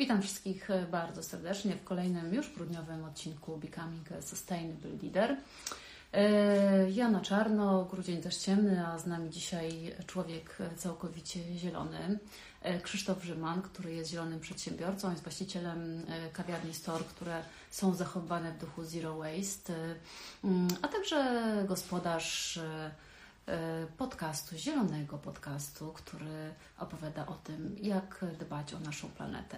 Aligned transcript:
Witam 0.00 0.22
wszystkich 0.22 0.68
bardzo 0.90 1.22
serdecznie 1.22 1.76
w 1.76 1.84
kolejnym 1.84 2.34
już 2.34 2.54
grudniowym 2.54 3.04
odcinku 3.04 3.56
Becoming 3.56 4.08
Sustainable 4.20 4.90
Leader. 5.02 5.36
E, 6.12 6.90
ja 6.90 7.10
na 7.10 7.20
czarno, 7.20 7.84
grudzień 7.84 8.22
też 8.22 8.36
ciemny, 8.36 8.86
a 8.86 8.98
z 8.98 9.06
nami 9.06 9.30
dzisiaj 9.30 9.94
człowiek 10.06 10.58
całkowicie 10.76 11.40
zielony. 11.58 12.18
E, 12.62 12.80
Krzysztof 12.80 13.24
Rzyman, 13.24 13.62
który 13.62 13.94
jest 13.94 14.10
zielonym 14.10 14.40
przedsiębiorcą, 14.40 15.10
jest 15.10 15.22
właścicielem 15.22 16.04
e, 16.08 16.30
kawiarni 16.32 16.74
Store, 16.74 17.04
które 17.04 17.42
są 17.70 17.94
zachowane 17.94 18.52
w 18.52 18.58
duchu 18.58 18.84
Zero 18.84 19.16
Waste, 19.16 19.74
mm, 20.44 20.68
a 20.82 20.88
także 20.88 21.44
gospodarz 21.68 22.60
podcastu, 23.96 24.56
zielonego 24.56 25.18
podcastu, 25.18 25.92
który 25.92 26.54
opowiada 26.78 27.26
o 27.26 27.34
tym, 27.34 27.76
jak 27.82 28.24
dbać 28.38 28.74
o 28.74 28.80
naszą 28.80 29.08
planetę. 29.08 29.56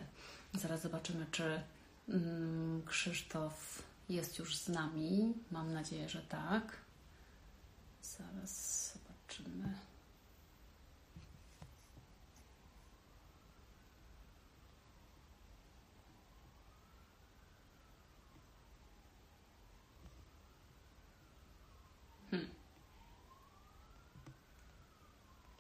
Zaraz 0.55 0.83
zobaczymy, 0.83 1.27
czy 1.31 1.63
mm, 2.09 2.83
Krzysztof 2.87 3.83
jest 4.09 4.39
już 4.39 4.57
z 4.57 4.69
nami. 4.69 5.35
Mam 5.51 5.73
nadzieję, 5.73 6.09
że 6.09 6.23
tak. 6.23 6.77
Zaraz 8.03 8.93
zobaczymy. 8.93 9.92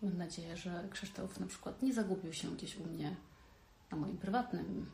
Mam 0.02 0.16
nadzieję, 0.16 0.56
że 0.56 0.88
Krzysztof 0.90 1.40
na 1.40 1.46
przykład 1.46 1.82
nie 1.82 1.94
zagubił 1.94 2.32
się 2.32 2.50
gdzieś 2.50 2.76
u 2.76 2.84
mnie 2.84 3.16
na 3.90 3.96
moim 3.96 4.18
prywatnym 4.18 4.90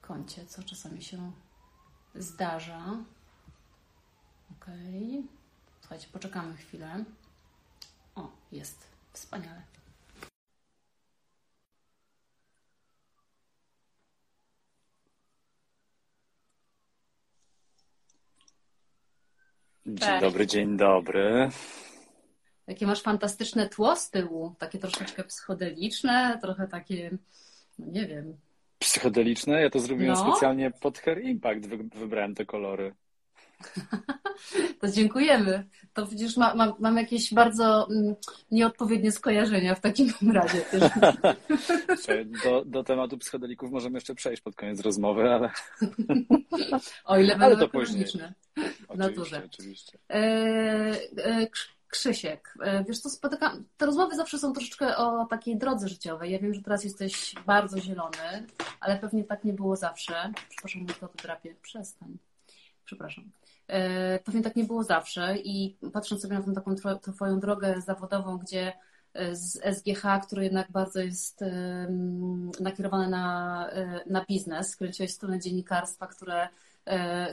koncie, 0.00 0.46
co 0.46 0.62
czasami 0.62 1.02
się 1.02 1.32
zdarza. 2.14 2.84
Ok. 4.52 4.66
Słuchajcie, 5.80 6.08
poczekamy 6.12 6.56
chwilę. 6.56 7.04
O, 8.14 8.30
jest. 8.52 8.86
Wspaniale. 9.12 9.62
Dzień 19.86 20.20
dobry, 20.20 20.46
dzień 20.46 20.76
dobry. 20.76 21.50
Jakie 22.66 22.86
masz 22.86 23.02
fantastyczne 23.02 23.68
tło 23.68 23.96
z 23.96 24.10
tyłu, 24.10 24.54
takie 24.58 24.78
troszeczkę 24.78 25.24
psychodeliczne, 25.24 26.38
trochę 26.42 26.68
takie, 26.68 27.18
no 27.78 27.86
nie 27.92 28.06
wiem, 28.06 28.36
psychodeliczne. 28.78 29.62
Ja 29.62 29.70
to 29.70 29.80
zrobiłem 29.80 30.14
no. 30.14 30.30
specjalnie 30.30 30.70
pod 30.70 30.98
Hair 30.98 31.24
Impact, 31.24 31.66
wybrałem 31.94 32.34
te 32.34 32.46
kolory. 32.46 32.94
To 34.80 34.88
dziękujemy. 34.88 35.66
To 35.94 36.06
widzisz, 36.06 36.36
ma, 36.36 36.54
ma, 36.54 36.76
mam 36.78 36.96
jakieś 36.96 37.34
bardzo 37.34 37.88
mm, 37.90 38.14
nieodpowiednie 38.50 39.12
skojarzenia 39.12 39.74
w 39.74 39.80
takim 39.80 40.12
razie 40.32 40.64
do, 42.44 42.64
do 42.64 42.84
tematu 42.84 43.18
psychodelików 43.18 43.70
możemy 43.70 43.96
jeszcze 43.96 44.14
przejść 44.14 44.42
pod 44.42 44.56
koniec 44.56 44.80
rozmowy, 44.80 45.30
ale. 45.30 45.50
O 47.04 47.18
ile 47.18 47.36
będą 47.36 47.64
ekologiczne. 47.64 48.32
W 48.90 48.98
naturze. 48.98 49.42
Oczywiście. 49.46 49.98
Krzysiek, 51.92 52.54
e, 52.62 52.84
wiesz 52.84 52.98
co, 52.98 53.10
spotykam, 53.10 53.64
te 53.76 53.86
rozmowy 53.86 54.16
zawsze 54.16 54.38
są 54.38 54.52
troszeczkę 54.52 54.96
o 54.96 55.26
takiej 55.26 55.56
drodze 55.56 55.88
życiowej. 55.88 56.32
Ja 56.32 56.38
wiem, 56.38 56.54
że 56.54 56.62
teraz 56.62 56.84
jesteś 56.84 57.34
bardzo 57.46 57.80
zielony, 57.80 58.46
ale 58.80 58.98
pewnie 58.98 59.24
tak 59.24 59.44
nie 59.44 59.52
było 59.52 59.76
zawsze. 59.76 60.32
Przepraszam, 60.48 60.86
to 60.86 61.08
drapie. 61.22 61.54
Przestań. 61.62 62.18
Przepraszam. 62.84 63.30
E, 63.66 64.18
pewnie 64.18 64.42
tak 64.42 64.56
nie 64.56 64.64
było 64.64 64.84
zawsze 64.84 65.36
i 65.36 65.76
patrząc 65.92 66.22
sobie 66.22 66.38
na 66.38 66.42
tą 66.42 66.54
taką 66.54 66.74
twoją 67.00 67.40
drogę 67.40 67.80
zawodową, 67.80 68.38
gdzie 68.38 68.72
e, 69.14 69.36
z 69.36 69.60
SGH, 69.76 70.26
który 70.26 70.44
jednak 70.44 70.70
bardzo 70.70 71.00
jest 71.00 71.44
nakierowany 72.60 73.08
na, 73.08 73.68
na 74.06 74.24
biznes, 74.24 74.70
skręciłeś 74.70 75.12
stronę 75.12 75.40
dziennikarstwa, 75.40 76.06
które 76.06 76.48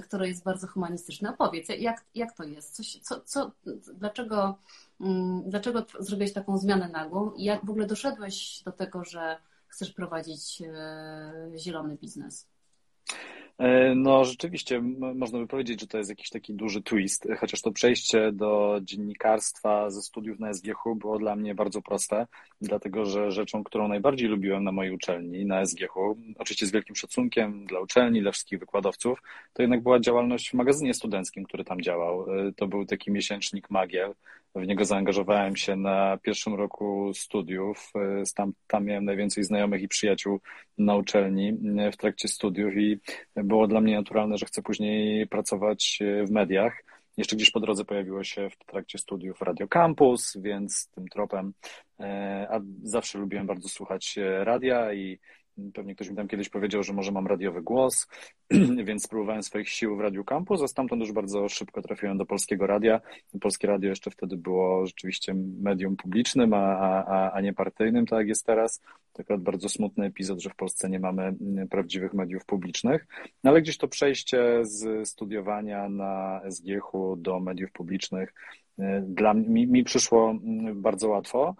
które 0.03 0.27
jest 0.27 0.43
bardzo 0.43 0.67
humanistyczne. 0.67 1.29
Opowiedz, 1.29 1.69
jak, 1.79 2.05
jak 2.15 2.35
to 2.35 2.43
jest? 2.43 2.75
Coś, 2.75 2.99
co, 3.01 3.21
co, 3.21 3.51
dlaczego, 3.93 4.57
mm, 5.01 5.49
dlaczego 5.49 5.85
zrobiłeś 5.99 6.33
taką 6.33 6.57
zmianę 6.57 6.89
nagłą 6.89 7.31
i 7.31 7.43
jak 7.43 7.65
w 7.65 7.69
ogóle 7.69 7.87
doszedłeś 7.87 8.63
do 8.63 8.71
tego, 8.71 9.05
że 9.05 9.37
chcesz 9.67 9.91
prowadzić 9.91 10.61
e, 10.61 11.51
zielony 11.57 11.97
biznes? 11.97 12.47
E, 13.59 13.95
no, 13.95 14.25
rzeczywiście, 14.25 14.81
można 15.15 15.39
by 15.39 15.47
powiedzieć, 15.47 15.81
że 15.81 15.87
to 15.87 15.97
jest 15.97 16.09
jakiś 16.09 16.29
taki 16.29 16.53
duży 16.53 16.81
twist, 16.81 17.27
chociaż 17.39 17.61
to 17.61 17.71
przejście 17.71 18.31
do 18.31 18.79
dziennikarstwa 18.83 19.89
ze 19.89 20.01
studiów 20.01 20.39
na 20.39 20.53
SGH 20.53 20.83
było 20.95 21.19
dla 21.19 21.35
mnie 21.35 21.55
bardzo 21.55 21.81
proste, 21.81 22.27
dlatego 22.61 23.05
że 23.05 23.31
rzeczą, 23.31 23.63
którą 23.63 23.87
najbardziej 23.87 24.27
lubiłem 24.27 24.63
na 24.63 24.71
mojej 24.71 24.93
uczelni, 24.93 25.45
na 25.45 25.65
SGH, 25.65 25.95
oczywiście 26.37 26.65
z 26.65 26.71
wielkim 26.71 26.95
szacunkiem 26.95 27.65
dla 27.65 27.79
uczelni, 27.79 28.21
dla 28.21 28.31
wszystkich 28.31 28.59
wykładowców, 28.59 29.21
to 29.53 29.61
jednak 29.61 29.83
była 29.83 29.99
działalność 29.99 30.49
w 30.49 30.53
magazynie 30.53 30.93
studenckim, 30.93 31.43
który 31.43 31.63
tam 31.63 31.81
działał. 31.81 32.25
E, 32.47 32.51
to 32.53 32.67
był 32.67 32.85
taki 32.85 33.11
miesięcznik 33.11 33.69
Magiel. 33.69 34.13
W 34.55 34.67
niego 34.67 34.85
zaangażowałem 34.85 35.55
się 35.55 35.75
na 35.75 36.17
pierwszym 36.21 36.53
roku 36.53 37.11
studiów. 37.13 37.91
E, 37.95 38.23
tam, 38.35 38.53
tam 38.67 38.85
miałem 38.85 39.05
najwięcej 39.05 39.43
znajomych 39.43 39.81
i 39.81 39.87
przyjaciół 39.87 40.39
na 40.77 40.95
uczelni 40.95 41.53
w 41.93 41.97
trakcie 41.97 42.27
studiów 42.27 42.77
i 42.77 42.99
było 43.49 43.67
dla 43.67 43.81
mnie 43.81 43.95
naturalne, 43.95 44.37
że 44.37 44.45
chcę 44.45 44.61
później 44.61 45.27
pracować 45.27 45.99
e, 46.01 46.25
w 46.25 46.31
mediach. 46.31 46.83
Jeszcze 47.17 47.35
gdzieś 47.35 47.51
po 47.51 47.59
drodze 47.59 47.85
pojawiło 47.85 48.23
się 48.23 48.49
w 48.49 48.65
trakcie 48.65 48.97
studiów 48.97 49.41
Radio 49.41 49.67
Campus, 49.67 50.37
więc 50.37 50.87
tym 50.87 51.07
tropem, 51.07 51.53
e, 51.99 52.47
a 52.51 52.59
zawsze 52.83 53.19
lubiłem 53.19 53.47
bardzo 53.47 53.69
słuchać 53.69 54.17
e, 54.17 54.43
radia 54.43 54.93
i 54.93 55.19
Pewnie 55.73 55.95
ktoś 55.95 56.09
mi 56.09 56.15
tam 56.15 56.27
kiedyś 56.27 56.49
powiedział, 56.49 56.83
że 56.83 56.93
może 56.93 57.11
mam 57.11 57.27
radiowy 57.27 57.61
głos, 57.61 58.07
więc 58.87 59.03
spróbowałem 59.03 59.43
swoich 59.43 59.69
sił 59.69 59.95
w 59.95 59.99
Radiu 59.99 60.23
Campus, 60.23 60.61
a 60.61 60.67
stamtąd 60.67 61.01
już 61.01 61.11
bardzo 61.11 61.49
szybko 61.49 61.81
trafiłem 61.81 62.17
do 62.17 62.25
Polskiego 62.25 62.67
Radia. 62.67 63.01
Polskie 63.41 63.67
Radio 63.67 63.89
jeszcze 63.89 64.11
wtedy 64.11 64.37
było 64.37 64.85
rzeczywiście 64.85 65.33
medium 65.61 65.95
publicznym, 65.95 66.53
a, 66.53 66.77
a, 67.05 67.31
a 67.31 67.41
nie 67.41 67.53
partyjnym, 67.53 68.05
tak 68.05 68.19
jak 68.19 68.27
jest 68.27 68.45
teraz. 68.45 68.81
To 69.13 69.21
akurat 69.21 69.41
bardzo 69.41 69.69
smutny 69.69 70.05
epizod, 70.05 70.41
że 70.41 70.49
w 70.49 70.55
Polsce 70.55 70.89
nie 70.89 70.99
mamy 70.99 71.23
mm, 71.23 71.67
prawdziwych 71.67 72.13
mediów 72.13 72.45
publicznych. 72.45 73.07
No 73.43 73.51
ale 73.51 73.61
gdzieś 73.61 73.77
to 73.77 73.87
przejście 73.87 74.59
z 74.61 75.09
studiowania 75.09 75.89
na 75.89 76.41
SGH-u 76.49 77.15
do 77.15 77.39
mediów 77.39 77.71
publicznych 77.71 78.33
E, 78.79 79.01
dla 79.01 79.33
mi, 79.33 79.67
mi 79.67 79.83
przyszło 79.83 80.31
mm, 80.31 80.81
bardzo 80.81 81.09
łatwo 81.09 81.55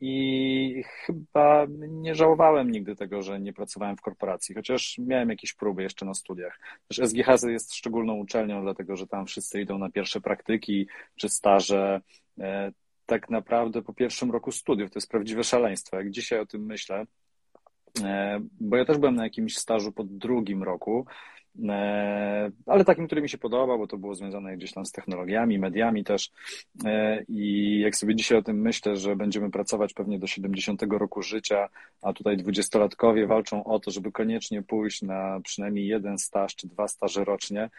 i 0.00 0.84
chyba 0.86 1.66
nie 1.88 2.14
żałowałem 2.14 2.70
nigdy 2.70 2.96
tego, 2.96 3.22
że 3.22 3.40
nie 3.40 3.52
pracowałem 3.52 3.96
w 3.96 4.00
korporacji, 4.00 4.54
chociaż 4.54 4.98
miałem 4.98 5.30
jakieś 5.30 5.54
próby 5.54 5.82
jeszcze 5.82 6.06
na 6.06 6.14
studiach. 6.14 6.60
Też 6.88 6.98
SGH 6.98 7.48
jest 7.48 7.74
szczególną 7.74 8.14
uczelnią, 8.14 8.62
dlatego 8.62 8.96
że 8.96 9.06
tam 9.06 9.26
wszyscy 9.26 9.60
idą 9.60 9.78
na 9.78 9.90
pierwsze 9.90 10.20
praktyki 10.20 10.88
czy 11.16 11.28
staże. 11.28 12.00
E, 12.40 12.72
tak 13.06 13.30
naprawdę 13.30 13.82
po 13.82 13.94
pierwszym 13.94 14.30
roku 14.30 14.52
studiów 14.52 14.90
to 14.90 14.98
jest 14.98 15.10
prawdziwe 15.10 15.44
szaleństwo. 15.44 15.96
Jak 15.96 16.10
dzisiaj 16.10 16.40
o 16.40 16.46
tym 16.46 16.66
myślę, 16.66 17.04
bo 18.60 18.76
ja 18.76 18.84
też 18.84 18.98
byłem 18.98 19.14
na 19.14 19.24
jakimś 19.24 19.56
stażu 19.56 19.92
po 19.92 20.04
drugim 20.04 20.62
roku 20.62 21.06
E, 21.06 21.39
ale 22.66 22.84
takim, 22.84 23.06
który 23.06 23.22
mi 23.22 23.28
się 23.28 23.38
podobał, 23.38 23.78
bo 23.78 23.86
to 23.86 23.98
było 23.98 24.14
związane 24.14 24.56
gdzieś 24.56 24.72
tam 24.72 24.86
z 24.86 24.92
technologiami, 24.92 25.58
mediami 25.58 26.04
też. 26.04 26.30
E, 26.84 27.24
I 27.28 27.80
jak 27.80 27.96
sobie 27.96 28.14
dzisiaj 28.14 28.38
o 28.38 28.42
tym 28.42 28.60
myślę, 28.60 28.96
że 28.96 29.16
będziemy 29.16 29.50
pracować 29.50 29.94
pewnie 29.94 30.18
do 30.18 30.26
70 30.26 30.82
roku 30.82 31.22
życia, 31.22 31.68
a 32.02 32.12
tutaj 32.12 32.36
dwudziestolatkowie 32.36 33.26
walczą 33.26 33.64
o 33.64 33.80
to, 33.80 33.90
żeby 33.90 34.12
koniecznie 34.12 34.62
pójść 34.62 35.02
na 35.02 35.40
przynajmniej 35.44 35.86
jeden 35.86 36.18
staż 36.18 36.56
czy 36.56 36.68
dwa 36.68 36.88
staże 36.88 37.24
rocznie, 37.24 37.70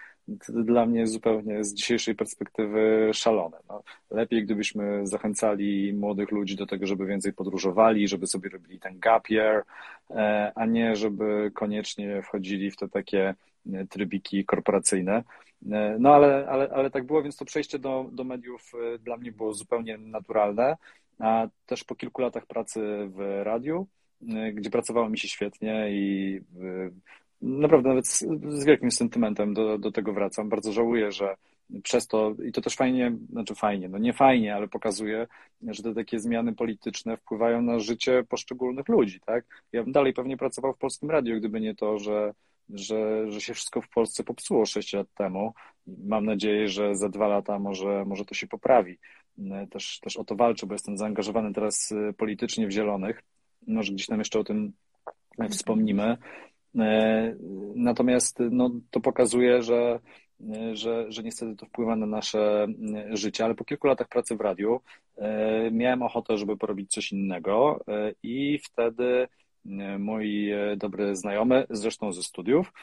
to 0.48 0.54
dla 0.54 0.86
mnie 0.86 1.08
zupełnie 1.08 1.64
z 1.64 1.74
dzisiejszej 1.74 2.16
perspektywy 2.16 3.10
szalone. 3.14 3.58
No, 3.70 3.84
lepiej, 4.12 4.44
gdybyśmy 4.44 5.08
zachęcali 5.08 5.94
młodych 5.94 6.32
ludzi 6.32 6.56
do 6.56 6.66
tego, 6.66 6.88
żeby 6.88 7.06
więcej 7.06 7.34
podróżowali, 7.34 8.08
żeby 8.08 8.28
sobie 8.28 8.50
robili 8.50 8.80
ten 8.80 9.00
gap 9.00 9.30
year, 9.30 9.64
e, 10.10 10.52
a 10.56 10.66
nie 10.66 10.96
żeby 10.96 11.52
koniecznie 11.54 12.22
wchodzili 12.22 12.72
w 12.72 12.76
te 12.76 12.90
takie 12.90 13.22
E, 13.30 13.51
trybiki 13.90 14.46
korporacyjne. 14.46 15.24
E, 15.72 15.98
no 16.00 16.16
ale, 16.16 16.48
ale, 16.50 16.70
ale 16.70 16.90
tak 16.90 17.06
było, 17.06 17.24
więc 17.24 17.38
to 17.38 17.46
przejście 17.46 17.80
do, 17.80 18.10
do 18.12 18.24
mediów 18.24 18.72
e, 18.96 19.00
dla 19.00 19.18
mnie 19.18 19.32
było 19.32 19.54
zupełnie 19.54 19.98
naturalne, 19.98 20.78
a 21.20 21.48
też 21.66 21.84
po 21.84 21.96
kilku 21.96 22.22
latach 22.22 22.46
pracy 22.46 22.82
w 23.08 23.42
radiu, 23.44 23.88
gdzie 24.54 24.70
pracowało 24.70 25.10
mi 25.10 25.18
się 25.18 25.28
świetnie 25.28 25.88
i 25.92 26.40
naprawdę 27.42 27.90
nawet 27.90 28.08
z, 28.08 28.20
z 28.50 28.66
wielkim 28.66 28.92
sentymentem 28.92 29.54
do, 29.54 29.78
do 29.78 29.92
tego 29.92 30.14
wracam. 30.14 30.50
Bardzo 30.50 30.72
żałuję, 30.72 31.12
że 31.12 31.36
przez 31.84 32.08
to, 32.08 32.36
i 32.48 32.52
to 32.52 32.62
też 32.62 32.76
fajnie, 32.76 33.18
znaczy 33.30 33.56
fajnie, 33.56 33.90
no 33.90 33.98
nie 33.98 34.14
fajnie, 34.14 34.56
ale 34.56 34.68
pokazuje, 34.68 35.28
że 35.68 35.84
te 35.84 35.94
takie 35.94 36.20
zmiany 36.20 36.56
polityczne 36.56 37.18
wpływają 37.18 37.62
na 37.62 37.80
życie 37.80 38.24
poszczególnych 38.30 38.88
ludzi, 38.88 39.20
tak? 39.26 39.46
Ja 39.72 39.84
bym 39.84 39.92
dalej 39.92 40.14
pewnie 40.14 40.38
pracował 40.38 40.74
w 40.74 40.78
Polskim 40.78 41.12
Radiu, 41.12 41.38
gdyby 41.38 41.62
nie 41.62 41.76
to, 41.76 42.00
że, 42.00 42.34
że, 42.74 43.32
że 43.32 43.42
się 43.42 43.54
wszystko 43.54 43.82
w 43.82 43.90
Polsce 43.90 44.24
popsuło 44.24 44.66
6 44.66 44.94
lat 44.94 45.08
temu. 45.18 45.54
Mam 45.88 46.26
nadzieję, 46.26 46.68
że 46.68 46.96
za 46.96 47.10
dwa 47.10 47.28
lata 47.28 47.60
może, 47.60 48.06
może 48.06 48.26
to 48.26 48.34
się 48.34 48.48
poprawi. 48.48 48.98
Też, 49.72 50.00
też 50.00 50.18
o 50.18 50.24
to 50.24 50.36
walczę, 50.36 50.68
bo 50.68 50.74
jestem 50.74 50.98
zaangażowany 50.98 51.54
teraz 51.54 51.92
y, 51.92 52.14
politycznie 52.18 52.68
w 52.68 52.72
Zielonych. 52.72 53.24
Może 53.68 53.94
gdzieś 53.94 54.08
tam 54.08 54.20
jeszcze 54.20 54.40
o 54.40 54.44
tym 54.44 54.74
wspomnimy. 55.50 56.18
E, 56.80 57.36
natomiast 57.76 58.40
no, 58.52 58.72
to 58.92 59.00
pokazuje, 59.00 59.62
że, 59.62 60.00
że, 60.74 61.12
że 61.12 61.24
niestety 61.24 61.56
to 61.56 61.66
wpływa 61.66 61.96
na 61.96 62.06
nasze 62.06 62.68
życie, 63.10 63.46
ale 63.46 63.56
po 63.56 63.66
kilku 63.66 63.88
latach 63.88 64.08
pracy 64.08 64.36
w 64.36 64.42
radiu 64.42 64.82
e, 65.18 65.72
miałem 65.72 66.02
ochotę, 66.02 66.38
żeby 66.38 66.58
porobić 66.58 66.92
coś 66.92 67.12
innego 67.12 67.84
e, 67.88 68.14
i 68.24 68.60
wtedy 68.60 69.28
mój 70.00 70.52
dobry 70.78 71.16
znajomy, 71.16 71.66
zresztą 71.70 72.14
ze 72.14 72.24
studiów, 72.24 72.74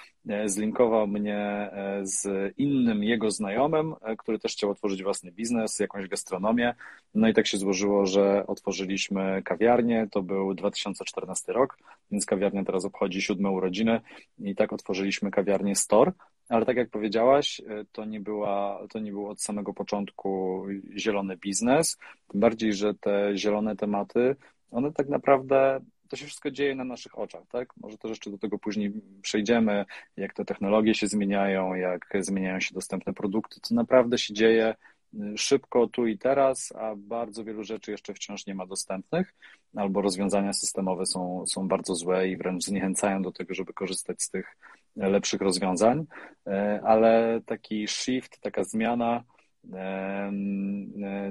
zlinkował 0.47 1.07
mnie 1.07 1.71
z 2.03 2.53
innym 2.59 3.05
jego 3.05 3.31
znajomym, 3.31 3.95
który 4.19 4.39
też 4.39 4.53
chciał 4.53 4.71
otworzyć 4.71 5.03
własny 5.03 5.33
biznes, 5.33 5.79
jakąś 5.81 6.09
gastronomię. 6.09 6.75
No 7.15 7.29
i 7.29 7.35
tak 7.35 7.47
się 7.47 7.59
złożyło, 7.59 8.07
że 8.07 8.47
otworzyliśmy 8.47 9.43
kawiarnię. 9.45 10.09
To 10.11 10.23
był 10.23 10.55
2014 10.55 11.53
rok, 11.53 11.79
więc 12.11 12.27
kawiarnia 12.27 12.65
teraz 12.65 12.85
obchodzi 12.85 13.23
siódme 13.23 13.51
urodziny 13.51 14.01
i 14.39 14.55
tak 14.55 14.73
otworzyliśmy 14.73 15.31
kawiarnię 15.31 15.77
Store. 15.77 16.13
Ale 16.49 16.67
tak 16.67 16.77
jak 16.77 16.91
powiedziałaś, 16.91 17.63
to 17.93 18.05
nie, 18.05 18.21
była, 18.21 18.87
to 18.91 18.99
nie 18.99 19.13
był 19.13 19.29
od 19.29 19.43
samego 19.43 19.75
początku 19.75 20.63
zielony 20.97 21.37
biznes. 21.37 21.99
Tym 22.29 22.41
bardziej, 22.41 22.73
że 22.73 22.95
te 22.95 23.37
zielone 23.37 23.77
tematy, 23.77 24.37
one 24.71 24.93
tak 24.93 25.09
naprawdę 25.09 25.81
to 26.09 26.17
się 26.17 26.27
wszystko 26.27 26.51
dzieje 26.51 26.75
na 26.75 26.85
naszych 26.85 27.19
oczach, 27.19 27.43
tak? 27.49 27.77
Może 27.77 27.99
też 27.99 28.09
jeszcze 28.09 28.31
do 28.31 28.39
tego 28.39 28.59
później 28.59 28.93
przejdziemy, 29.23 29.85
jak 30.17 30.35
te 30.35 30.45
technologie 30.45 30.95
się 30.95 31.07
zmieniają, 31.07 31.75
jak 31.75 32.13
zmieniają 32.21 32.61
się 32.61 32.75
dostępne 32.75 33.13
produkty, 33.13 33.61
to 33.61 33.75
naprawdę 33.75 34.19
się 34.19 34.35
dzieje 34.35 34.75
y, 35.15 35.39
szybko 35.39 35.87
tu 35.87 36.07
i 36.07 36.19
teraz, 36.19 36.73
a 36.77 36.95
bardzo 36.97 37.45
wielu 37.45 37.65
rzeczy 37.65 37.91
jeszcze 37.91 38.15
wciąż 38.15 38.47
nie 38.47 38.55
ma 38.55 38.67
dostępnych, 38.67 39.35
albo 39.77 40.03
rozwiązania 40.03 40.53
systemowe 40.53 41.07
są, 41.07 41.45
są 41.47 41.69
bardzo 41.69 41.95
złe 41.95 42.29
i 42.29 42.37
wręcz 42.37 42.65
zniechęcają 42.65 43.23
do 43.23 43.33
tego, 43.33 43.55
żeby 43.55 43.73
korzystać 43.73 44.23
z 44.23 44.31
tych 44.31 44.57
lepszych 44.97 45.41
rozwiązań, 45.41 46.01
y, 46.47 46.51
ale 46.85 47.41
taki 47.47 47.89
shift, 47.89 48.41
taka 48.41 48.65
zmiana, 48.65 49.25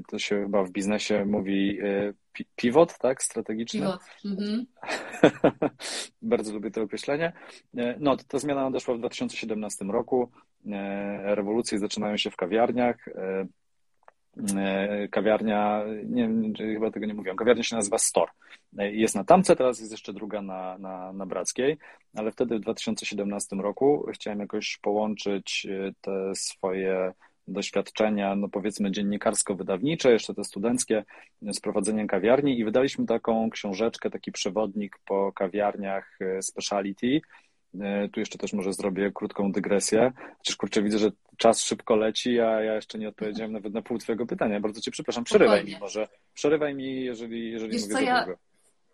to 0.08 0.20
się 0.20 0.42
chyba 0.44 0.64
w 0.64 0.72
biznesie 0.72 1.26
mówi 1.26 1.80
pivot, 2.56 2.98
tak, 2.98 3.24
strategiczny. 3.24 3.80
Pivot. 3.80 4.02
Mhm. 4.26 4.66
Bardzo 6.22 6.54
lubię 6.54 6.72
to 6.72 6.82
określenie. 6.82 7.34
E, 7.78 7.96
no, 8.00 8.18
ta 8.28 8.40
zmiana 8.40 8.64
nadeszła 8.64 8.96
w 8.96 9.00
2017 9.00 9.86
roku. 9.86 10.32
E, 10.66 11.36
rewolucje 11.36 11.80
zaczynają 11.80 12.18
się 12.18 12.32
w 12.32 12.36
kawiarniach. 12.36 13.08
E, 13.08 13.48
kawiarnia, 15.12 15.84
nie 16.06 16.22
wiem, 16.22 16.54
chyba 16.56 16.92
tego 16.92 17.06
nie 17.06 17.14
mówiłem, 17.14 17.38
kawiarnia 17.38 17.64
się 17.64 17.76
nazywa 17.76 17.98
Store. 17.98 18.32
Jest 18.74 19.16
na 19.16 19.24
Tamce, 19.24 19.56
teraz 19.56 19.80
jest 19.80 19.92
jeszcze 19.92 20.14
druga 20.14 20.42
na, 20.42 20.78
na, 20.78 21.14
na 21.14 21.26
Brackiej, 21.26 21.78
ale 22.16 22.32
wtedy 22.32 22.58
w 22.58 22.62
2017 22.62 23.56
roku 23.56 24.06
chciałem 24.14 24.40
jakoś 24.40 24.78
połączyć 24.82 25.68
te 26.02 26.36
swoje 26.36 27.14
doświadczenia, 27.48 28.36
no 28.36 28.50
powiedzmy 28.50 28.92
dziennikarsko-wydawnicze, 28.92 30.12
jeszcze 30.12 30.34
te 30.34 30.44
studenckie 30.44 31.04
z 31.42 31.60
prowadzeniem 31.60 32.08
kawiarni 32.08 32.60
i 32.60 32.66
wydaliśmy 32.66 33.06
taką 33.06 33.50
książeczkę, 33.50 34.10
taki 34.10 34.32
przewodnik 34.32 35.00
po 35.06 35.34
kawiarniach 35.34 36.18
e, 36.22 36.42
speciality. 36.42 37.22
E, 37.82 38.10
tu 38.10 38.20
jeszcze 38.20 38.38
też 38.38 38.54
może 38.54 38.74
zrobię 38.74 39.12
krótką 39.16 39.52
dygresję. 39.52 40.12
Chociaż 40.38 40.56
kurczę, 40.56 40.84
widzę, 40.84 41.00
że 41.00 41.12
czas 41.38 41.64
szybko 41.64 41.96
leci, 41.96 42.40
a 42.40 42.62
ja 42.62 42.76
jeszcze 42.76 42.98
nie 42.98 43.10
odpowiedziałem 43.10 43.52
nawet 43.52 43.74
na 43.74 43.82
pół 43.82 43.98
Twojego 43.98 44.26
pytania. 44.26 44.60
Bardzo 44.60 44.82
Cię 44.82 44.92
przepraszam. 44.92 45.24
Przerywaj 45.24 45.66
mi 45.66 45.78
może. 45.80 46.08
Przerywaj 46.34 46.76
mi, 46.76 47.04
jeżeli, 47.04 47.52
jeżeli 47.52 47.74
Wiesz 47.74 47.82
mówię 47.82 47.96
co, 47.96 48.02
ja... 48.02 48.26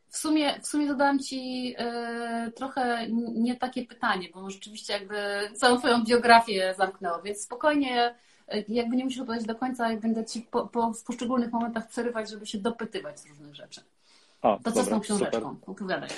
W 0.10 0.18
sumie, 0.18 0.60
w 0.60 0.68
sumie 0.68 0.88
zadałam 0.88 1.20
Ci 1.20 1.76
y, 2.48 2.52
trochę 2.52 3.08
nie 3.36 3.56
takie 3.56 3.86
pytanie, 3.86 4.30
bo 4.34 4.50
rzeczywiście 4.50 4.94
jakby 4.94 5.16
całą 5.54 5.78
Twoją 5.78 6.04
biografię 6.04 6.74
zamknęło, 6.78 7.22
więc 7.22 7.42
spokojnie 7.42 8.16
jakby 8.68 8.96
nie 8.96 9.04
musisz 9.04 9.20
odpowiedzieć 9.20 9.48
do 9.48 9.56
końca, 9.56 9.92
jak 9.92 10.00
będę 10.00 10.26
ci 10.26 10.42
po, 10.42 10.68
po, 10.68 10.94
w 10.94 11.04
poszczególnych 11.04 11.52
momentach 11.52 11.88
przerywać, 11.88 12.30
żeby 12.30 12.46
się 12.46 12.58
dopytywać 12.58 13.20
z 13.20 13.26
różnych 13.30 13.56
rzeczy. 13.56 13.82
O, 14.42 14.60
to 14.64 14.64
co 14.64 14.70
dobra, 14.70 14.84
z 14.84 14.90
tą 14.90 15.00
książeczką? 15.00 15.40
Super. 15.40 15.70
Opowiadaj. 15.70 16.10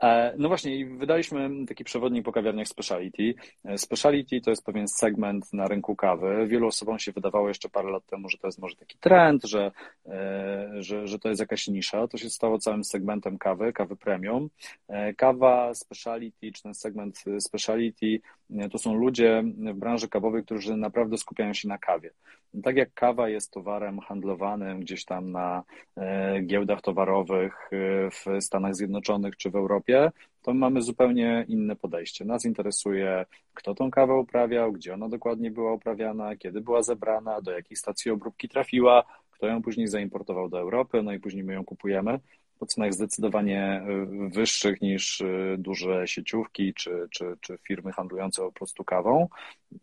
E, 0.00 0.34
no 0.38 0.48
właśnie, 0.48 0.86
wydaliśmy 0.86 1.66
taki 1.66 1.84
przewodnik 1.84 2.24
po 2.24 2.32
kawiarniach 2.32 2.68
speciality. 2.68 3.34
E, 3.64 3.78
speciality 3.78 4.40
to 4.40 4.50
jest 4.50 4.64
pewien 4.64 4.88
segment 4.88 5.52
na 5.52 5.68
rynku 5.68 5.96
kawy. 5.96 6.46
Wielu 6.46 6.66
osobom 6.66 6.98
się 6.98 7.12
wydawało 7.12 7.48
jeszcze 7.48 7.68
parę 7.68 7.90
lat 7.90 8.06
temu, 8.06 8.28
że 8.28 8.38
to 8.38 8.46
jest 8.48 8.58
może 8.58 8.76
taki 8.76 8.98
trend, 8.98 9.44
że, 9.44 9.72
e, 10.06 10.68
że, 10.78 11.06
że 11.06 11.18
to 11.18 11.28
jest 11.28 11.40
jakaś 11.40 11.68
nisza. 11.68 12.08
To 12.08 12.18
się 12.18 12.30
stało 12.30 12.58
całym 12.58 12.84
segmentem 12.84 13.38
kawy, 13.38 13.72
kawy 13.72 13.96
premium. 13.96 14.50
Kawa 15.16 15.74
speciality, 15.74 16.52
czy 16.52 16.62
ten 16.62 16.74
segment 16.74 17.24
speciality, 17.40 18.20
to 18.70 18.78
są 18.78 18.94
ludzie 18.94 19.42
w 19.56 19.74
branży 19.74 20.08
kawowej, 20.08 20.44
którzy 20.44 20.76
naprawdę 20.76 21.18
skupiają 21.18 21.54
się 21.54 21.68
na 21.68 21.78
kawie. 21.78 22.10
Tak 22.62 22.76
jak 22.76 22.94
kawa 22.94 23.28
jest 23.28 23.50
towarem 23.50 23.98
handlowanym 23.98 24.80
gdzieś 24.80 25.04
tam 25.04 25.32
na 25.32 25.64
giełdach 26.46 26.80
towarowych 26.80 27.70
w 28.10 28.24
Stanach 28.40 28.74
Zjednoczonych 28.74 29.36
czy 29.36 29.50
w 29.50 29.56
Europie, 29.56 29.70
Europie, 29.70 30.10
to 30.42 30.54
mamy 30.54 30.82
zupełnie 30.82 31.44
inne 31.48 31.76
podejście. 31.76 32.24
Nas 32.24 32.44
interesuje, 32.44 33.26
kto 33.54 33.74
tą 33.74 33.90
kawę 33.90 34.14
uprawiał, 34.14 34.72
gdzie 34.72 34.94
ona 34.94 35.08
dokładnie 35.08 35.50
była 35.50 35.72
uprawiana, 35.72 36.36
kiedy 36.36 36.60
była 36.60 36.82
zebrana, 36.82 37.40
do 37.40 37.50
jakiej 37.52 37.76
stacji 37.76 38.10
obróbki 38.10 38.48
trafiła, 38.48 39.04
kto 39.30 39.46
ją 39.46 39.62
później 39.62 39.86
zaimportował 39.86 40.48
do 40.48 40.58
Europy, 40.58 41.02
no 41.02 41.12
i 41.12 41.20
później 41.20 41.44
my 41.44 41.52
ją 41.52 41.64
kupujemy 41.64 42.18
po 42.60 42.66
cenach 42.66 42.92
zdecydowanie 42.92 43.82
y, 44.26 44.28
wyższych 44.28 44.80
niż 44.80 45.20
y, 45.20 45.56
duże 45.58 46.06
sieciówki 46.06 46.74
czy, 46.74 47.08
czy, 47.10 47.36
czy 47.40 47.58
firmy 47.68 47.92
handlujące 47.92 48.42
po 48.42 48.52
prostu 48.52 48.84
kawą, 48.84 49.28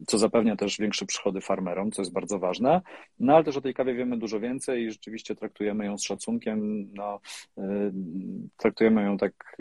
co 0.07 0.17
zapewnia 0.17 0.55
też 0.55 0.77
większe 0.77 1.05
przychody 1.05 1.41
farmerom, 1.41 1.91
co 1.91 2.01
jest 2.01 2.13
bardzo 2.13 2.39
ważne. 2.39 2.81
No 3.19 3.35
ale 3.35 3.43
też 3.43 3.57
o 3.57 3.61
tej 3.61 3.73
kawie 3.73 3.93
wiemy 3.93 4.17
dużo 4.17 4.39
więcej 4.39 4.83
i 4.83 4.91
rzeczywiście 4.91 5.35
traktujemy 5.35 5.85
ją 5.85 5.97
z 5.97 6.03
szacunkiem. 6.03 6.87
No, 6.93 7.19
y, 7.57 7.61
traktujemy 8.57 9.03
ją 9.03 9.17
tak, 9.17 9.57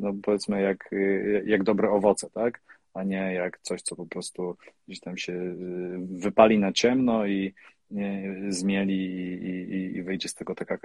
no 0.00 0.12
powiedzmy, 0.22 0.62
jak, 0.62 0.90
jak 1.44 1.62
dobre 1.64 1.90
owoce, 1.90 2.30
tak? 2.30 2.60
A 2.94 3.04
nie 3.04 3.34
jak 3.34 3.58
coś, 3.58 3.82
co 3.82 3.96
po 3.96 4.06
prostu 4.06 4.56
gdzieś 4.86 5.00
tam 5.00 5.16
się 5.16 5.54
wypali 5.98 6.58
na 6.58 6.72
ciemno 6.72 7.26
i 7.26 7.54
zmieli 8.48 8.94
i, 8.94 9.74
i, 9.74 9.96
i 9.96 10.02
wyjdzie 10.02 10.28
z 10.28 10.34
tego 10.34 10.54
taka 10.54 10.78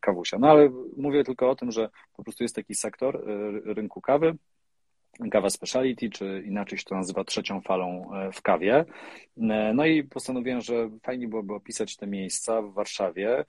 kawusia. 0.00 0.38
No 0.38 0.50
ale 0.50 0.70
mówię 0.96 1.24
tylko 1.24 1.50
o 1.50 1.56
tym, 1.56 1.70
że 1.70 1.88
po 2.16 2.24
prostu 2.24 2.44
jest 2.44 2.54
taki 2.54 2.74
sektor 2.74 3.16
e, 3.16 3.74
rynku 3.74 4.00
kawy, 4.00 4.36
kawa 5.30 5.50
speciality, 5.50 6.10
czy 6.10 6.42
inaczej 6.46 6.78
się 6.78 6.84
to 6.84 6.94
nazywa 6.94 7.24
trzecią 7.24 7.60
falą 7.60 8.14
e, 8.14 8.32
w 8.32 8.42
kawie. 8.42 8.84
E, 9.36 9.72
no 9.74 9.86
i 9.86 10.04
postanowiłem, 10.04 10.60
że 10.60 10.90
fajnie 11.02 11.28
byłoby 11.28 11.54
opisać 11.54 11.96
te 11.96 12.06
miejsca 12.06 12.62
w 12.62 12.72
Warszawie, 12.72 13.44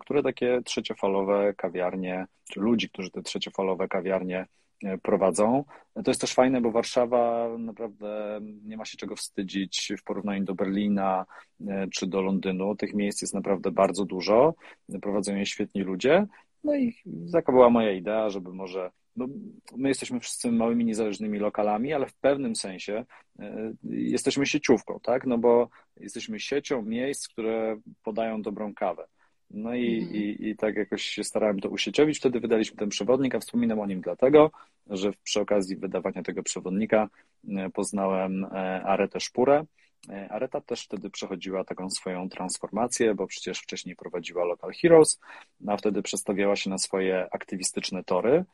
które 0.00 0.22
takie 0.22 0.62
trzeciofalowe 0.64 1.54
kawiarnie, 1.56 2.26
czy 2.52 2.60
ludzi, 2.60 2.88
którzy 2.88 3.10
te 3.10 3.22
trzeciofalowe 3.22 3.88
kawiarnie 3.88 4.46
prowadzą. 5.02 5.64
To 6.04 6.10
jest 6.10 6.20
też 6.20 6.34
fajne, 6.34 6.60
bo 6.60 6.70
Warszawa 6.70 7.48
naprawdę 7.58 8.40
nie 8.64 8.76
ma 8.76 8.84
się 8.84 8.96
czego 8.96 9.16
wstydzić 9.16 9.92
w 9.98 10.04
porównaniu 10.04 10.44
do 10.44 10.54
Berlina 10.54 11.26
e, 11.68 11.88
czy 11.94 12.06
do 12.06 12.20
Londynu. 12.20 12.76
Tych 12.76 12.94
miejsc 12.94 13.22
jest 13.22 13.34
naprawdę 13.34 13.70
bardzo 13.70 14.04
dużo. 14.04 14.54
Prowadzą 15.02 15.36
je 15.36 15.46
świetni 15.46 15.82
ludzie. 15.82 16.26
No 16.64 16.76
i 16.76 16.94
taka 17.32 17.52
była 17.52 17.70
moja 17.70 17.92
idea, 17.92 18.30
żeby 18.30 18.52
może. 18.52 18.90
No, 19.16 19.26
my 19.76 19.88
jesteśmy 19.88 20.20
wszyscy 20.20 20.52
małymi, 20.52 20.84
niezależnymi 20.84 21.38
lokalami, 21.38 21.92
ale 21.92 22.06
w 22.06 22.14
pewnym 22.14 22.56
sensie 22.56 23.04
e, 23.38 23.72
jesteśmy 23.84 24.46
sieciówką, 24.46 25.00
tak? 25.02 25.26
No 25.26 25.38
bo 25.38 25.68
jesteśmy 25.96 26.40
siecią 26.40 26.82
miejsc, 26.82 27.28
które 27.28 27.80
podają 28.02 28.42
dobrą 28.42 28.74
kawę. 28.74 29.06
No 29.50 29.74
i, 29.74 29.98
mhm. 29.98 30.16
i, 30.16 30.48
i 30.48 30.56
tak 30.56 30.76
jakoś 30.76 31.02
się 31.02 31.24
starałem 31.24 31.60
to 31.60 31.68
usieciowić. 31.68 32.18
Wtedy 32.18 32.40
wydaliśmy 32.40 32.76
ten 32.76 32.88
przewodnik, 32.88 33.34
a 33.34 33.40
wspominam 33.40 33.80
o 33.80 33.86
nim 33.86 34.00
dlatego, 34.00 34.50
że 34.86 35.12
przy 35.22 35.40
okazji 35.40 35.76
wydawania 35.76 36.22
tego 36.22 36.42
przewodnika 36.42 37.08
e, 37.48 37.70
poznałem 37.70 38.44
e, 38.44 38.82
Aretę 38.82 39.20
Szpurę. 39.20 39.64
E, 40.08 40.28
Areta 40.28 40.60
też 40.60 40.84
wtedy 40.84 41.10
przechodziła 41.10 41.64
taką 41.64 41.90
swoją 41.90 42.28
transformację, 42.28 43.14
bo 43.14 43.26
przecież 43.26 43.58
wcześniej 43.58 43.96
prowadziła 43.96 44.44
Local 44.44 44.72
Heroes, 44.82 45.20
a 45.66 45.76
wtedy 45.76 46.02
przestawiała 46.02 46.56
się 46.56 46.70
na 46.70 46.78
swoje 46.78 47.28
aktywistyczne 47.30 48.04
tory. 48.04 48.44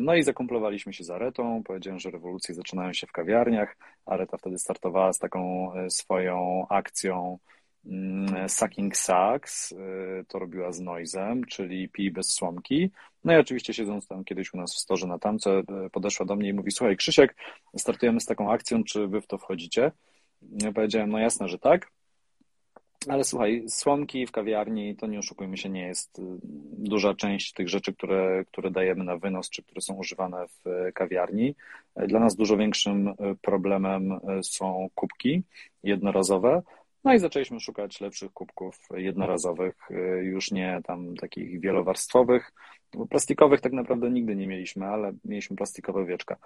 No 0.00 0.14
i 0.14 0.22
zakomplowaliśmy 0.22 0.92
się 0.92 1.04
z 1.04 1.10
Aretą. 1.10 1.62
Powiedziałem, 1.62 2.00
że 2.00 2.10
rewolucje 2.10 2.54
zaczynają 2.54 2.92
się 2.92 3.06
w 3.06 3.12
kawiarniach. 3.12 3.76
Areta 4.06 4.36
wtedy 4.36 4.58
startowała 4.58 5.12
z 5.12 5.18
taką 5.18 5.72
swoją 5.88 6.66
akcją 6.68 7.38
sucking 8.48 8.96
Sucks, 8.96 9.72
y, 9.72 10.24
to 10.28 10.38
robiła 10.38 10.72
z 10.72 10.80
Noizem, 10.80 11.44
czyli 11.44 11.88
pij 11.88 12.10
bez 12.10 12.32
słomki. 12.32 12.90
No 13.24 13.32
i 13.32 13.36
oczywiście 13.36 13.74
siedząc 13.74 14.06
tam 14.06 14.24
kiedyś 14.24 14.54
u 14.54 14.56
nas 14.56 14.74
w 14.74 14.78
storze 14.78 15.06
na 15.06 15.18
tamce, 15.18 15.62
y, 15.86 15.90
podeszła 15.90 16.26
do 16.26 16.36
mnie 16.36 16.48
i 16.48 16.52
mówi, 16.52 16.70
słuchaj 16.70 16.96
Krzysiek, 16.96 17.36
startujemy 17.76 18.20
z 18.20 18.26
taką 18.26 18.52
akcją, 18.52 18.84
czy 18.84 19.08
wy 19.08 19.20
w 19.20 19.26
to 19.26 19.38
wchodzicie? 19.38 19.92
Ja 20.62 20.72
powiedziałem, 20.72 21.10
no 21.10 21.18
jasne, 21.18 21.48
że 21.48 21.58
tak. 21.58 21.90
Ale 23.08 23.24
słuchaj, 23.24 23.64
słomki 23.68 24.26
w 24.26 24.32
kawiarni, 24.32 24.96
to 24.96 25.06
nie 25.06 25.18
oszukujmy 25.18 25.56
się, 25.56 25.68
nie 25.68 25.86
jest 25.86 26.18
y, 26.18 26.22
duża 26.78 27.14
część 27.14 27.52
tych 27.52 27.68
rzeczy, 27.68 27.92
które, 27.92 28.44
które 28.44 28.70
dajemy 28.70 29.04
na 29.04 29.16
wynos, 29.16 29.50
czy 29.50 29.62
które 29.62 29.80
są 29.80 29.94
używane 29.94 30.46
w 30.48 30.92
kawiarni. 30.94 31.54
Dla 31.96 32.20
nas 32.20 32.36
dużo 32.36 32.56
większym 32.56 33.14
problemem 33.42 34.20
są 34.42 34.88
kubki 34.94 35.42
jednorazowe, 35.82 36.62
no 37.04 37.14
i 37.14 37.18
zaczęliśmy 37.18 37.60
szukać 37.60 38.00
lepszych 38.00 38.32
kubków 38.32 38.88
jednorazowych, 38.94 39.90
y, 39.90 39.94
już 40.24 40.50
nie 40.50 40.80
tam 40.84 41.16
takich 41.16 41.60
wielowarstwowych, 41.60 42.52
bo 42.96 43.06
plastikowych 43.06 43.60
tak 43.60 43.72
naprawdę 43.72 44.10
nigdy 44.10 44.36
nie 44.36 44.46
mieliśmy, 44.46 44.86
ale 44.86 45.12
mieliśmy 45.24 45.56
plastikowe 45.56 46.04
wieczka. 46.04 46.36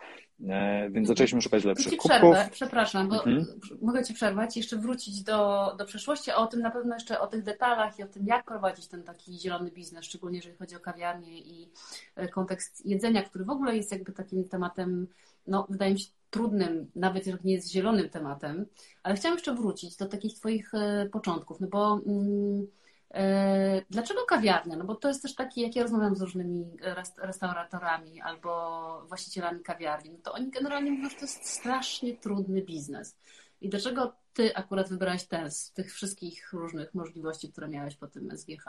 E, 0.49 0.91
więc 0.91 1.09
zaczęliśmy 1.09 1.43
szukać 1.43 1.65
lepszych 1.65 1.93
ci 1.93 1.97
kubków. 1.97 2.21
Przerwę, 2.21 2.49
przepraszam, 2.53 3.09
bo 3.09 3.25
mhm. 3.25 3.47
mogę 3.83 4.05
Ci 4.05 4.15
przerwać, 4.15 4.57
jeszcze 4.57 4.77
wrócić 4.77 5.23
do, 5.23 5.75
do 5.79 5.85
przeszłości, 5.85 6.31
a 6.31 6.37
o 6.37 6.47
tym 6.47 6.61
na 6.61 6.71
pewno 6.71 6.95
jeszcze 6.95 7.21
o 7.21 7.27
tych 7.27 7.43
detalach 7.43 7.99
i 7.99 8.03
o 8.03 8.07
tym, 8.07 8.27
jak 8.27 8.45
prowadzić 8.45 8.89
ten 8.89 9.03
taki 9.03 9.39
zielony 9.39 9.71
biznes, 9.71 10.05
szczególnie 10.05 10.37
jeżeli 10.39 10.57
chodzi 10.57 10.77
o 10.77 10.81
kawiarnię 10.81 11.39
i 11.39 11.71
e, 12.17 12.29
kontekst 12.29 12.87
jedzenia, 12.87 13.23
który 13.23 13.45
w 13.45 13.51
ogóle 13.51 13.77
jest 13.77 13.93
jakby 13.93 14.13
takim 14.13 14.49
tematem, 14.49 15.07
no 15.47 15.67
wydaje 15.71 15.93
mi 15.93 16.01
się, 16.01 16.11
trudnym, 16.31 16.91
nawet 16.95 17.27
jak 17.27 17.45
nie 17.45 17.53
jest 17.53 17.73
zielonym 17.73 18.09
tematem, 18.09 18.67
ale 19.03 19.15
chciałam 19.15 19.37
jeszcze 19.37 19.55
wrócić 19.55 19.97
do 19.97 20.07
takich 20.07 20.35
Twoich 20.35 20.75
e, 20.75 21.09
początków, 21.13 21.61
no 21.61 21.67
bo 21.67 22.01
mm, 22.07 22.67
e, 23.11 23.83
dlaczego 23.91 24.25
kawiarnia? 24.25 24.77
No 24.77 24.85
bo 24.85 24.95
to 24.95 25.09
jest 25.09 25.23
też 25.23 25.35
taki, 25.35 25.61
jak 25.61 25.77
ja 25.77 25.83
rozmawiam 25.83 26.17
z 26.17 26.23
różnymi 26.23 26.77
restauratorami 27.19 28.21
albo 28.21 29.03
właścicielami 29.09 29.61
kawiarni, 29.63 30.11
no 30.11 30.19
to 30.23 30.33
oni 30.33 30.51
generalnie 30.51 30.91
mówią, 30.91 31.09
że 31.09 31.17
to 31.17 31.23
jest 31.23 31.47
strasznie 31.47 32.17
trudny 32.17 32.63
biznes. 32.63 33.17
I 33.61 33.69
dlaczego 33.69 34.13
Ty 34.33 34.57
akurat 34.57 34.89
wybrałeś 34.89 35.27
ten 35.27 35.51
z 35.51 35.73
tych 35.73 35.95
wszystkich 35.95 36.53
różnych 36.53 36.95
możliwości, 36.95 37.53
które 37.53 37.69
miałeś 37.69 37.97
po 37.97 38.07
tym 38.07 38.31
SGH? 38.37 38.65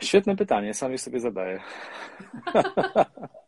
Świetne 0.00 0.36
pytanie, 0.36 0.74
sam 0.74 0.92
je 0.92 0.98
sobie 0.98 1.20
zadaję. 1.20 1.60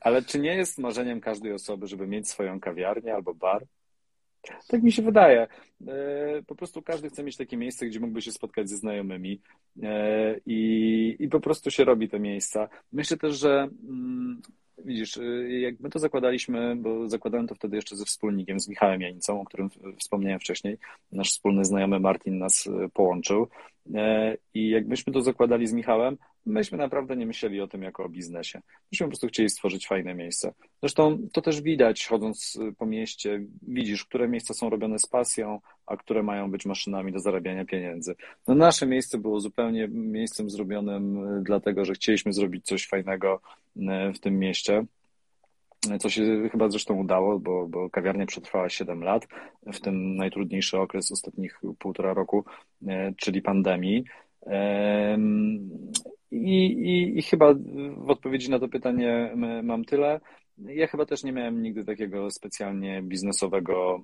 Ale 0.00 0.22
czy 0.22 0.38
nie 0.38 0.54
jest 0.54 0.78
marzeniem 0.78 1.20
każdej 1.20 1.52
osoby, 1.52 1.86
żeby 1.86 2.06
mieć 2.06 2.28
swoją 2.28 2.60
kawiarnię 2.60 3.14
albo 3.14 3.34
bar? 3.34 3.64
Tak 4.68 4.82
mi 4.82 4.92
się 4.92 5.02
wydaje. 5.02 5.46
E, 5.88 6.42
po 6.46 6.54
prostu 6.54 6.82
każdy 6.82 7.08
chce 7.08 7.24
mieć 7.24 7.36
takie 7.36 7.56
miejsce, 7.56 7.86
gdzie 7.86 8.00
mógłby 8.00 8.22
się 8.22 8.32
spotkać 8.32 8.68
ze 8.68 8.76
znajomymi 8.76 9.40
e, 9.82 10.36
i, 10.46 11.16
i 11.18 11.28
po 11.28 11.40
prostu 11.40 11.70
się 11.70 11.84
robi 11.84 12.08
te 12.08 12.20
miejsca. 12.20 12.68
Myślę 12.92 13.16
też, 13.16 13.38
że 13.38 13.68
mm, 13.88 14.42
widzisz, 14.84 15.16
e, 15.16 15.50
jak 15.60 15.80
my 15.80 15.90
to 15.90 15.98
zakładaliśmy, 15.98 16.76
bo 16.76 17.08
zakładałem 17.08 17.46
to 17.46 17.54
wtedy 17.54 17.76
jeszcze 17.76 17.96
ze 17.96 18.04
wspólnikiem, 18.04 18.60
z 18.60 18.68
Michałem 18.68 19.00
Janicą, 19.00 19.40
o 19.40 19.44
którym 19.44 19.70
wspomniałem 19.98 20.40
wcześniej. 20.40 20.78
Nasz 21.12 21.30
wspólny 21.30 21.64
znajomy 21.64 22.00
Martin 22.00 22.38
nas 22.38 22.68
połączył. 22.92 23.48
I 24.54 24.68
jak 24.68 24.86
myśmy 24.86 25.12
to 25.12 25.22
zakładali 25.22 25.66
z 25.66 25.72
Michałem, 25.72 26.16
myśmy 26.46 26.78
naprawdę 26.78 27.16
nie 27.16 27.26
myśleli 27.26 27.60
o 27.60 27.68
tym 27.68 27.82
jako 27.82 28.04
o 28.04 28.08
biznesie. 28.08 28.60
Myśmy 28.92 29.06
po 29.06 29.10
prostu 29.10 29.26
chcieli 29.26 29.50
stworzyć 29.50 29.86
fajne 29.86 30.14
miejsce. 30.14 30.52
Zresztą 30.80 31.18
to 31.32 31.42
też 31.42 31.60
widać, 31.60 32.06
chodząc 32.06 32.58
po 32.78 32.86
mieście, 32.86 33.40
widzisz, 33.62 34.04
które 34.04 34.28
miejsca 34.28 34.54
są 34.54 34.70
robione 34.70 34.98
z 34.98 35.06
pasją, 35.06 35.60
a 35.86 35.96
które 35.96 36.22
mają 36.22 36.50
być 36.50 36.66
maszynami 36.66 37.12
do 37.12 37.20
zarabiania 37.20 37.64
pieniędzy. 37.64 38.14
No 38.48 38.54
nasze 38.54 38.86
miejsce 38.86 39.18
było 39.18 39.40
zupełnie 39.40 39.88
miejscem 39.88 40.50
zrobionym 40.50 41.26
dlatego, 41.42 41.84
że 41.84 41.92
chcieliśmy 41.92 42.32
zrobić 42.32 42.66
coś 42.66 42.86
fajnego 42.86 43.40
e, 43.76 44.12
w 44.12 44.18
tym 44.18 44.38
mieście 44.38 44.84
co 45.98 46.10
się 46.10 46.48
chyba 46.52 46.68
zresztą 46.68 46.94
udało, 46.94 47.38
bo, 47.38 47.68
bo 47.68 47.90
kawiarnia 47.90 48.26
przetrwała 48.26 48.68
7 48.68 49.02
lat, 49.02 49.26
w 49.72 49.80
tym 49.80 50.16
najtrudniejszy 50.16 50.78
okres 50.78 51.12
ostatnich 51.12 51.60
półtora 51.78 52.14
roku, 52.14 52.44
e, 52.86 53.12
czyli 53.16 53.42
pandemii. 53.42 54.04
I, 56.30 56.64
i, 56.66 57.18
I 57.18 57.22
chyba 57.22 57.54
w 57.96 58.10
odpowiedzi 58.10 58.50
na 58.50 58.58
to 58.58 58.68
pytanie 58.68 59.32
mam 59.62 59.84
tyle. 59.84 60.20
Ja 60.58 60.86
chyba 60.86 61.06
też 61.06 61.24
nie 61.24 61.32
miałem 61.32 61.62
nigdy 61.62 61.84
takiego 61.84 62.30
specjalnie 62.30 63.02
biznesowego 63.02 64.00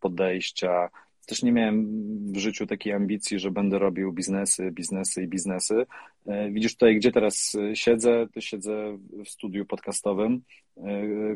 podejścia. 0.00 0.88
Też 1.26 1.42
nie 1.42 1.52
miałem 1.52 1.86
w 2.32 2.36
życiu 2.36 2.66
takiej 2.66 2.92
ambicji, 2.92 3.38
że 3.38 3.50
będę 3.50 3.78
robił 3.78 4.12
biznesy, 4.12 4.70
biznesy 4.72 5.22
i 5.22 5.28
biznesy. 5.28 5.86
E, 6.26 6.50
widzisz 6.50 6.72
tutaj, 6.72 6.96
gdzie 6.96 7.12
teraz 7.12 7.56
siedzę? 7.74 8.26
To 8.34 8.40
siedzę 8.40 8.98
w 9.24 9.28
studiu 9.28 9.66
podcastowym, 9.66 10.42
e, 10.76 10.82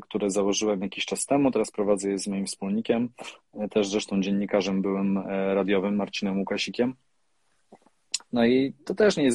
które 0.01 0.31
założyłem 0.31 0.81
jakiś 0.83 1.05
czas 1.05 1.27
temu. 1.27 1.51
Teraz 1.51 1.71
prowadzę 1.71 2.11
je 2.11 2.19
z 2.19 2.27
moim 2.27 2.47
wspólnikiem, 2.47 3.09
e, 3.55 3.69
też 3.69 3.89
zresztą 3.89 4.21
dziennikarzem 4.21 4.83
byłem 4.83 5.19
radiowym 5.55 5.97
Marcinem 5.97 6.39
Łukasikiem. 6.39 6.95
No 8.33 8.47
i 8.47 8.73
to 8.85 8.95
też 8.95 9.17
nie, 9.17 9.31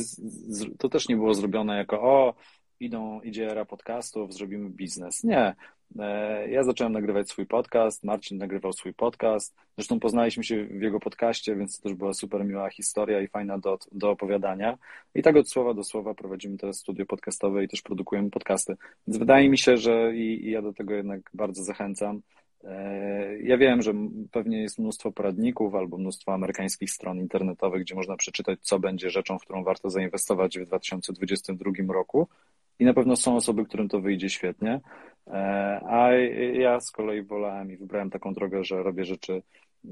to 0.78 0.90
też 0.90 1.10
nie 1.10 1.16
było 1.16 1.34
zrobione 1.34 1.78
jako 1.78 2.02
o, 2.02 2.34
idą, 2.80 3.22
idzie 3.22 3.52
era 3.52 3.66
podcastów, 3.66 4.34
zrobimy 4.34 4.70
biznes. 4.70 5.24
Nie. 5.24 5.56
E, 6.00 6.50
ja 6.50 6.64
zacząłem 6.64 6.94
nagrywać 6.94 7.30
swój 7.30 7.46
podcast, 7.46 8.04
Marcin 8.04 8.38
nagrywał 8.38 8.74
swój 8.74 8.94
podcast. 8.94 9.56
Zresztą 9.78 10.00
poznaliśmy 10.00 10.44
się 10.44 10.66
w 10.66 10.82
jego 10.82 11.00
podcaście, 11.00 11.56
więc 11.56 11.78
to 11.78 11.84
też 11.84 11.94
była 11.94 12.14
super 12.14 12.46
miła 12.46 12.70
historia 12.70 13.22
i 13.22 13.28
fajna 13.28 13.58
do, 13.58 13.80
do 13.92 14.12
opowiadania. 14.12 14.78
I 15.16 15.22
tak 15.22 15.36
od 15.36 15.50
słowa 15.50 15.74
do 15.74 15.84
słowa 15.84 16.14
prowadzimy 16.14 16.58
teraz 16.58 16.78
studio 16.78 17.06
podcastowe 17.06 17.64
i 17.64 17.68
też 17.68 17.82
produkujemy 17.82 18.30
podcasty. 18.30 18.76
Więc 19.08 19.18
wydaje 19.18 19.50
mi 19.50 19.58
się, 19.58 19.78
że 19.78 20.16
i, 20.16 20.46
i 20.46 20.52
ja 20.52 20.62
do 20.62 20.74
tego 20.74 20.94
jednak 20.94 21.30
bardzo 21.34 21.64
zachęcam. 21.64 22.22
E, 22.64 23.40
ja 23.40 23.58
wiem, 23.58 23.82
że 23.82 23.94
pewnie 24.32 24.62
jest 24.62 24.80
mnóstwo 24.80 25.12
poradników 25.12 25.76
albo 25.76 25.98
mnóstwo 25.98 26.34
amerykańskich 26.34 26.92
stron 26.92 27.20
internetowych, 27.20 27.82
gdzie 27.82 27.96
można 27.96 28.18
przeczytać, 28.18 28.60
co 28.62 28.80
będzie 28.80 29.10
rzeczą, 29.10 29.40
w 29.40 29.42
którą 29.42 29.64
warto 29.64 29.90
zainwestować 29.90 30.60
w 30.60 30.66
2022 30.66 31.94
roku. 31.94 32.28
I 32.80 32.86
na 32.86 32.94
pewno 32.94 33.16
są 33.16 33.36
osoby, 33.36 33.66
którym 33.66 33.90
to 33.90 34.02
wyjdzie 34.02 34.30
świetnie. 34.30 34.80
E, 35.28 35.32
a 35.90 36.12
ja 36.54 36.80
z 36.80 36.92
kolei 36.92 37.24
wolałem 37.24 37.72
i 37.72 37.78
wybrałem 37.78 38.10
taką 38.10 38.34
drogę, 38.34 38.64
że 38.64 38.84
robię 38.84 39.06
rzeczy, 39.06 39.42
y, 39.86 39.90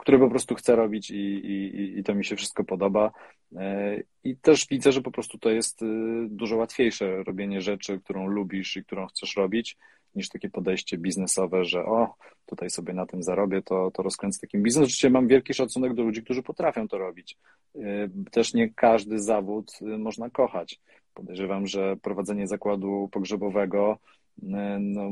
które 0.00 0.18
po 0.18 0.30
prostu 0.30 0.54
chcę 0.54 0.76
robić 0.76 1.10
i, 1.10 1.16
i, 1.16 1.98
i 1.98 2.04
to 2.04 2.14
mi 2.14 2.24
się 2.24 2.36
wszystko 2.36 2.64
podoba. 2.64 3.10
E, 3.56 3.96
I 4.24 4.36
też 4.36 4.66
widzę, 4.70 4.92
że 4.92 5.02
po 5.02 5.10
prostu 5.10 5.38
to 5.38 5.50
jest 5.50 5.82
y, 5.82 5.86
dużo 6.28 6.56
łatwiejsze 6.56 7.22
robienie 7.22 7.60
rzeczy, 7.60 8.00
którą 8.00 8.26
lubisz 8.26 8.76
i 8.76 8.84
którą 8.84 9.06
chcesz 9.06 9.36
robić 9.36 9.76
niż 10.14 10.28
takie 10.28 10.50
podejście 10.50 10.98
biznesowe, 10.98 11.64
że 11.64 11.84
o, 11.84 12.14
tutaj 12.46 12.70
sobie 12.70 12.94
na 12.94 13.06
tym 13.06 13.22
zarobię, 13.22 13.62
to, 13.62 13.90
to 13.90 14.02
rozkręcę 14.02 14.40
takim 14.40 14.62
biznes. 14.62 14.84
Oczywiście 14.84 15.10
mam 15.10 15.28
wielki 15.28 15.54
szacunek 15.54 15.94
do 15.94 16.02
ludzi, 16.02 16.22
którzy 16.22 16.42
potrafią 16.42 16.88
to 16.88 16.98
robić. 16.98 17.36
Y, 17.76 18.10
też 18.30 18.54
nie 18.54 18.74
każdy 18.74 19.18
zawód 19.18 19.72
y, 19.82 19.98
można 19.98 20.30
kochać. 20.30 20.80
Podejrzewam, 21.18 21.66
że 21.66 21.96
prowadzenie 21.96 22.46
zakładu 22.46 23.08
pogrzebowego, 23.12 23.98
y, 24.42 24.46
no, 24.80 25.10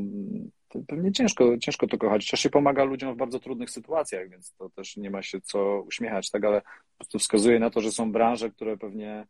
pewnie 0.88 1.12
ciężko, 1.12 1.58
ciężko 1.58 1.86
to 1.86 1.98
kochać, 1.98 2.24
chociaż 2.24 2.40
się 2.40 2.50
pomaga 2.50 2.84
ludziom 2.84 3.14
w 3.14 3.16
bardzo 3.16 3.40
trudnych 3.40 3.70
sytuacjach, 3.70 4.28
więc 4.30 4.54
to 4.54 4.70
też 4.70 4.96
nie 4.96 5.10
ma 5.10 5.22
się 5.22 5.40
co 5.40 5.82
uśmiechać, 5.82 6.30
tak, 6.30 6.44
ale 6.44 6.62
prostu 6.98 7.18
wskazuje 7.18 7.58
na 7.58 7.70
to, 7.70 7.80
że 7.80 7.92
są 7.92 8.12
branże, 8.12 8.50
które 8.50 8.76
pewnie 8.76 9.26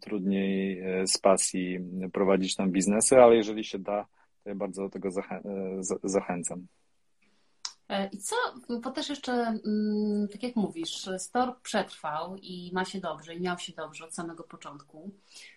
trudniej 0.00 0.82
z 1.06 1.18
pasji 1.18 1.80
prowadzić 2.12 2.56
tam 2.56 2.70
biznesy, 2.70 3.18
ale 3.18 3.36
jeżeli 3.36 3.64
się 3.64 3.78
da, 3.78 4.06
ja 4.44 4.54
bardzo 4.54 4.82
do 4.82 4.90
tego 4.90 5.10
zachę 5.10 5.36
e, 5.36 5.80
zachęcam. 6.04 6.66
E, 7.88 8.06
I 8.06 8.18
co, 8.18 8.36
bo 8.82 8.90
też 8.90 9.08
jeszcze, 9.08 9.32
mm, 9.32 10.28
tak 10.32 10.42
jak 10.42 10.56
mówisz, 10.56 11.08
Store 11.18 11.52
przetrwał 11.62 12.36
i 12.36 12.70
ma 12.72 12.84
się 12.84 13.00
dobrze, 13.00 13.34
i 13.34 13.40
miał 13.40 13.58
się 13.58 13.72
dobrze 13.72 14.04
od 14.04 14.14
samego 14.14 14.44
początku. 14.44 15.10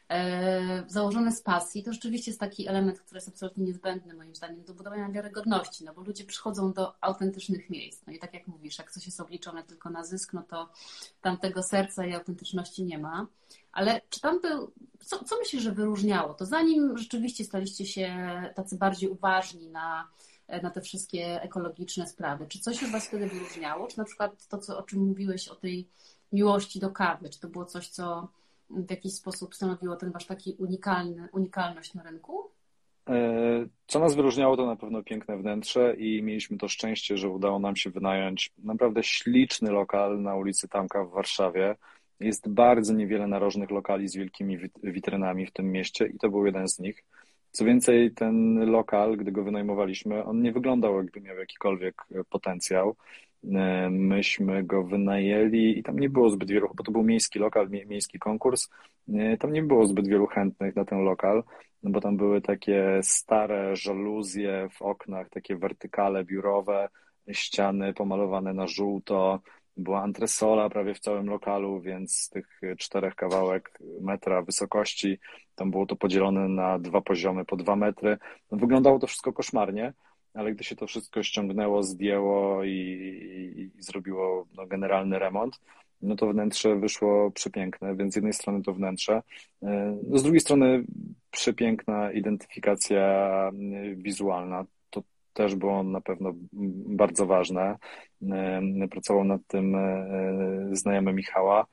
E, 0.10 0.84
założony 0.88 1.32
z 1.32 1.42
pasji 1.42 1.84
to 1.84 1.94
rzeczywiście 1.94 2.32
jest 2.32 2.40
taki 2.40 2.68
element, 2.68 3.00
który 3.00 3.18
jest 3.18 3.28
absolutnie 3.28 3.66
niezbędny 3.66 4.14
moim 4.14 4.36
zdaniem 4.36 4.64
do 4.64 4.74
budowania 4.74 5.10
wiarygodności, 5.10 5.86
no 5.86 5.94
bo 5.94 6.02
ludzie 6.02 6.24
przychodzą 6.24 6.74
do 6.74 7.04
autentycznych 7.04 7.70
miejsc. 7.70 8.02
No 8.08 8.14
i 8.14 8.20
tak 8.20 8.34
jak 8.34 8.48
mówisz, 8.48 8.78
jak 8.78 8.92
coś 8.92 9.06
jest 9.06 9.22
obliczone 9.22 9.64
tylko 9.64 9.90
na 9.90 10.04
zysk, 10.04 10.34
no 10.34 10.44
to 10.44 10.70
tam 11.22 11.38
tego 11.38 11.64
serca 11.64 12.06
i 12.06 12.14
autentyczności 12.14 12.84
nie 12.84 12.98
ma. 12.98 13.28
Ale 13.72 14.02
czy 14.10 14.22
tam 14.22 14.42
był, 14.42 14.72
co, 15.06 15.24
co 15.24 15.38
myślisz, 15.38 15.64
że 15.64 15.72
wyróżniało 15.72 16.34
to? 16.34 16.46
Zanim 16.46 16.98
rzeczywiście 16.98 17.46
staliście 17.46 17.86
się 17.86 18.18
tacy 18.56 18.78
bardziej 18.78 19.10
uważni 19.10 19.70
na, 19.70 20.08
na 20.64 20.70
te 20.70 20.82
wszystkie 20.82 21.42
ekologiczne 21.42 22.08
sprawy, 22.08 22.48
czy 22.48 22.60
coś 22.60 22.82
już 22.82 22.92
Was 22.92 23.08
wtedy 23.08 23.28
wyróżniało? 23.28 23.88
Czy 23.88 23.98
na 23.98 24.04
przykład 24.04 24.48
to, 24.48 24.58
co, 24.58 24.78
o 24.78 24.84
czym 24.84 25.08
mówiłeś, 25.08 25.48
o 25.48 25.56
tej 25.56 25.88
miłości 26.32 26.80
do 26.80 26.90
kawy, 26.90 27.30
czy 27.30 27.40
to 27.40 27.48
było 27.48 27.66
coś, 27.66 27.88
co 27.88 28.28
w 28.70 28.92
jakiś 28.92 29.14
sposób 29.14 29.56
stanowiło 29.56 29.96
ten 29.96 30.12
wasz 30.12 30.26
taki 30.26 30.56
unikalny, 30.60 31.30
unikalność 31.32 31.94
na 31.94 32.04
rynku? 32.04 32.52
E, 33.10 33.66
co 33.88 34.00
nas 34.00 34.16
wyróżniało, 34.16 34.58
to 34.58 34.66
na 34.66 34.76
pewno 34.76 35.04
piękne 35.04 35.38
wnętrze 35.38 35.96
i 35.98 36.24
mieliśmy 36.24 36.58
to 36.58 36.68
szczęście, 36.68 37.18
że 37.18 37.30
udało 37.30 37.60
nam 37.60 37.76
się 37.76 37.90
wynająć 37.90 38.52
naprawdę 38.58 39.04
śliczny 39.04 39.72
lokal 39.72 40.22
na 40.22 40.36
ulicy 40.36 40.68
Tamka 40.68 41.04
w 41.04 41.12
Warszawie. 41.12 41.76
Jest 42.20 42.50
bardzo 42.50 42.94
niewiele 42.94 43.28
narożnych 43.28 43.72
lokali 43.72 44.08
z 44.08 44.16
wielkimi 44.16 44.58
witrynami 44.84 45.46
w 45.46 45.52
tym 45.52 45.72
mieście 45.72 46.08
i 46.08 46.18
to 46.18 46.30
był 46.30 46.46
jeden 46.46 46.68
z 46.68 46.80
nich. 46.80 47.04
Co 47.52 47.66
więcej, 47.66 48.12
ten 48.12 48.66
lokal, 48.72 49.18
gdy 49.18 49.32
go 49.32 49.44
wynajmowaliśmy, 49.44 50.24
on 50.24 50.42
nie 50.42 50.52
wyglądał, 50.52 50.98
jakby 50.98 51.22
miał 51.22 51.38
jakikolwiek 51.38 52.02
potencjał. 52.30 52.96
E, 53.44 53.90
myśmy 53.90 54.64
go 54.64 54.84
wynajęli 54.84 55.80
i 55.80 55.84
tam 55.84 56.00
nie 56.00 56.10
było 56.10 56.30
zbyt 56.30 56.52
wielu, 56.52 56.72
bo 56.76 56.84
to 56.84 56.92
był 56.92 57.04
miejski 57.04 57.40
lokal, 57.40 57.70
miejski 57.70 58.20
konkurs. 58.20 58.70
E, 59.14 59.38
tam 59.38 59.54
nie 59.54 59.64
było 59.64 59.88
zbyt 59.88 60.08
wielu 60.08 60.28
chętnych 60.28 60.76
na 60.76 60.86
ten 60.86 61.00
lokal, 61.00 61.44
no 61.84 61.92
bo 61.92 62.02
tam 62.02 62.18
były 62.18 62.42
takie 62.42 63.00
stare 63.04 63.76
żaluzje 63.76 64.70
w 64.72 64.82
oknach, 64.82 65.30
takie 65.30 65.56
wertykale 65.56 66.24
biurowe, 66.24 66.90
ściany 67.32 67.94
pomalowane 67.94 68.54
na 68.54 68.68
żółto. 68.68 69.40
Była 69.84 70.02
antresola 70.02 70.70
prawie 70.70 70.94
w 70.94 71.00
całym 71.00 71.30
lokalu, 71.30 71.82
więc 71.82 72.30
tych 72.30 72.62
czterech 72.78 73.16
kawałek 73.16 73.80
metra 74.02 74.42
wysokości 74.42 75.20
tam 75.56 75.72
było 75.72 75.86
to 75.86 75.96
podzielone 75.96 76.48
na 76.48 76.80
dwa 76.80 77.02
poziomy 77.02 77.46
po 77.46 77.56
dwa 77.56 77.76
metry. 77.76 78.18
No, 78.52 78.58
wyglądało 78.58 79.00
to 79.00 79.08
wszystko 79.08 79.34
koszmarnie 79.34 79.94
ale 80.34 80.54
gdy 80.54 80.64
się 80.64 80.76
to 80.76 80.88
wszystko 80.88 81.24
ściągnęło, 81.24 81.84
zdjęło 81.84 82.64
i, 82.64 82.70
i, 82.70 83.62
i 83.80 83.84
zrobiło 83.84 84.48
no, 84.56 84.68
generalny 84.68 85.20
remont, 85.20 85.60
no 86.02 86.16
to 86.16 86.28
wnętrze 86.28 86.76
wyszło 86.76 87.32
przepiękne, 87.32 87.96
więc 87.96 88.14
z 88.14 88.16
jednej 88.16 88.34
strony 88.34 88.64
to 88.64 88.74
wnętrze, 88.74 89.22
e, 89.64 89.98
no 90.08 90.18
z 90.18 90.24
drugiej 90.24 90.42
strony 90.42 90.84
przepiękna 91.32 92.12
identyfikacja 92.12 93.02
e, 93.02 93.52
wizualna. 93.96 94.66
Też 95.34 95.56
było 95.56 95.84
na 95.84 96.02
pewno 96.02 96.32
bardzo 96.86 97.26
ważne. 97.26 97.78
E, 98.32 98.88
pracował 98.92 99.24
nad 99.24 99.42
tym 99.48 99.78
znajomy 100.72 101.14
Michała, 101.14 101.66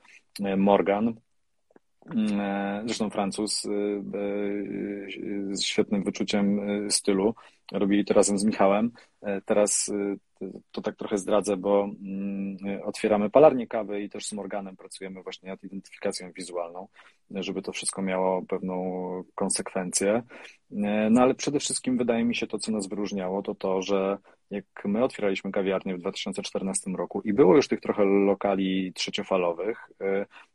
Morgan, 0.57 1.13
zresztą 2.85 3.09
Francuz 3.09 3.61
z 5.51 5.61
świetnym 5.61 6.03
wyczuciem 6.03 6.59
stylu. 6.89 7.35
Robili 7.71 8.05
to 8.05 8.13
razem 8.13 8.37
z 8.37 8.43
Michałem. 8.43 8.91
Teraz 9.45 9.91
to 10.71 10.81
tak 10.81 10.95
trochę 10.95 11.17
zdradzę, 11.17 11.57
bo 11.57 11.83
mm, 11.83 12.57
otwieramy 12.83 13.29
palarnię 13.29 13.67
kawy 13.67 14.01
i 14.01 14.09
też 14.09 14.25
z 14.25 14.33
Morganem 14.33 14.77
pracujemy 14.77 15.23
właśnie 15.23 15.49
nad 15.49 15.63
identyfikacją 15.63 16.31
wizualną, 16.31 16.87
żeby 17.31 17.61
to 17.61 17.71
wszystko 17.71 18.01
miało 18.01 18.41
pewną 18.41 19.03
konsekwencję. 19.35 20.23
No 21.11 21.21
ale 21.21 21.35
przede 21.35 21.59
wszystkim 21.59 21.97
wydaje 21.97 22.25
mi 22.25 22.35
się 22.35 22.47
to, 22.47 22.59
co 22.59 22.71
nas 22.71 22.87
wyróżniało, 22.87 23.41
to 23.41 23.55
to, 23.55 23.81
że 23.81 24.17
jak 24.51 24.65
my 24.85 25.03
otwieraliśmy 25.03 25.51
kawiarnię 25.51 25.95
w 25.95 25.99
2014 25.99 26.91
roku 26.91 27.21
i 27.21 27.33
było 27.33 27.55
już 27.55 27.67
tych 27.67 27.81
trochę 27.81 28.05
lokali 28.05 28.93
trzeciofalowych, 28.93 29.89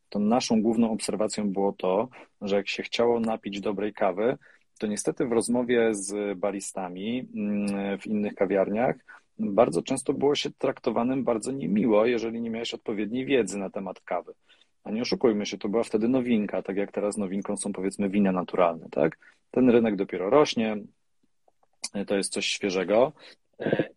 to 0.09 0.19
naszą 0.19 0.63
główną 0.63 0.93
obserwacją 0.93 1.53
było 1.53 1.73
to, 1.73 2.09
że 2.41 2.57
jak 2.57 2.69
się 2.69 2.83
chciało 2.83 3.21
napić 3.21 3.61
dobrej 3.61 3.93
kawy, 3.93 4.39
to 4.85 4.89
niestety 4.89 5.27
w 5.27 5.33
rozmowie 5.33 5.95
z 5.95 6.39
baristami 6.39 7.29
mm, 7.35 7.99
w 7.99 8.07
innych 8.07 8.35
kawiarniach 8.35 8.97
bardzo 9.39 9.83
często 9.83 10.13
było 10.13 10.35
się 10.35 10.51
traktowanym 10.51 11.25
bardzo 11.25 11.53
niemiło, 11.53 12.07
jeżeli 12.07 12.41
nie 12.41 12.51
miałeś 12.51 12.75
odpowiedniej 12.75 13.27
wiedzy 13.27 13.59
na 13.59 13.71
temat 13.71 14.01
kawy. 14.01 14.33
A 14.85 14.91
nie 14.91 15.03
oszukujmy 15.03 15.47
się, 15.47 15.59
to 15.59 15.69
była 15.69 15.85
wtedy 15.85 16.09
nowinka, 16.09 16.63
tak 16.63 16.77
jak 16.77 16.93
teraz 16.93 17.17
nowinką 17.17 17.57
są 17.57 17.73
powiedzmy 17.73 18.09
wina 18.09 18.33
naturalne, 18.33 18.89
tak? 18.91 19.19
Ten 19.51 19.71
rynek 19.71 19.97
dopiero 19.97 20.31
rośnie, 20.31 20.77
to 22.07 22.17
jest 22.17 22.33
coś 22.33 22.47
świeżego. 22.47 23.13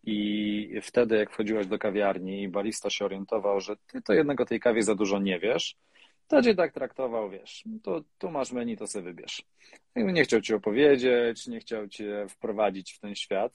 I 0.04 0.80
wtedy, 0.82 1.16
jak 1.16 1.30
wchodziłaś 1.30 1.66
do 1.66 1.78
kawiarni 1.78 2.42
i 2.42 2.48
barista 2.48 2.90
się 2.90 3.04
orientował, 3.04 3.60
że 3.60 3.76
ty 3.76 4.02
to 4.02 4.12
jednak 4.12 4.40
o 4.40 4.46
tej 4.46 4.60
kawie 4.60 4.82
za 4.82 4.94
dużo 4.94 5.18
nie 5.18 5.38
wiesz, 5.38 5.76
to 6.28 6.42
cię 6.42 6.54
tak 6.54 6.72
traktował, 6.72 7.30
wiesz, 7.30 7.64
to 7.82 8.04
tu 8.18 8.30
masz 8.30 8.52
menu, 8.52 8.76
to 8.76 8.86
sobie 8.86 9.04
wybierz. 9.04 9.42
Nie 9.96 10.24
chciał 10.24 10.40
ci 10.40 10.54
opowiedzieć, 10.54 11.46
nie 11.46 11.60
chciał 11.60 11.88
cię 11.88 12.26
wprowadzić 12.28 12.92
w 12.92 13.00
ten 13.00 13.14
świat. 13.14 13.52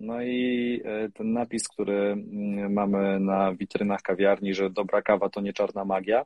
No 0.00 0.22
i 0.22 0.80
e, 0.84 1.08
ten 1.10 1.32
napis, 1.32 1.68
który 1.68 1.96
mm, 1.96 2.72
mamy 2.72 3.20
na 3.20 3.54
witrynach 3.54 4.02
kawiarni, 4.02 4.54
że 4.54 4.70
dobra 4.70 5.02
kawa 5.02 5.28
to 5.28 5.40
nie 5.40 5.52
czarna 5.52 5.84
magia, 5.84 6.24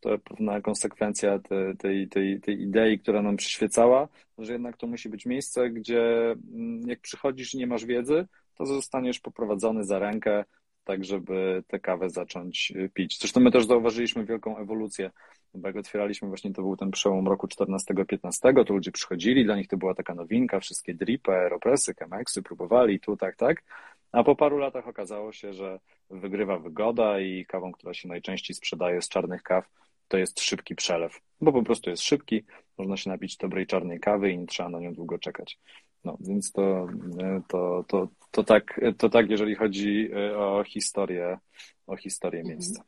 to 0.00 0.18
pewna 0.18 0.60
konsekwencja 0.60 1.38
tej, 1.38 1.76
tej, 1.76 2.08
tej, 2.08 2.40
tej 2.40 2.60
idei, 2.60 2.98
która 2.98 3.22
nam 3.22 3.36
przyświecała, 3.36 4.08
że 4.38 4.52
jednak 4.52 4.76
to 4.76 4.86
musi 4.86 5.08
być 5.08 5.26
miejsce, 5.26 5.70
gdzie 5.70 6.34
mm, 6.54 6.88
jak 6.88 7.00
przychodzisz 7.00 7.54
i 7.54 7.58
nie 7.58 7.66
masz 7.66 7.84
wiedzy, 7.84 8.26
to 8.54 8.66
zostaniesz 8.66 9.20
poprowadzony 9.20 9.84
za 9.84 9.98
rękę, 9.98 10.44
tak 10.84 11.04
żeby 11.04 11.62
tę 11.68 11.80
kawę 11.80 12.10
zacząć 12.10 12.72
y, 12.76 12.90
pić. 12.94 13.18
Zresztą 13.18 13.40
my 13.40 13.50
też 13.50 13.66
zauważyliśmy 13.66 14.24
wielką 14.24 14.58
ewolucję, 14.58 15.10
bo 15.54 15.68
jak 15.68 15.76
otwieraliśmy 15.76 16.28
właśnie, 16.28 16.52
to 16.52 16.62
był 16.62 16.76
ten 16.76 16.90
przełom 16.90 17.28
roku 17.28 17.46
14-15, 17.46 18.64
to 18.66 18.74
ludzie 18.74 18.92
przychodzili, 18.92 19.44
dla 19.44 19.56
nich 19.56 19.68
to 19.68 19.76
była 19.76 19.94
taka 19.94 20.14
nowinka, 20.14 20.60
wszystkie 20.60 20.94
dripy, 20.94 21.32
aeropresy, 21.32 21.94
chemeksy 21.94 22.42
próbowali 22.42 23.00
tu, 23.00 23.16
tak, 23.16 23.36
tak, 23.36 23.62
a 24.12 24.24
po 24.24 24.36
paru 24.36 24.58
latach 24.58 24.88
okazało 24.88 25.32
się, 25.32 25.52
że 25.52 25.80
wygrywa 26.10 26.58
wygoda 26.58 27.20
i 27.20 27.46
kawą, 27.46 27.72
która 27.72 27.94
się 27.94 28.08
najczęściej 28.08 28.54
sprzedaje 28.54 29.02
z 29.02 29.08
czarnych 29.08 29.42
kaw, 29.42 29.68
to 30.08 30.18
jest 30.18 30.40
szybki 30.40 30.74
przelew, 30.74 31.20
bo 31.40 31.52
po 31.52 31.62
prostu 31.62 31.90
jest 31.90 32.02
szybki, 32.02 32.44
można 32.78 32.96
się 32.96 33.10
napić 33.10 33.36
dobrej 33.36 33.66
czarnej 33.66 34.00
kawy 34.00 34.30
i 34.30 34.38
nie 34.38 34.46
trzeba 34.46 34.68
na 34.68 34.80
nią 34.80 34.94
długo 34.94 35.18
czekać. 35.18 35.58
No, 36.04 36.16
więc 36.20 36.52
to, 36.52 36.86
to, 37.48 37.84
to, 37.88 38.08
to, 38.30 38.44
tak, 38.44 38.80
to 38.98 39.08
tak, 39.08 39.30
jeżeli 39.30 39.54
chodzi 39.54 40.10
e, 40.12 40.38
o 40.38 40.64
historię, 40.64 41.38
o 41.86 41.96
historię 41.96 42.40
mhm. 42.40 42.58
miejsca. 42.58 42.84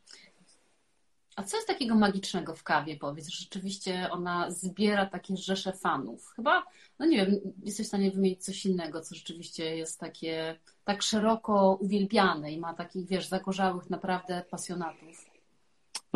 A 1.36 1.42
co 1.42 1.56
jest 1.56 1.68
takiego 1.68 1.94
magicznego 1.94 2.54
w 2.54 2.62
kawie, 2.62 2.96
powiedz? 2.96 3.28
Rzeczywiście 3.28 4.08
ona 4.10 4.50
zbiera 4.50 5.06
takie 5.06 5.36
rzesze 5.36 5.72
fanów. 5.72 6.32
Chyba, 6.36 6.64
no 6.98 7.06
nie 7.06 7.16
wiem, 7.16 7.40
jesteś 7.62 7.86
w 7.86 7.88
stanie 7.88 8.10
wymienić 8.10 8.44
coś 8.44 8.66
innego, 8.66 9.00
co 9.00 9.14
rzeczywiście 9.14 9.76
jest 9.76 10.00
takie 10.00 10.58
tak 10.84 11.02
szeroko 11.02 11.78
uwielbiane 11.80 12.52
i 12.52 12.60
ma 12.60 12.74
takich, 12.74 13.06
wiesz, 13.06 13.26
zagorzałych 13.26 13.90
naprawdę 13.90 14.42
pasjonatów. 14.50 15.35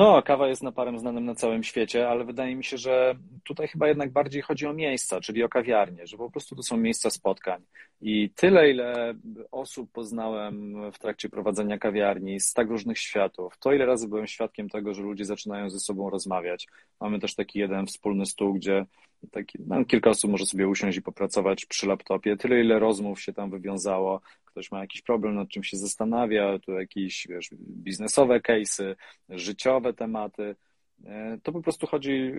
No, 0.00 0.22
kawa 0.22 0.48
jest 0.48 0.62
naparem 0.62 0.98
znanym 0.98 1.24
na 1.24 1.34
całym 1.34 1.62
świecie, 1.62 2.08
ale 2.08 2.24
wydaje 2.24 2.56
mi 2.56 2.64
się, 2.64 2.78
że 2.78 3.14
tutaj 3.44 3.68
chyba 3.68 3.88
jednak 3.88 4.12
bardziej 4.12 4.42
chodzi 4.42 4.66
o 4.66 4.72
miejsca, 4.72 5.20
czyli 5.20 5.42
o 5.42 5.48
kawiarnie, 5.48 6.06
że 6.06 6.16
po 6.16 6.30
prostu 6.30 6.56
to 6.56 6.62
są 6.62 6.76
miejsca 6.76 7.10
spotkań. 7.10 7.62
I 8.02 8.30
tyle, 8.30 8.70
ile 8.70 9.14
osób 9.50 9.92
poznałem 9.92 10.76
w 10.92 10.98
trakcie 10.98 11.28
prowadzenia 11.28 11.78
kawiarni 11.78 12.40
z 12.40 12.52
tak 12.52 12.68
różnych 12.68 12.98
światów, 12.98 13.58
to 13.58 13.72
ile 13.72 13.86
razy 13.86 14.08
byłem 14.08 14.26
świadkiem 14.26 14.68
tego, 14.68 14.94
że 14.94 15.02
ludzie 15.02 15.24
zaczynają 15.24 15.70
ze 15.70 15.80
sobą 15.80 16.10
rozmawiać. 16.10 16.68
Mamy 17.00 17.18
też 17.18 17.34
taki 17.34 17.58
jeden 17.58 17.86
wspólny 17.86 18.26
stół, 18.26 18.54
gdzie 18.54 18.86
taki, 19.30 19.58
no, 19.66 19.84
kilka 19.84 20.10
osób 20.10 20.30
może 20.30 20.46
sobie 20.46 20.68
usiąść 20.68 20.98
i 20.98 21.02
popracować 21.02 21.66
przy 21.66 21.86
laptopie. 21.86 22.36
Tyle, 22.36 22.60
ile 22.60 22.78
rozmów 22.78 23.20
się 23.20 23.32
tam 23.32 23.50
wywiązało. 23.50 24.20
Ktoś 24.44 24.70
ma 24.70 24.80
jakiś 24.80 25.02
problem, 25.02 25.34
nad 25.34 25.48
czym 25.48 25.64
się 25.64 25.76
zastanawia, 25.76 26.58
tu 26.58 26.72
jakieś 26.72 27.26
wiesz, 27.30 27.50
biznesowe 27.60 28.40
case'y, 28.40 28.94
życiowe 29.28 29.92
tematy. 29.92 30.56
E, 31.04 31.38
to 31.42 31.52
po 31.52 31.62
prostu 31.62 31.86
chodzi, 31.86 32.32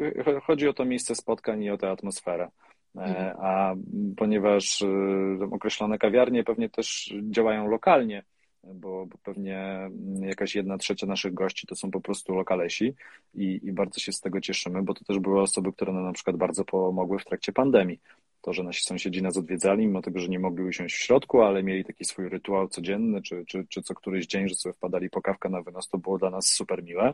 chodzi 0.43 0.67
o 0.67 0.73
to 0.73 0.85
miejsce 0.85 1.15
spotkań 1.15 1.63
i 1.63 1.69
o 1.69 1.77
tę 1.77 1.89
atmosferę. 1.89 2.49
E, 2.95 2.99
mhm. 2.99 3.37
A 3.39 3.75
ponieważ 4.17 4.81
e, 4.81 5.45
określone 5.51 5.97
kawiarnie 5.97 6.43
pewnie 6.43 6.69
też 6.69 7.13
działają 7.29 7.67
lokalnie, 7.67 8.23
bo, 8.63 9.07
pewnie 9.23 9.89
jakaś 10.19 10.55
jedna 10.55 10.77
trzecia 10.77 11.07
naszych 11.07 11.33
gości 11.33 11.67
to 11.67 11.75
są 11.75 11.91
po 11.91 12.01
prostu 12.01 12.33
lokalesi 12.33 12.93
i, 13.33 13.59
i 13.63 13.71
bardzo 13.71 13.99
się 13.99 14.11
z 14.11 14.19
tego 14.19 14.41
cieszymy, 14.41 14.83
bo 14.83 14.93
to 14.93 15.05
też 15.05 15.19
były 15.19 15.41
osoby, 15.41 15.73
które 15.73 15.93
nam 15.93 16.03
na 16.03 16.13
przykład 16.13 16.37
bardzo 16.37 16.65
pomogły 16.65 17.19
w 17.19 17.25
trakcie 17.25 17.51
pandemii. 17.51 17.99
To, 18.41 18.53
że 18.53 18.63
nasi 18.63 18.83
sąsiedzi 18.83 19.21
nas 19.21 19.37
odwiedzali, 19.37 19.87
mimo 19.87 20.01
tego, 20.01 20.19
że 20.19 20.27
nie 20.27 20.39
mogli 20.39 20.63
usiąść 20.63 20.95
w 20.95 20.99
środku, 20.99 21.41
ale 21.41 21.63
mieli 21.63 21.85
taki 21.85 22.05
swój 22.05 22.29
rytuał 22.29 22.67
codzienny, 22.67 23.21
czy, 23.21 23.45
czy, 23.45 23.65
czy 23.69 23.81
co 23.81 23.95
któryś 23.95 24.27
dzień, 24.27 24.49
że 24.49 24.55
sobie 24.55 24.73
wpadali 24.73 25.09
po 25.09 25.21
kawkę 25.21 25.49
na 25.49 25.61
wynos, 25.61 25.89
to 25.89 25.97
było 25.97 26.17
dla 26.17 26.29
nas 26.29 26.47
super 26.47 26.83
miłe. 26.83 27.13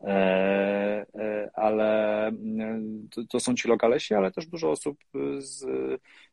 E, 0.00 1.06
e, 1.14 1.50
ale 1.54 2.30
to, 3.10 3.24
to 3.24 3.40
są 3.40 3.54
ci 3.54 3.68
lokalesi, 3.68 4.14
ale 4.14 4.32
też 4.32 4.46
dużo 4.46 4.70
osób 4.70 4.98
z 5.38 5.64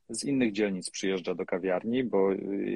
z 0.09 0.23
innych 0.23 0.51
dzielnic 0.51 0.89
przyjeżdża 0.89 1.35
do 1.35 1.45
kawiarni, 1.45 2.03
bo 2.03 2.29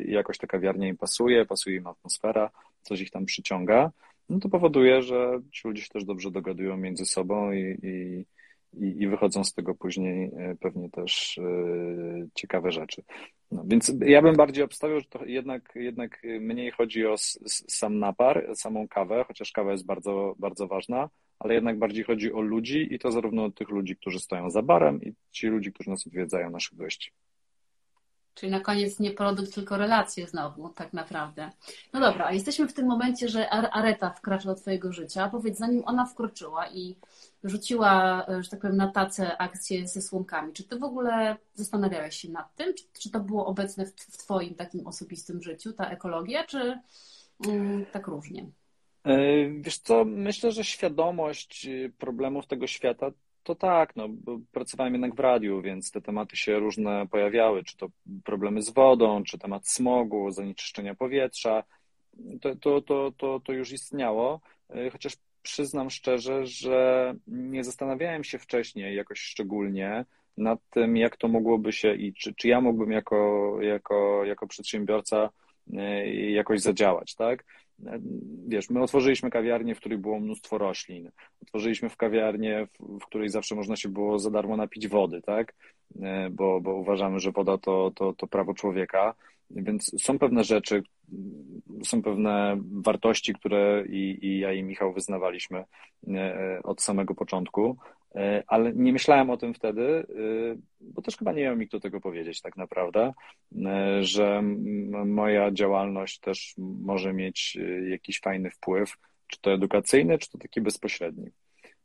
jakoś 0.06 0.38
ta 0.38 0.48
kawiarnia 0.48 0.88
im 0.88 0.98
pasuje, 0.98 1.46
pasuje 1.46 1.76
im 1.76 1.88
atmosfera, 1.88 2.50
coś 2.82 3.02
ich 3.02 3.12
tam 3.12 3.26
przyciąga, 3.26 3.92
no 4.30 4.40
to 4.40 4.50
powoduje, 4.50 5.02
że 5.02 5.40
ci 5.52 5.68
ludzie 5.68 5.82
się 5.82 5.90
też 5.90 6.06
dobrze 6.06 6.32
dogadują 6.32 6.78
między 6.78 7.06
sobą 7.06 7.52
i, 7.52 7.80
i, 7.84 8.26
i 8.74 9.08
wychodzą 9.08 9.44
z 9.44 9.54
tego 9.54 9.76
później 9.76 10.32
e, 10.38 10.56
pewnie 10.60 10.90
też 10.90 11.38
e, 11.38 11.44
ciekawe 12.34 12.72
rzeczy. 12.72 13.04
No, 13.52 13.64
więc 13.68 13.94
ja 14.06 14.22
bym 14.22 14.36
bardziej 14.36 14.64
obstawiał, 14.64 15.00
że 15.00 15.06
to 15.10 15.26
jednak, 15.26 15.74
jednak 15.76 16.22
mniej 16.40 16.72
chodzi 16.72 17.06
o 17.06 17.16
sam 17.48 18.00
napar, 18.00 18.48
samą 18.56 18.88
kawę, 18.88 19.26
chociaż 19.28 19.52
kawa 19.52 19.72
jest 19.72 19.86
bardzo, 19.86 20.36
bardzo 20.40 20.68
ważna, 20.68 21.10
ale 21.40 21.54
jednak 21.54 21.80
bardziej 21.80 22.04
chodzi 22.04 22.34
o 22.34 22.42
ludzi 22.42 22.94
i 22.94 23.00
to 23.00 23.12
zarówno 23.12 23.52
tych 23.52 23.70
ludzi, 23.70 23.96
którzy 23.96 24.20
stoją 24.20 24.50
za 24.50 24.62
barem 24.62 25.02
i 25.04 25.14
ci 25.32 25.48
ludzi, 25.48 25.74
którzy 25.74 25.90
nas 25.90 26.08
odwiedzają, 26.08 26.50
naszych 26.50 26.78
gości. 26.78 27.12
Czyli 28.38 28.52
na 28.52 28.60
koniec 28.60 29.00
nie 29.00 29.12
produkt, 29.12 29.54
tylko 29.54 29.78
relacje 29.78 30.28
znowu, 30.28 30.70
tak 30.70 30.94
naprawdę. 30.94 31.52
No 31.94 32.00
dobra, 32.00 32.26
a 32.26 32.32
jesteśmy 32.32 32.68
w 32.68 32.74
tym 32.74 32.88
momencie, 32.88 33.30
że 33.30 33.50
Areta 33.50 34.10
wkracza 34.10 34.50
do 34.50 34.56
Twojego 34.56 34.94
życia. 34.94 35.30
Powiedz, 35.30 35.58
zanim 35.58 35.84
ona 35.86 36.06
wkroczyła 36.06 36.68
i 36.68 36.96
rzuciła, 37.44 38.26
że 38.40 38.50
tak 38.50 38.60
powiem, 38.60 38.78
na 38.78 38.92
tacę 38.92 39.38
akcję 39.38 39.88
ze 39.88 40.02
słomkami, 40.02 40.54
czy 40.54 40.64
Ty 40.64 40.80
w 40.80 40.84
ogóle 40.84 41.38
zastanawiałeś 41.54 42.16
się 42.16 42.30
nad 42.30 42.56
tym? 42.56 42.74
Czy, 42.74 42.84
czy 43.02 43.12
to 43.12 43.20
było 43.20 43.46
obecne 43.46 43.86
w, 43.86 43.92
w 43.92 44.18
Twoim 44.18 44.56
takim 44.56 44.88
osobistym 44.88 45.42
życiu, 45.42 45.74
ta 45.74 45.90
ekologia, 45.90 46.44
czy 46.44 46.80
mm, 47.48 47.86
tak 47.86 48.08
różnie? 48.08 48.46
E, 49.04 49.18
wiesz 49.50 49.78
co, 49.78 50.06
myślę, 50.06 50.52
że 50.52 50.64
świadomość 50.64 51.68
problemów 51.98 52.48
tego 52.48 52.68
świata 52.68 53.12
to 53.48 53.56
tak, 53.56 53.96
no, 53.96 54.10
pracowałem 54.52 54.94
jednak 54.94 55.16
w 55.16 55.20
radiu, 55.20 55.62
więc 55.62 55.92
te 55.92 56.02
tematy 56.02 56.38
się 56.38 56.60
różne 56.60 57.08
pojawiały, 57.08 57.64
czy 57.64 57.78
to 57.78 57.88
problemy 58.24 58.62
z 58.62 58.70
wodą, 58.70 59.24
czy 59.24 59.38
temat 59.38 59.68
smogu, 59.68 60.32
zanieczyszczenia 60.32 60.96
powietrza, 60.96 61.64
to, 62.42 62.56
to, 62.56 62.82
to, 62.82 63.12
to, 63.18 63.40
to 63.40 63.54
już 63.54 63.72
istniało, 63.72 64.42
e, 64.70 64.90
chociaż 64.90 65.14
przyznam 65.42 65.90
szczerze, 65.90 66.46
że 66.46 67.14
nie 67.28 67.64
zastanawiałem 67.64 68.24
się 68.24 68.40
wcześniej 68.40 68.96
jakoś 68.96 69.20
szczególnie 69.20 70.06
nad 70.38 70.60
tym, 70.70 70.98
jak 70.98 71.18
to 71.18 71.28
mogłoby 71.28 71.72
się 71.72 71.96
i 71.96 72.14
czy, 72.14 72.34
czy 72.34 72.48
ja 72.48 72.62
mógłbym 72.62 72.92
jako, 72.92 73.58
jako, 73.62 74.26
jako 74.26 74.48
przedsiębiorca 74.48 75.30
e, 75.74 76.10
jakoś 76.32 76.62
zadziałać, 76.62 77.16
tak? 77.16 77.46
Wiesz, 78.48 78.70
my 78.70 78.82
otworzyliśmy 78.82 79.30
kawiarnię, 79.30 79.76
w 79.76 79.80
której 79.80 79.98
było 79.98 80.20
mnóstwo 80.20 80.58
roślin. 80.58 81.12
Otworzyliśmy 81.42 81.90
w 81.90 81.98
kawiarnię, 81.98 82.68
w, 82.80 83.06
której 83.06 83.30
zawsze 83.30 83.56
można 83.56 83.76
się 83.76 83.90
było 83.90 84.20
za 84.20 84.32
darmo 84.32 84.58
napić 84.58 84.88
wody, 84.88 85.22
tak? 85.22 85.56
E, 86.02 86.30
bo, 86.30 86.62
bo 86.62 86.76
uważamy, 86.76 87.20
że 87.20 87.32
woda 87.32 87.58
to, 87.58 87.92
to, 87.96 88.14
to 88.14 88.28
prawo 88.28 88.54
człowieka. 88.54 89.14
Więc 89.50 90.04
są 90.04 90.20
pewne 90.20 90.44
rzeczy, 90.44 90.84
są 91.84 92.02
pewne 92.02 92.58
wartości, 92.72 93.34
które 93.34 93.84
i, 93.90 94.20
i 94.22 94.40
ja 94.40 94.54
i 94.54 94.64
Michał 94.64 94.94
wyznawaliśmy 94.94 95.64
e, 96.08 96.60
od 96.64 96.82
samego 96.82 97.16
początku, 97.16 97.70
e, 97.70 97.97
ale 98.48 98.74
nie 98.74 98.94
myślałem 98.94 99.30
o 99.30 99.38
tym 99.38 99.54
wtedy, 99.54 99.84
e, 99.84 100.06
bo 100.82 101.02
też 101.02 101.18
chyba 101.18 101.32
nie 101.32 101.44
miał 101.44 101.58
mi 101.58 101.68
kto 101.68 101.80
tego 101.80 102.02
powiedzieć 102.02 102.42
tak 102.42 102.58
naprawdę, 102.58 103.14
że 104.02 104.42
moja 105.06 105.52
działalność 105.52 106.20
też 106.20 106.54
może 106.58 107.14
mieć 107.14 107.58
jakiś 107.90 108.20
fajny 108.20 108.52
wpływ, 108.52 108.98
czy 109.28 109.42
to 109.42 109.54
edukacyjny, 109.54 110.18
czy 110.18 110.30
to 110.30 110.38
taki 110.38 110.62
bezpośredni. 110.62 111.32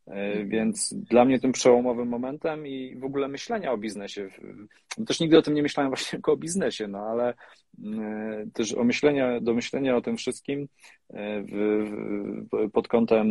E, 0.07 0.45
więc 0.45 0.95
dla 0.95 1.25
mnie 1.25 1.41
tym 1.41 1.53
przełomowym 1.53 2.09
momentem 2.09 2.67
i 2.67 2.97
w 2.97 3.05
ogóle 3.05 3.29
myślenia 3.29 3.73
o 3.73 3.79
biznesie, 3.79 4.29
też 5.07 5.21
nigdy 5.21 5.39
o 5.39 5.43
tym 5.43 5.55
nie 5.55 5.63
myślałem 5.63 5.91
właśnie 5.95 6.11
tylko 6.11 6.33
o 6.33 6.37
biznesie, 6.37 6.89
no 6.89 6.99
ale 6.99 7.35
e, 7.85 8.47
też 8.55 8.75
o 8.75 8.85
myślenia, 8.85 9.41
do 9.41 9.55
myślenia 9.55 9.97
o 9.97 10.03
tym 10.03 10.17
wszystkim 10.17 10.69
e, 11.11 11.43
w, 11.43 12.71
pod 12.73 12.89
kątem 12.89 13.29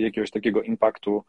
jakiegoś 0.00 0.30
takiego 0.30 0.62
impaktu, 0.62 1.24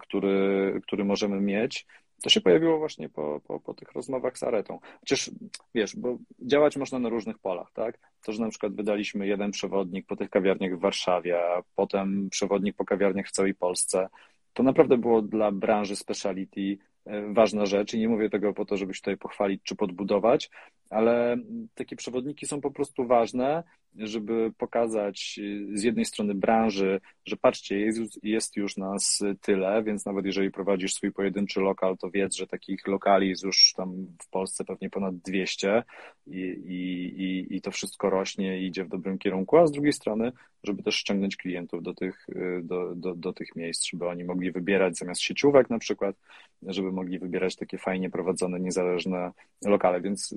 który, 0.00 0.80
który 0.82 1.04
możemy 1.04 1.40
mieć, 1.40 1.86
to 2.22 2.30
się 2.30 2.40
pojawiło 2.40 2.78
właśnie 2.78 3.08
po, 3.08 3.40
po, 3.46 3.60
po 3.60 3.74
tych 3.74 3.92
rozmowach 3.92 4.38
z 4.38 4.42
Aretą. 4.42 4.78
Chociaż 5.00 5.30
wiesz, 5.74 5.96
bo 5.96 6.18
działać 6.40 6.76
można 6.76 6.98
na 6.98 7.08
różnych 7.08 7.38
polach, 7.38 7.72
tak? 7.72 7.98
To, 8.26 8.32
że 8.32 8.42
na 8.42 8.48
przykład 8.48 8.74
wydaliśmy 8.74 9.26
jeden 9.26 9.50
przewodnik 9.50 10.06
po 10.06 10.16
tych 10.16 10.30
kawiarniach 10.30 10.76
w 10.76 10.80
Warszawie, 10.80 11.38
a 11.38 11.62
potem 11.74 12.30
przewodnik 12.30 12.76
po 12.76 12.84
kawiarniach 12.84 13.28
w 13.28 13.32
całej 13.32 13.54
Polsce, 13.54 14.08
to 14.52 14.62
naprawdę 14.62 14.98
było 14.98 15.22
dla 15.22 15.52
branży 15.52 15.96
speciality 15.96 16.78
e, 17.04 17.32
ważna 17.32 17.66
rzecz 17.66 17.94
i 17.94 17.98
nie 17.98 18.08
mówię 18.08 18.30
tego 18.30 18.52
po 18.52 18.64
to, 18.64 18.76
żeby 18.76 18.94
się 18.94 19.00
tutaj 19.00 19.16
pochwalić 19.16 19.62
czy 19.62 19.76
podbudować, 19.76 20.50
ale 20.90 21.36
takie 21.74 21.96
przewodniki 21.96 22.46
są 22.46 22.60
po 22.60 22.70
prostu 22.70 23.06
ważne 23.06 23.62
żeby 23.98 24.52
pokazać 24.58 25.40
z 25.72 25.82
jednej 25.82 26.04
strony 26.04 26.34
branży, 26.34 27.00
że 27.26 27.36
patrzcie, 27.36 27.80
jest, 27.80 28.24
jest 28.24 28.56
już 28.56 28.76
nas 28.76 29.22
tyle, 29.40 29.82
więc 29.82 30.06
nawet 30.06 30.26
jeżeli 30.26 30.50
prowadzisz 30.50 30.94
swój 30.94 31.12
pojedynczy 31.12 31.60
lokal, 31.60 31.96
to 31.98 32.10
wiedz, 32.10 32.36
że 32.36 32.46
takich 32.46 32.86
lokali 32.86 33.28
jest 33.28 33.44
już 33.44 33.72
tam 33.76 34.06
w 34.22 34.30
Polsce 34.30 34.64
pewnie 34.64 34.90
ponad 34.90 35.16
200 35.16 35.82
i, 36.26 36.40
i, 36.66 37.56
i 37.56 37.60
to 37.60 37.70
wszystko 37.70 38.10
rośnie 38.10 38.60
i 38.60 38.66
idzie 38.66 38.84
w 38.84 38.88
dobrym 38.88 39.18
kierunku, 39.18 39.56
a 39.56 39.66
z 39.66 39.72
drugiej 39.72 39.92
strony, 39.92 40.32
żeby 40.62 40.82
też 40.82 40.96
ściągnąć 40.96 41.36
klientów 41.36 41.82
do 41.82 41.94
tych, 41.94 42.26
do, 42.62 42.94
do, 42.94 43.14
do 43.14 43.32
tych 43.32 43.56
miejsc, 43.56 43.84
żeby 43.84 44.08
oni 44.08 44.24
mogli 44.24 44.52
wybierać 44.52 44.98
zamiast 44.98 45.20
sieciówek 45.20 45.70
na 45.70 45.78
przykład, 45.78 46.16
żeby 46.62 46.92
mogli 46.92 47.18
wybierać 47.18 47.56
takie 47.56 47.78
fajnie 47.78 48.10
prowadzone, 48.10 48.60
niezależne 48.60 49.32
lokale, 49.64 50.00
więc 50.00 50.34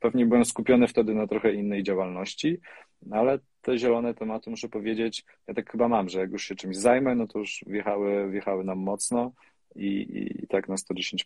pewnie 0.00 0.26
byłem 0.26 0.44
skupiony 0.44 0.88
wtedy 0.88 1.14
na 1.14 1.26
trochę 1.26 1.54
innej 1.54 1.82
działalności, 1.82 2.58
no 3.02 3.16
ale 3.16 3.38
te 3.62 3.78
zielone 3.78 4.14
tematy, 4.14 4.50
muszę 4.50 4.68
powiedzieć, 4.68 5.24
ja 5.46 5.54
tak 5.54 5.70
chyba 5.70 5.88
mam, 5.88 6.08
że 6.08 6.20
jak 6.20 6.30
już 6.30 6.44
się 6.44 6.54
czymś 6.54 6.76
zajmę, 6.76 7.14
no 7.14 7.26
to 7.26 7.38
już 7.38 7.64
wjechały, 7.66 8.30
wjechały 8.30 8.64
nam 8.64 8.78
mocno 8.78 9.32
i, 9.76 9.86
i, 9.86 10.44
i 10.44 10.46
tak 10.46 10.68
na 10.68 10.74
110%. 10.74 11.24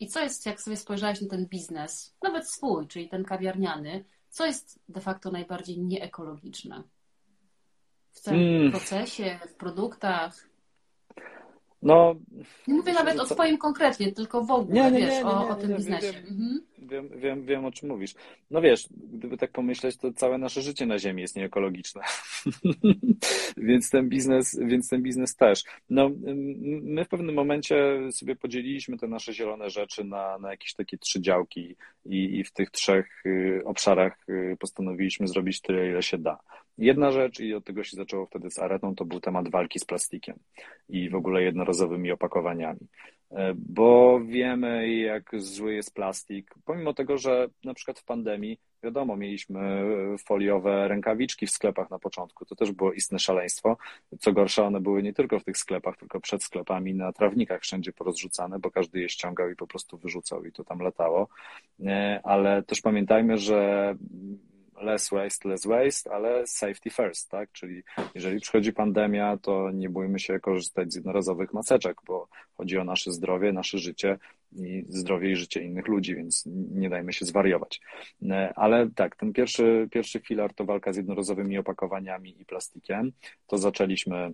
I 0.00 0.06
co 0.06 0.20
jest, 0.20 0.46
jak 0.46 0.60
sobie 0.60 0.76
spojrzałeś 0.76 1.20
na 1.20 1.28
ten 1.28 1.46
biznes, 1.46 2.16
nawet 2.22 2.50
swój, 2.50 2.86
czyli 2.86 3.08
ten 3.08 3.24
kawiarniany, 3.24 4.04
co 4.28 4.46
jest 4.46 4.78
de 4.88 5.00
facto 5.00 5.30
najbardziej 5.30 5.78
nieekologiczne? 5.78 6.82
W 8.12 8.20
całym 8.20 8.40
mm. 8.40 8.70
procesie, 8.70 9.38
w 9.48 9.54
produktach? 9.54 10.48
No, 11.82 12.14
nie 12.66 12.74
mówię 12.74 12.92
nawet 12.92 13.20
o 13.20 13.26
swoim 13.26 13.58
konkretnie, 13.58 14.12
tylko 14.12 14.44
w 14.44 14.50
ogóle, 14.50 14.74
nie, 14.74 14.90
nie, 14.90 15.06
wiesz, 15.06 15.14
nie, 15.14 15.26
o, 15.26 15.48
o, 15.48 15.54
tym 15.54 15.76
biznesie. 15.76 16.18
Mhm. 16.18 16.66
Wiem, 16.86 17.08
wiem, 17.16 17.44
wiem, 17.44 17.64
o 17.64 17.72
czym 17.72 17.88
mówisz. 17.88 18.14
No 18.50 18.60
wiesz, 18.60 18.88
gdyby 18.90 19.36
tak 19.36 19.52
pomyśleć, 19.52 19.96
to 19.96 20.12
całe 20.12 20.38
nasze 20.38 20.62
życie 20.62 20.86
na 20.86 20.98
Ziemi 20.98 21.22
jest 21.22 21.36
nieekologiczne. 21.36 22.02
więc 23.56 23.90
ten 23.90 24.08
biznes, 24.08 24.58
więc 24.66 24.88
ten 24.88 25.02
biznes 25.02 25.36
też. 25.36 25.64
No, 25.90 26.10
my 26.82 27.04
w 27.04 27.08
pewnym 27.08 27.34
momencie 27.34 27.98
sobie 28.10 28.36
podzieliliśmy 28.36 28.98
te 28.98 29.08
nasze 29.08 29.32
zielone 29.32 29.70
rzeczy 29.70 30.04
na, 30.04 30.38
na 30.38 30.50
jakieś 30.50 30.74
takie 30.74 30.98
trzy 30.98 31.20
działki 31.20 31.76
i, 32.04 32.38
i 32.38 32.44
w 32.44 32.52
tych 32.52 32.70
trzech 32.70 33.26
y, 33.26 33.62
obszarach 33.64 34.28
y, 34.28 34.56
postanowiliśmy 34.60 35.28
zrobić 35.28 35.60
tyle, 35.60 35.88
ile 35.88 36.02
się 36.02 36.18
da. 36.18 36.38
Jedna 36.78 37.10
rzecz, 37.10 37.40
i 37.40 37.54
od 37.54 37.64
tego 37.64 37.84
się 37.84 37.96
zaczęło 37.96 38.26
wtedy 38.26 38.50
z 38.50 38.58
aretą, 38.58 38.94
to 38.94 39.04
był 39.04 39.20
temat 39.20 39.50
walki 39.50 39.78
z 39.78 39.84
plastikiem 39.84 40.38
i 40.88 41.10
w 41.10 41.14
ogóle 41.14 41.42
jednorazowymi 41.42 42.10
opakowaniami. 42.10 42.80
E, 43.32 43.54
bo 43.54 44.20
wiemy, 44.20 44.96
jak 44.96 45.30
zły 45.36 45.74
jest 45.74 45.94
plastik. 45.94 46.54
Pomimo 46.64 46.94
tego, 46.94 47.18
że 47.18 47.48
na 47.64 47.74
przykład 47.74 47.98
w 47.98 48.04
pandemii, 48.04 48.58
wiadomo, 48.82 49.16
mieliśmy 49.16 49.82
foliowe 50.18 50.88
rękawiczki 50.88 51.46
w 51.46 51.50
sklepach 51.50 51.90
na 51.90 51.98
początku, 51.98 52.44
to 52.44 52.56
też 52.56 52.72
było 52.72 52.92
istne 52.92 53.18
szaleństwo. 53.18 53.76
Co 54.20 54.32
gorsza, 54.32 54.64
one 54.64 54.80
były 54.80 55.02
nie 55.02 55.12
tylko 55.12 55.40
w 55.40 55.44
tych 55.44 55.58
sklepach, 55.58 55.96
tylko 55.96 56.20
przed 56.20 56.42
sklepami 56.42 56.94
na 56.94 57.12
trawnikach 57.12 57.62
wszędzie 57.62 57.92
porozrzucane, 57.92 58.58
bo 58.58 58.70
każdy 58.70 59.00
je 59.00 59.08
ściągał 59.08 59.50
i 59.50 59.56
po 59.56 59.66
prostu 59.66 59.98
wyrzucał 59.98 60.44
i 60.44 60.52
to 60.52 60.64
tam 60.64 60.80
latało. 60.80 61.28
E, 61.86 62.20
ale 62.24 62.62
też 62.62 62.80
pamiętajmy, 62.80 63.38
że 63.38 63.94
less 64.80 65.10
waste, 65.10 65.48
less 65.48 65.66
waste, 65.66 66.12
ale 66.12 66.46
safety 66.46 66.90
first, 66.90 67.30
tak? 67.30 67.52
Czyli 67.52 67.82
jeżeli 68.14 68.40
przychodzi 68.40 68.72
pandemia, 68.72 69.36
to 69.36 69.70
nie 69.70 69.90
bójmy 69.90 70.18
się 70.18 70.40
korzystać 70.40 70.92
z 70.92 70.96
jednorazowych 70.96 71.52
maseczek, 71.52 71.96
bo 72.06 72.28
chodzi 72.54 72.78
o 72.78 72.84
nasze 72.84 73.12
zdrowie, 73.12 73.52
nasze 73.52 73.78
życie 73.78 74.18
i 74.52 74.84
zdrowie 74.88 75.30
i 75.30 75.36
życie 75.36 75.62
innych 75.62 75.88
ludzi, 75.88 76.14
więc 76.14 76.44
nie 76.70 76.90
dajmy 76.90 77.12
się 77.12 77.24
zwariować. 77.24 77.80
E, 78.22 78.52
ale 78.56 78.90
tak, 78.94 79.16
ten 79.16 79.32
pierwszy, 79.32 79.88
pierwszy 79.90 80.20
filar 80.20 80.54
to 80.54 80.64
walka 80.64 80.92
z 80.92 80.96
jednorazowymi 80.96 81.58
opakowaniami 81.58 82.40
i 82.40 82.44
plastikiem. 82.44 83.12
To 83.46 83.58
zaczęliśmy 83.58 84.32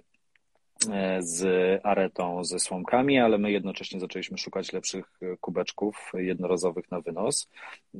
z 1.20 1.40
aretą, 1.84 2.44
ze 2.44 2.58
słomkami, 2.58 3.18
ale 3.18 3.38
my 3.38 3.52
jednocześnie 3.52 4.00
zaczęliśmy 4.00 4.38
szukać 4.38 4.72
lepszych 4.72 5.20
kubeczków 5.40 6.12
jednorazowych 6.14 6.90
na 6.90 7.00
wynos. 7.00 7.48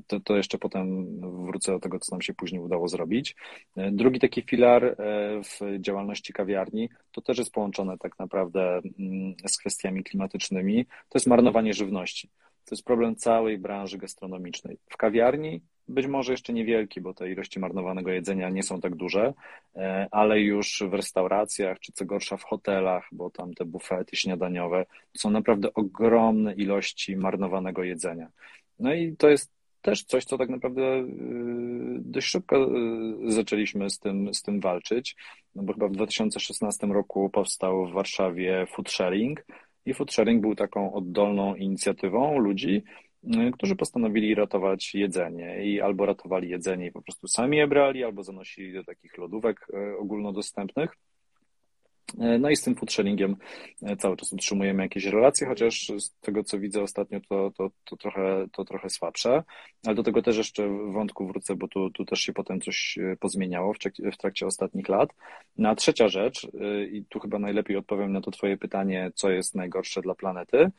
To, 0.07 0.21
to 0.21 0.37
jeszcze 0.37 0.59
potem 0.59 1.07
wrócę 1.47 1.73
do 1.73 1.81
tego, 1.81 1.99
co 1.99 2.14
nam 2.14 2.23
się 2.23 2.35
później 2.35 2.61
udało 2.61 2.88
zrobić. 2.88 3.37
E, 3.77 3.90
drugi 3.90 4.21
taki 4.21 4.42
filar 4.42 4.85
e, 4.85 4.95
w 5.42 5.81
działalności 5.81 6.33
kawiarni 6.33 6.88
to 7.12 7.21
też 7.21 7.38
jest 7.38 7.53
połączone 7.53 7.99
tak 7.99 8.18
naprawdę 8.18 8.81
mm, 8.99 9.35
z 9.47 9.59
kwestiami 9.59 10.05
klimatycznymi. 10.05 10.85
To 10.85 11.18
jest 11.18 11.27
marnowanie 11.27 11.75
żywności. 11.75 12.31
To 12.64 12.75
jest 12.75 12.85
problem 12.85 13.16
całej 13.16 13.59
branży 13.59 13.99
gastronomicznej. 13.99 14.79
W 14.88 14.97
kawiarni 14.97 15.61
być 15.88 16.07
może 16.07 16.33
jeszcze 16.33 16.53
niewielki, 16.53 17.01
bo 17.01 17.14
te 17.14 17.31
ilości 17.31 17.61
marnowanego 17.61 18.11
jedzenia 18.11 18.49
nie 18.49 18.62
są 18.62 18.81
tak 18.81 18.95
duże, 18.95 19.35
e, 19.77 20.09
ale 20.11 20.40
już 20.40 20.83
w 20.90 20.95
restauracjach, 20.95 21.81
czy 21.81 21.92
co 21.92 22.05
gorsza 22.05 22.37
w 22.37 22.45
hotelach, 22.45 23.09
bo 23.12 23.31
tam 23.31 23.55
te 23.55 23.64
bufety 23.64 24.16
śniadaniowe, 24.16 24.87
są 25.16 25.31
naprawdę 25.31 25.75
ogromne 25.75 26.55
ilości 26.55 27.16
marnowanego 27.16 27.85
jedzenia. 27.85 28.29
No 28.79 28.95
i 28.95 29.16
to 29.16 29.29
jest 29.29 29.53
też 29.83 30.05
coś, 30.05 30.25
co 30.25 30.38
tak 30.38 30.49
naprawdę 30.49 30.83
y, 30.83 31.07
dość 31.99 32.27
szybko 32.27 32.77
y, 33.27 33.33
zaczęliśmy 33.33 33.90
z 33.90 33.99
tym, 33.99 34.35
z 34.35 34.42
tym 34.42 34.61
walczyć, 34.61 35.16
no 35.55 35.62
bo 35.62 35.73
chyba 35.73 35.88
w 35.88 35.92
2016 35.92 36.87
roku 36.87 37.31
powstał 37.31 37.87
w 37.87 37.92
Warszawie 37.92 38.66
Food 38.66 38.90
Sharing 38.90 39.45
i 39.87 39.95
Food 39.95 40.12
Sharing 40.12 40.40
był 40.42 40.55
taką 40.55 40.95
oddolną 40.95 41.55
inicjatywą 41.55 42.38
ludzi, 42.38 42.83
którzy 43.52 43.76
postanowili 43.76 44.35
ratować 44.35 44.94
jedzenie 44.94 45.64
i 45.64 45.80
albo 45.80 46.06
ratowali 46.06 46.48
jedzenie 46.48 46.87
i 46.87 46.92
po 46.92 47.02
prostu 47.02 47.28
sami 47.28 47.56
je 47.56 47.66
brali, 47.66 48.04
albo 48.04 48.22
zanosili 48.22 48.74
do 48.74 48.85
takich 48.85 49.18
lodówek 49.18 49.66
ogólnodostępnych. 49.98 50.96
E, 52.20 52.38
no 52.38 52.51
i 52.51 52.57
z 52.57 52.62
tym 52.62 52.75
foodsharingiem 52.75 53.37
e, 53.83 53.96
cały 53.96 54.16
czas 54.16 54.33
utrzymujemy 54.33 54.83
jakieś 54.83 55.05
relacje, 55.05 55.46
chociaż 55.46 55.92
z 55.98 56.11
tego, 56.20 56.44
co 56.44 56.59
widzę 56.59 56.83
ostatnio, 56.83 57.20
to, 57.29 57.51
to, 57.51 57.70
to, 57.85 57.96
trochę, 57.96 58.46
to 58.53 58.64
trochę 58.64 58.90
słabsze. 58.90 59.42
Ale 59.87 59.94
do 59.94 60.03
tego 60.03 60.22
też 60.22 60.37
jeszcze 60.37 60.68
wątku 60.92 61.27
wrócę, 61.27 61.57
bo 61.57 61.68
tu, 61.68 61.90
tu 61.90 62.05
też 62.05 62.20
się 62.20 62.33
potem 62.33 62.61
coś 62.61 62.98
e, 62.98 63.16
pozmieniało 63.16 63.75
w 63.75 63.79
trakcie, 63.79 64.11
w 64.11 64.16
trakcie 64.16 64.46
ostatnich 64.46 64.88
lat. 64.88 65.11
No 65.59 65.68
a 65.68 65.75
trzecia 65.75 66.09
rzecz, 66.09 66.48
i 66.92 67.05
tu 67.09 67.20
chyba 67.20 67.38
najlepiej 67.38 67.77
odpowiem 67.77 68.12
na 68.12 68.20
to 68.20 68.31
Twoje 68.31 68.57
pytanie, 68.57 69.11
co 69.14 69.31
jest 69.31 69.55
najgorsze 69.55 70.03
dla 70.03 70.14
planety, 70.14 70.70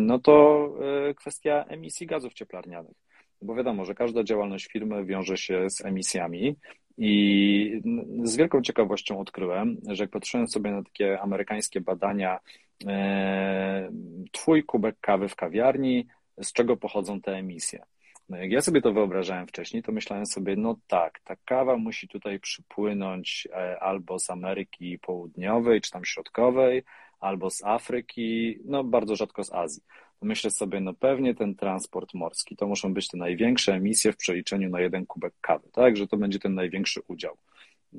no 0.00 0.18
to 0.18 0.68
kwestia 1.16 1.64
emisji 1.64 2.06
gazów 2.06 2.34
cieplarnianych. 2.34 2.96
Bo 3.42 3.54
wiadomo, 3.54 3.84
że 3.84 3.94
każda 3.94 4.24
działalność 4.24 4.66
firmy 4.66 5.04
wiąże 5.04 5.36
się 5.36 5.70
z 5.70 5.84
emisjami 5.84 6.56
i 6.98 7.82
z 8.22 8.36
wielką 8.36 8.62
ciekawością 8.62 9.20
odkryłem, 9.20 9.76
że 9.88 10.04
jak 10.04 10.10
patrzyłem 10.10 10.48
sobie 10.48 10.70
na 10.70 10.82
takie 10.82 11.20
amerykańskie 11.20 11.80
badania, 11.80 12.38
e, 12.86 13.90
twój 14.32 14.64
kubek 14.64 14.96
kawy 15.00 15.28
w 15.28 15.36
kawiarni, 15.36 16.06
z 16.42 16.52
czego 16.52 16.76
pochodzą 16.76 17.20
te 17.20 17.32
emisje. 17.32 17.82
No 18.28 18.36
jak 18.36 18.50
ja 18.50 18.60
sobie 18.60 18.82
to 18.82 18.92
wyobrażałem 18.92 19.46
wcześniej, 19.46 19.82
to 19.82 19.92
myślałem 19.92 20.26
sobie, 20.26 20.56
no 20.56 20.76
tak, 20.86 21.20
ta 21.24 21.36
kawa 21.44 21.76
musi 21.76 22.08
tutaj 22.08 22.40
przypłynąć 22.40 23.48
e, 23.52 23.80
albo 23.80 24.18
z 24.18 24.30
Ameryki 24.30 24.98
Południowej, 24.98 25.80
czy 25.80 25.90
tam 25.90 26.04
Środkowej, 26.04 26.82
albo 27.20 27.50
z 27.50 27.64
Afryki, 27.64 28.58
no 28.64 28.84
bardzo 28.84 29.16
rzadko 29.16 29.44
z 29.44 29.52
Azji 29.52 29.82
myślę 30.22 30.50
sobie, 30.50 30.80
no 30.80 30.94
pewnie 30.94 31.34
ten 31.34 31.54
transport 31.54 32.14
morski, 32.14 32.56
to 32.56 32.66
muszą 32.66 32.94
być 32.94 33.08
te 33.08 33.16
największe 33.16 33.74
emisje 33.74 34.12
w 34.12 34.16
przeliczeniu 34.16 34.70
na 34.70 34.80
jeden 34.80 35.06
kubek 35.06 35.34
kawy, 35.40 35.68
tak, 35.72 35.96
że 35.96 36.06
to 36.06 36.16
będzie 36.16 36.38
ten 36.38 36.54
największy 36.54 37.00
udział. 37.08 37.36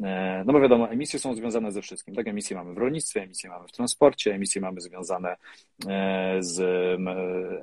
E, 0.04 0.44
no 0.46 0.54
bo 0.54 0.60
wiadomo, 0.62 0.90
emisje 0.90 1.20
są 1.20 1.36
związane 1.36 1.72
ze 1.72 1.82
wszystkim. 1.82 2.16
Tak, 2.16 2.28
emisje 2.28 2.58
mamy 2.58 2.74
w 2.74 2.78
rolnictwie, 2.78 3.22
emisje 3.22 3.50
mamy 3.50 3.68
w 3.68 3.72
transporcie, 3.72 4.34
emisje 4.34 4.62
mamy 4.62 4.82
związane 4.82 5.36
e, 5.88 6.38
z 6.40 6.62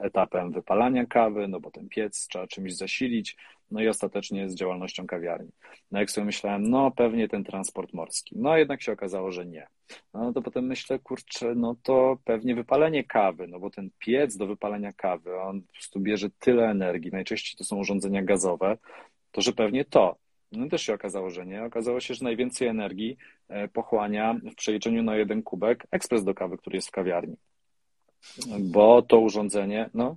etapem 0.02 0.52
wypalania 0.52 1.06
kawy, 1.06 1.48
no 1.48 1.60
bo 1.60 1.70
ten 1.70 1.88
piec 1.88 2.26
trzeba 2.26 2.46
czymś 2.46 2.76
zasilić, 2.76 3.36
no 3.70 3.80
i 3.80 3.88
ostatecznie 3.88 4.50
z 4.50 4.54
działalnością 4.54 5.06
kawiarni. 5.06 5.50
No 5.90 6.00
jak 6.00 6.10
sobie 6.10 6.24
myślałem, 6.24 6.70
no 6.70 6.90
pewnie 6.90 7.28
ten 7.28 7.44
transport 7.44 7.92
morski. 7.92 8.34
No 8.38 8.56
jednak 8.56 8.82
się 8.82 8.92
okazało, 8.92 9.32
że 9.32 9.46
nie. 9.46 9.66
No 10.14 10.32
to 10.32 10.42
potem 10.42 10.66
myślę, 10.66 10.98
kurczę, 10.98 11.54
no 11.54 11.76
to 11.82 12.18
pewnie 12.24 12.54
wypalenie 12.54 13.04
kawy, 13.04 13.46
no 13.48 13.60
bo 13.60 13.70
ten 13.70 13.90
piec 13.98 14.36
do 14.36 14.46
wypalenia 14.46 14.92
kawy, 14.92 15.40
on 15.40 15.62
po 15.62 15.72
prostu 15.72 16.00
bierze 16.00 16.30
tyle 16.38 16.70
energii, 16.70 17.10
najczęściej 17.12 17.56
to 17.58 17.64
są 17.64 17.76
urządzenia 17.76 18.22
gazowe, 18.22 18.78
to 19.32 19.40
że 19.40 19.52
pewnie 19.52 19.84
to. 19.84 20.16
No 20.52 20.68
też 20.68 20.82
się 20.82 20.94
okazało, 20.94 21.30
że 21.30 21.46
nie. 21.46 21.64
Okazało 21.64 22.00
się, 22.00 22.14
że 22.14 22.24
najwięcej 22.24 22.68
energii 22.68 23.16
e, 23.48 23.68
pochłania 23.68 24.40
w 24.52 24.54
przeliczeniu 24.54 25.02
na 25.02 25.16
jeden 25.16 25.42
kubek 25.42 25.86
ekspres 25.90 26.24
do 26.24 26.34
kawy, 26.34 26.58
który 26.58 26.76
jest 26.76 26.88
w 26.88 26.92
kawiarni. 26.92 27.36
Bo 28.60 29.02
to 29.02 29.18
urządzenie, 29.18 29.90
no, 29.94 30.16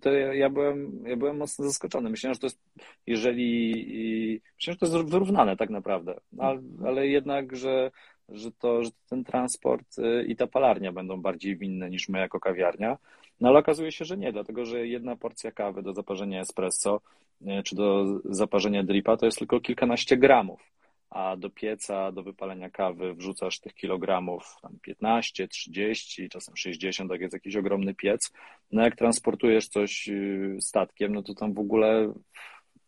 to 0.00 0.12
ja, 0.12 0.50
byłem, 0.50 1.04
ja 1.06 1.16
byłem 1.16 1.36
mocno 1.36 1.64
zaskoczony. 1.64 2.10
Myślałem, 2.10 2.34
że 2.34 2.40
to 2.40 2.46
jest, 2.46 2.60
jeżeli, 3.06 4.42
myślałem, 4.56 4.74
że 4.74 4.90
to 4.90 4.98
jest 4.98 5.10
wyrównane 5.10 5.56
tak 5.56 5.70
naprawdę, 5.70 6.20
ale, 6.38 6.62
ale 6.86 7.08
jednak, 7.08 7.56
że, 7.56 7.90
że, 8.28 8.52
to, 8.52 8.84
że 8.84 8.90
ten 9.08 9.24
transport 9.24 9.98
y, 9.98 10.24
i 10.28 10.36
ta 10.36 10.46
palarnia 10.46 10.92
będą 10.92 11.20
bardziej 11.20 11.56
winne 11.56 11.90
niż 11.90 12.08
my 12.08 12.18
jako 12.18 12.40
kawiarnia. 12.40 12.98
No 13.40 13.48
ale 13.48 13.58
okazuje 13.58 13.92
się, 13.92 14.04
że 14.04 14.16
nie, 14.16 14.32
dlatego 14.32 14.64
że 14.64 14.86
jedna 14.86 15.16
porcja 15.16 15.52
kawy 15.52 15.82
do 15.82 15.92
zaparzenia 15.92 16.40
espresso 16.40 17.00
y, 17.42 17.62
czy 17.64 17.76
do 17.76 18.04
zaparzenia 18.24 18.84
dripa 18.84 19.16
to 19.16 19.26
jest 19.26 19.38
tylko 19.38 19.60
kilkanaście 19.60 20.16
gramów 20.16 20.74
a 21.14 21.36
do 21.36 21.50
pieca, 21.50 22.12
do 22.12 22.22
wypalenia 22.22 22.70
kawy 22.70 23.14
wrzucasz 23.14 23.60
tych 23.60 23.74
kilogramów 23.74 24.56
tam 24.62 24.78
15, 24.82 25.48
30, 25.48 26.28
czasem 26.28 26.56
60, 26.56 27.10
tak 27.10 27.20
jest 27.20 27.34
jakiś 27.34 27.56
ogromny 27.56 27.94
piec. 27.94 28.32
No 28.72 28.82
jak 28.82 28.96
transportujesz 28.96 29.68
coś 29.68 30.08
y, 30.08 30.56
statkiem, 30.60 31.14
no 31.14 31.22
to 31.22 31.34
tam 31.34 31.54
w 31.54 31.58
ogóle 31.58 32.12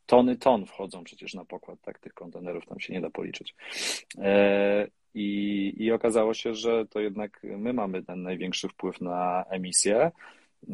tony 0.07 0.37
ton 0.37 0.67
wchodzą 0.67 1.05
przecież 1.05 1.35
na 1.35 1.45
pokład, 1.45 1.79
tak? 1.83 1.99
Tych 1.99 2.15
kontenerów 2.15 2.67
tam 2.67 2.81
się 2.81 2.93
nie 2.93 3.01
da 3.01 3.11
policzyć. 3.11 3.55
I, 5.17 5.75
I 5.85 5.93
okazało 5.93 6.35
się, 6.35 6.55
że 6.55 6.87
to 6.87 7.01
jednak 7.01 7.41
my 7.43 7.73
mamy 7.73 8.03
ten 8.03 8.23
największy 8.23 8.69
wpływ 8.69 9.01
na 9.01 9.45
emisję. 9.51 10.11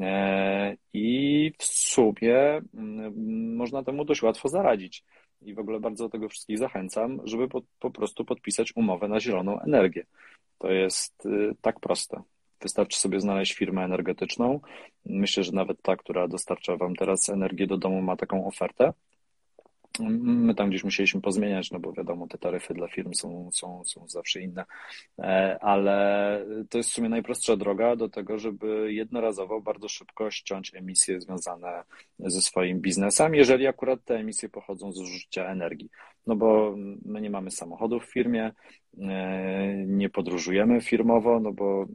E, 0.01 0.77
I 0.93 1.53
w 1.59 1.65
sumie 1.65 2.61
mm, 2.75 3.57
można 3.57 3.83
temu 3.83 4.05
dość 4.05 4.23
łatwo 4.23 4.49
zaradzić 4.49 5.05
i 5.43 5.55
w 5.55 5.59
ogóle 5.59 5.81
bardzo 5.81 6.05
do 6.05 6.11
tego 6.11 6.29
wszystkich 6.29 6.59
zachęcam, 6.59 7.21
żeby 7.25 7.49
po, 7.49 7.63
po 7.79 7.91
prostu 7.91 8.25
podpisać 8.25 8.73
umowę 8.77 9.09
na 9.09 9.21
zieloną 9.21 9.61
energię. 9.61 10.07
To 10.59 10.71
jest 10.71 11.27
y, 11.27 11.55
tak 11.61 11.81
proste. 11.81 12.23
Wystarczy 12.61 12.99
sobie 12.99 13.21
znaleźć 13.21 13.55
firmę 13.55 13.85
energetyczną. 13.85 14.61
Myślę, 15.07 15.43
że 15.43 15.53
nawet 15.53 15.83
ta, 15.83 15.97
która 15.97 16.29
dostarcza 16.29 16.77
Wam 16.77 16.97
teraz 16.97 17.29
energię 17.29 17.67
do 17.67 17.79
domu, 17.79 18.03
ma 18.03 18.17
taką 18.17 18.47
ofertę. 18.47 18.93
My 20.01 20.55
tam 20.55 20.71
gdzieś 20.71 20.85
musieliśmy 20.85 21.21
pozmieniać, 21.21 21.71
no 21.71 21.81
bo 21.81 21.93
wiadomo, 21.93 22.27
te 22.27 22.39
taryfy 22.39 22.75
dla 22.75 22.89
firm 22.89 23.15
są, 23.15 23.51
są, 23.53 23.85
są 23.85 24.09
zawsze 24.09 24.41
inne, 24.41 24.65
e, 25.19 25.59
ale 25.61 26.47
to 26.71 26.79
jest 26.79 26.91
w 26.91 26.93
sumie 26.93 27.09
najprostsza 27.09 27.57
droga 27.57 27.97
do 27.97 28.09
tego, 28.09 28.39
żeby 28.39 28.93
jednorazowo 28.93 29.61
bardzo 29.61 29.89
szybko 29.89 30.31
ściąć 30.31 30.75
emisje 30.75 31.21
związane 31.21 31.85
ze 32.19 32.43
swoim 32.43 32.81
biznesem, 32.81 33.35
jeżeli 33.35 33.67
akurat 33.67 34.05
te 34.05 34.15
emisje 34.15 34.49
pochodzą 34.49 34.93
z 34.93 34.97
zużycia 34.97 35.47
energii. 35.47 35.91
No 36.27 36.37
bo 36.37 36.75
my 37.05 37.21
nie 37.21 37.31
mamy 37.31 37.51
samochodów 37.51 38.05
w 38.05 38.13
firmie, 38.13 38.53
e, 39.01 39.85
nie 39.87 40.09
podróżujemy 40.09 40.81
firmowo, 40.81 41.41
no 41.41 41.53
bo 41.53 41.87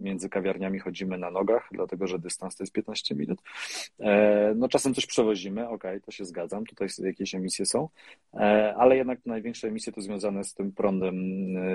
między 0.00 0.28
kawiarniami 0.28 0.78
chodzimy 0.78 1.18
na 1.18 1.30
nogach, 1.30 1.68
dlatego 1.72 2.06
że 2.06 2.18
dystans 2.18 2.56
to 2.56 2.62
jest 2.62 2.72
15 2.72 3.14
minut. 3.14 3.38
E, 4.00 4.52
no 4.56 4.68
czasem 4.68 4.94
coś 4.94 5.06
przewozimy, 5.06 5.68
ok, 5.68 5.84
to 6.04 6.10
się 6.10 6.24
zgadzam, 6.24 6.64
tutaj 6.64 6.88
jakieś 6.98 7.34
emisje 7.34 7.66
są, 7.66 7.88
e, 8.34 8.74
ale 8.76 8.96
jednak 8.96 9.26
największe 9.26 9.68
emisje 9.68 9.92
to 9.92 10.00
związane 10.00 10.44
z 10.44 10.54
tym 10.54 10.72
prądem 10.72 11.14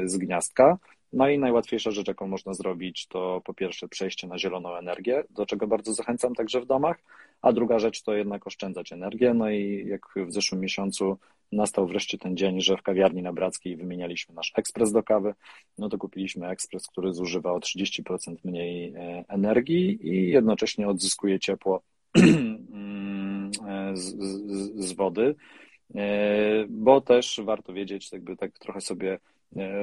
z 0.05 0.17
gniazdka. 0.17 0.77
No 1.13 1.29
i 1.29 1.39
najłatwiejsza 1.39 1.91
rzecz, 1.91 2.07
jaką 2.07 2.27
można 2.27 2.53
zrobić, 2.53 3.07
to 3.07 3.41
po 3.45 3.53
pierwsze 3.53 3.87
przejście 3.87 4.27
na 4.27 4.39
zieloną 4.39 4.75
energię, 4.75 5.23
do 5.29 5.45
czego 5.45 5.67
bardzo 5.67 5.93
zachęcam 5.93 6.35
także 6.35 6.61
w 6.61 6.65
domach, 6.65 6.97
a 7.41 7.53
druga 7.53 7.79
rzecz 7.79 8.01
to 8.01 8.13
jednak 8.13 8.47
oszczędzać 8.47 8.93
energię. 8.93 9.33
No 9.33 9.49
i 9.49 9.87
jak 9.87 10.01
w 10.15 10.33
zeszłym 10.33 10.61
miesiącu 10.61 11.17
nastał 11.51 11.87
wreszcie 11.87 12.17
ten 12.17 12.37
dzień, 12.37 12.61
że 12.61 12.77
w 12.77 12.81
kawiarni 12.81 13.21
na 13.21 13.33
Brackiej 13.33 13.77
wymienialiśmy 13.77 14.35
nasz 14.35 14.53
ekspres 14.55 14.91
do 14.91 15.03
kawy, 15.03 15.33
no 15.77 15.89
to 15.89 15.97
kupiliśmy 15.97 16.47
ekspres, 16.47 16.87
który 16.87 17.13
zużywa 17.13 17.51
o 17.51 17.59
30% 17.59 18.35
mniej 18.43 18.93
e, 18.95 19.25
energii 19.27 20.07
i 20.07 20.29
jednocześnie 20.29 20.87
odzyskuje 20.87 21.39
ciepło 21.39 21.81
z, 23.93 24.03
z, 24.03 24.85
z 24.85 24.93
wody, 24.93 25.35
e, 25.95 26.65
bo 26.69 27.01
też 27.01 27.41
warto 27.43 27.73
wiedzieć, 27.73 28.11
jakby 28.11 28.37
tak 28.37 28.59
trochę 28.59 28.81
sobie 28.81 29.19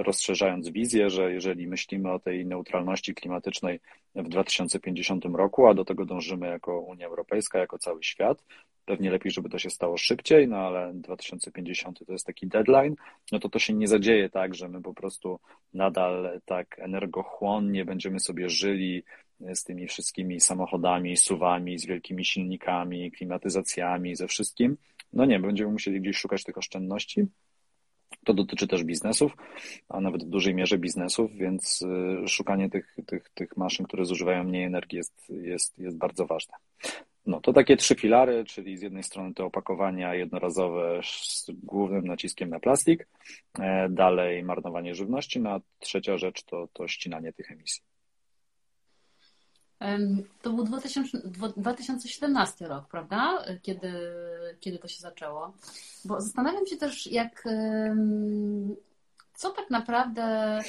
rozszerzając 0.02 0.68
wizję, 0.68 1.10
że 1.10 1.32
jeżeli 1.32 1.66
myślimy 1.66 2.12
o 2.12 2.18
tej 2.18 2.46
neutralności 2.46 3.14
klimatycznej 3.14 3.80
w 4.14 4.28
2050 4.28 5.24
roku, 5.24 5.66
a 5.66 5.74
do 5.74 5.84
tego 5.84 6.06
dążymy 6.06 6.46
jako 6.46 6.80
Unia 6.80 7.06
Europejska, 7.06 7.58
jako 7.58 7.78
cały 7.78 8.02
świat, 8.02 8.44
pewnie 8.84 9.10
lepiej, 9.10 9.32
żeby 9.32 9.48
to 9.48 9.58
się 9.58 9.70
stało 9.70 9.96
szybciej, 9.96 10.48
no 10.48 10.56
ale 10.56 10.92
2050 10.94 12.06
to 12.06 12.12
jest 12.12 12.26
taki 12.26 12.46
deadline, 12.46 12.94
no 13.32 13.38
to 13.38 13.48
to 13.48 13.58
się 13.58 13.72
nie 13.72 13.88
zadzieje 13.88 14.28
tak, 14.28 14.54
że 14.54 14.68
my 14.68 14.82
po 14.82 14.94
prostu 14.94 15.40
nadal 15.74 16.40
tak 16.44 16.78
energochłonnie 16.78 17.84
będziemy 17.84 18.20
sobie 18.20 18.48
żyli 18.48 19.04
z 19.54 19.64
tymi 19.64 19.86
wszystkimi 19.86 20.40
samochodami, 20.40 21.16
suwami, 21.16 21.78
z 21.78 21.86
wielkimi 21.86 22.24
silnikami, 22.24 23.12
klimatyzacjami, 23.12 24.16
ze 24.16 24.28
wszystkim. 24.28 24.76
No 25.12 25.24
nie, 25.24 25.40
będziemy 25.40 25.72
musieli 25.72 26.00
gdzieś 26.00 26.16
szukać 26.16 26.44
tych 26.44 26.58
oszczędności. 26.58 27.26
To 28.24 28.34
dotyczy 28.34 28.68
też 28.68 28.84
biznesów, 28.84 29.36
a 29.88 30.00
nawet 30.00 30.24
w 30.24 30.28
dużej 30.28 30.54
mierze 30.54 30.78
biznesów, 30.78 31.32
więc 31.32 31.82
y, 32.24 32.28
szukanie 32.28 32.70
tych, 32.70 32.96
tych, 33.06 33.30
tych 33.34 33.56
maszyn, 33.56 33.86
które 33.86 34.04
zużywają 34.04 34.44
mniej 34.44 34.64
energii 34.64 34.96
jest, 34.96 35.28
jest, 35.28 35.78
jest 35.78 35.96
bardzo 35.96 36.26
ważne. 36.26 36.54
No 37.26 37.40
to 37.40 37.52
takie 37.52 37.76
trzy 37.76 37.94
filary, 37.94 38.44
czyli 38.44 38.76
z 38.76 38.82
jednej 38.82 39.02
strony 39.02 39.34
te 39.34 39.44
opakowania 39.44 40.14
jednorazowe 40.14 41.00
z 41.04 41.50
głównym 41.62 42.06
naciskiem 42.06 42.50
na 42.50 42.60
plastik, 42.60 43.08
e, 43.58 43.88
dalej 43.88 44.42
marnowanie 44.42 44.94
żywności, 44.94 45.40
no 45.40 45.50
a 45.50 45.60
trzecia 45.78 46.18
rzecz 46.18 46.42
to, 46.42 46.68
to 46.72 46.88
ścinanie 46.88 47.32
tych 47.32 47.50
emisji. 47.50 47.82
To 50.42 50.52
był 50.52 50.64
2000, 50.64 51.18
2017 51.56 52.68
rok, 52.68 52.88
prawda? 52.88 53.44
Kiedy, 53.62 53.92
kiedy 54.60 54.78
to 54.78 54.88
się 54.88 55.00
zaczęło. 55.00 55.52
Bo 56.04 56.20
zastanawiam 56.20 56.66
się 56.66 56.76
też, 56.76 57.06
jak 57.06 57.44
co 59.34 59.50
tak 59.50 59.70
naprawdę 59.70 60.60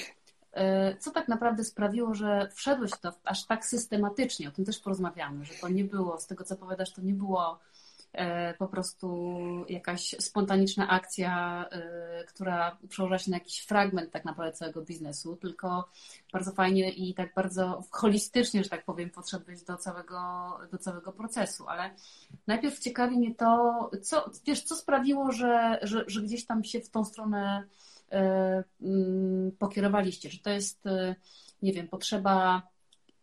e, 0.54 0.98
co 0.98 1.12
tak 1.12 1.28
naprawdę 1.28 1.64
sprawiło, 1.64 2.14
że 2.14 2.50
wszedłeś 2.54 2.92
w 2.92 3.00
to 3.00 3.14
aż 3.24 3.46
tak 3.46 3.66
systematycznie, 3.66 4.48
o 4.48 4.52
tym 4.52 4.66
też 4.66 4.80
porozmawiamy, 4.80 5.46
że 5.46 5.54
to 5.54 5.70
nie 5.70 5.84
było, 5.84 6.20
z 6.20 6.28
tego 6.28 6.44
co 6.44 6.56
powiadasz, 6.56 6.94
to 6.94 7.02
nie 7.02 7.14
było 7.14 7.60
po 8.58 8.68
prostu 8.68 9.36
jakaś 9.70 10.16
spontaniczna 10.20 10.90
akcja, 10.90 11.66
e, 11.72 12.24
która 12.24 12.78
przełożyła 12.90 13.20
się 13.20 13.32
na 13.32 13.38
jakiś 13.38 13.60
fragment 13.60 14.12
tak 14.12 14.26
naprawdę 14.26 14.54
całego 14.54 14.82
biznesu, 14.82 15.36
tylko 15.36 15.90
bardzo 16.34 16.52
fajnie 16.52 16.92
i 16.92 17.14
tak 17.14 17.34
bardzo 17.34 17.84
holistycznie, 17.92 18.64
że 18.64 18.70
tak 18.70 18.86
powiem, 18.86 19.10
podszedłeś 19.10 19.62
do 19.62 19.78
całego, 19.78 20.18
do 20.72 20.78
całego 20.78 21.12
procesu. 21.12 21.68
Ale 21.68 21.90
najpierw 22.48 22.80
ciekawi 22.80 23.18
mnie 23.18 23.36
to, 23.36 23.90
co, 24.02 24.32
wiesz, 24.46 24.64
co 24.64 24.76
sprawiło, 24.76 25.32
że, 25.32 25.80
że, 25.82 26.04
że 26.08 26.22
gdzieś 26.22 26.46
tam 26.46 26.64
się 26.64 26.80
w 26.80 26.90
tą 26.90 27.06
stronę 27.06 27.64
e, 28.12 28.64
mm, 28.82 29.52
pokierowaliście, 29.60 30.30
że 30.30 30.40
to 30.40 30.50
jest, 30.50 30.84
nie 31.62 31.74
wiem, 31.74 31.88
potrzeba 31.88 32.62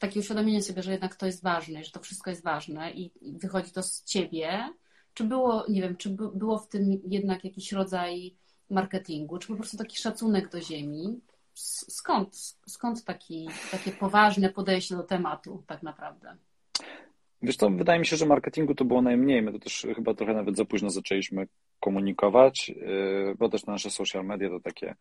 takie 0.03 0.21
uświadomienie 0.21 0.63
sobie, 0.63 0.83
że 0.83 0.93
jednak 0.93 1.17
to 1.17 1.27
jest 1.27 1.43
ważne, 1.43 1.85
że 1.85 1.91
to 1.91 2.01
wszystko 2.01 2.31
jest 2.31 2.43
ważne 2.43 2.91
i 2.91 3.11
wychodzi 3.23 3.73
to 3.73 3.83
z 3.83 4.05
ciebie, 4.05 4.73
czy 5.15 5.25
było, 5.25 5.65
nie 5.69 5.83
wiem, 5.83 5.97
czy 5.97 6.11
było 6.11 6.59
w 6.59 6.69
tym 6.69 7.01
jednak 7.05 7.45
jakiś 7.45 7.73
rodzaj 7.73 8.35
marketingu, 8.71 9.39
czy 9.39 9.49
po 9.49 9.55
prostu 9.55 9.77
taki 9.77 9.97
szacunek 9.97 10.49
do 10.49 10.61
ziemi? 10.61 11.21
Skąd, 11.55 12.37
skąd 12.67 13.05
taki, 13.05 13.49
takie 13.71 13.91
poważne 13.91 14.49
podejście 14.51 14.97
do 14.97 15.03
tematu 15.03 15.63
tak 15.67 15.83
naprawdę? 15.83 16.37
Wiesz 17.43 17.57
to 17.57 17.71
wydaje 17.71 17.99
mi 17.99 18.07
się, 18.07 18.17
że 18.17 18.27
marketingu 18.27 18.75
to 18.75 18.85
było 18.85 19.03
najmniej. 19.03 19.43
My 19.43 19.53
to 19.53 19.59
też 19.59 19.87
chyba 19.95 20.15
trochę 20.15 20.35
nawet 20.35 20.57
za 20.57 20.65
późno 20.65 20.91
zaczęliśmy 20.91 21.49
komunikować, 21.81 22.69
yy, 22.69 23.35
bo 23.39 23.49
też 23.49 23.67
nasze 23.67 23.91
social 23.91 24.25
media 24.25 24.49
to 24.49 24.61
takie, 24.61 24.95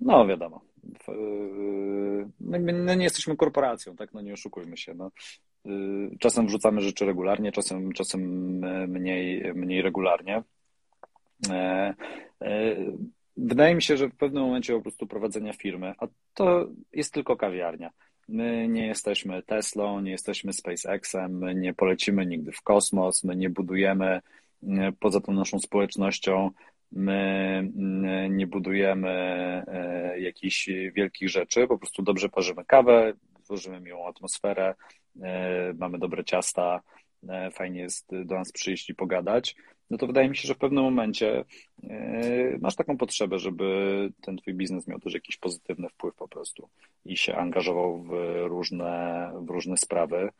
no 0.00 0.26
wiadomo, 0.26 0.60
yy, 1.08 2.30
my 2.40 2.96
nie 2.96 3.04
jesteśmy 3.04 3.36
korporacją, 3.36 3.96
tak, 3.96 4.12
no 4.12 4.20
nie 4.20 4.32
oszukujmy 4.32 4.76
się, 4.76 4.94
no. 4.94 5.10
Y, 5.66 6.16
czasem 6.18 6.46
wrzucamy 6.46 6.80
rzeczy 6.80 7.06
regularnie, 7.06 7.52
czasem, 7.52 7.92
czasem 7.92 8.20
mniej, 8.88 9.54
mniej 9.54 9.82
regularnie. 9.82 10.42
E, 11.50 11.94
e, 12.42 12.76
wydaje 13.36 13.74
mi 13.74 13.82
się, 13.82 13.96
że 13.96 14.08
w 14.08 14.16
pewnym 14.16 14.42
momencie 14.42 14.74
po 14.74 14.82
prostu 14.82 15.06
prowadzenia 15.06 15.52
firmy, 15.52 15.94
a 15.98 16.06
to 16.34 16.68
jest 16.92 17.14
tylko 17.14 17.36
kawiarnia. 17.36 17.90
My 18.28 18.68
nie 18.68 18.86
jesteśmy 18.86 19.42
Teslą, 19.42 20.00
nie 20.00 20.10
jesteśmy 20.10 20.52
SpaceXem, 20.52 21.38
my 21.38 21.54
nie 21.54 21.74
polecimy 21.74 22.26
nigdy 22.26 22.52
w 22.52 22.62
kosmos, 22.62 23.24
my 23.24 23.36
nie 23.36 23.50
budujemy 23.50 24.20
e, 24.62 24.92
poza 25.00 25.20
tą 25.20 25.32
naszą 25.32 25.58
społecznością, 25.58 26.50
my 26.92 27.70
nie 28.30 28.46
budujemy 28.46 29.10
jakichś 30.18 30.68
wielkich 30.94 31.28
rzeczy, 31.28 31.66
po 31.66 31.78
prostu 31.78 32.02
dobrze 32.02 32.28
parzymy 32.28 32.64
kawę, 32.64 33.12
tworzymy 33.44 33.80
miłą 33.80 34.08
atmosferę, 34.08 34.74
E, 34.74 34.99
mamy 35.78 35.98
dobre 35.98 36.24
ciasta, 36.24 36.80
e, 37.28 37.50
fajnie 37.50 37.80
jest 37.80 38.10
do 38.24 38.34
nas 38.34 38.52
przyjść 38.52 38.90
i 38.90 38.94
pogadać, 38.94 39.56
no 39.90 39.98
to 39.98 40.06
wydaje 40.06 40.28
mi 40.28 40.36
się, 40.36 40.48
że 40.48 40.54
w 40.54 40.58
pewnym 40.58 40.84
momencie 40.84 41.44
e, 41.84 42.58
masz 42.60 42.76
taką 42.76 42.96
potrzebę, 42.96 43.38
żeby 43.38 44.12
ten 44.20 44.36
twój 44.36 44.54
biznes 44.54 44.88
miał 44.88 45.00
też 45.00 45.14
jakiś 45.14 45.36
pozytywny 45.36 45.88
wpływ 45.88 46.14
po 46.14 46.28
prostu 46.28 46.68
i 47.04 47.16
się 47.16 47.36
angażował 47.36 48.02
w 48.02 48.10
różne, 48.46 49.32
w 49.46 49.50
różne 49.50 49.76
sprawy. 49.76 50.30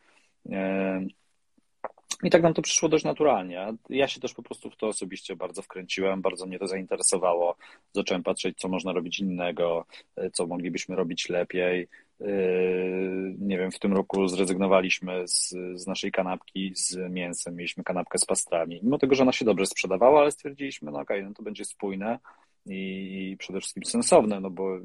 I 2.23 2.31
tak 2.31 2.43
nam 2.43 2.55
to 2.55 2.63
przyszło 2.63 2.89
dość 2.89 3.05
naturalnie. 3.05 3.67
Ja 3.91 4.09
się 4.09 4.21
też 4.21 4.35
po 4.35 4.43
prostu 4.43 4.71
w 4.71 4.77
to 4.77 4.87
osobiście 4.87 5.37
bardzo 5.37 5.63
wkręciłem, 5.63 6.23
bardzo 6.23 6.47
mnie 6.47 6.59
to 6.59 6.67
zainteresowało. 6.67 7.57
Zacząłem 7.93 8.23
patrzeć, 8.23 8.59
co 8.59 8.69
można 8.69 8.93
robić 8.93 9.19
innego, 9.19 9.87
co 10.33 10.47
moglibyśmy 10.47 10.97
robić 10.97 11.29
lepiej. 11.29 11.89
Yy, 12.21 13.37
nie 13.39 13.59
wiem, 13.59 13.71
w 13.71 13.79
tym 13.79 13.93
roku 13.93 14.29
zrezygnowaliśmy 14.29 15.29
z, 15.29 15.55
z 15.75 15.87
naszej 15.87 16.13
kanapki 16.13 16.73
z 16.75 16.97
mięsem, 17.11 17.57
mieliśmy 17.57 17.85
kanapkę 17.85 18.19
z 18.19 18.25
pastrami. 18.25 18.81
Mimo 18.83 18.99
tego, 18.99 19.15
że 19.15 19.23
ona 19.23 19.33
się 19.33 19.45
dobrze 19.45 19.67
sprzedawała, 19.67 20.21
ale 20.21 20.31
stwierdziliśmy, 20.31 20.91
no 20.91 21.01
okej, 21.01 21.19
okay, 21.19 21.29
no 21.29 21.35
to 21.35 21.43
będzie 21.43 21.65
spójne 21.65 22.19
i 22.67 23.37
przede 23.39 23.61
wszystkim 23.61 23.85
sensowne, 23.85 24.41
no 24.41 24.51
bo 24.51 24.79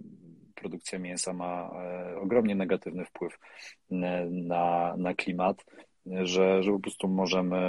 produkcja 0.55 0.99
mięsa 0.99 1.33
ma 1.33 1.71
e, 1.83 2.17
ogromnie 2.19 2.55
negatywny 2.55 3.05
wpływ 3.05 3.39
e, 3.91 4.25
na, 4.31 4.95
na 4.97 5.13
klimat, 5.13 5.65
że, 6.05 6.63
że 6.63 6.71
po 6.71 6.79
prostu 6.79 7.07
możemy 7.07 7.59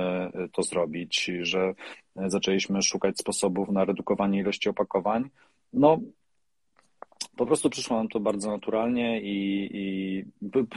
to 0.53 0.63
zrobić, 0.63 1.31
że 1.43 1.75
zaczęliśmy 2.17 2.83
szukać 2.83 3.19
sposobów 3.19 3.69
na 3.69 3.85
redukowanie 3.85 4.41
ilości 4.41 4.69
opakowań. 4.69 5.31
No, 5.73 5.99
po 7.37 7.47
prostu 7.47 7.71
przyszło 7.71 7.97
nam 7.97 8.09
to 8.09 8.21
bardzo 8.21 8.51
naturalnie 8.51 9.21
i, 9.21 9.69
i, 9.73 10.25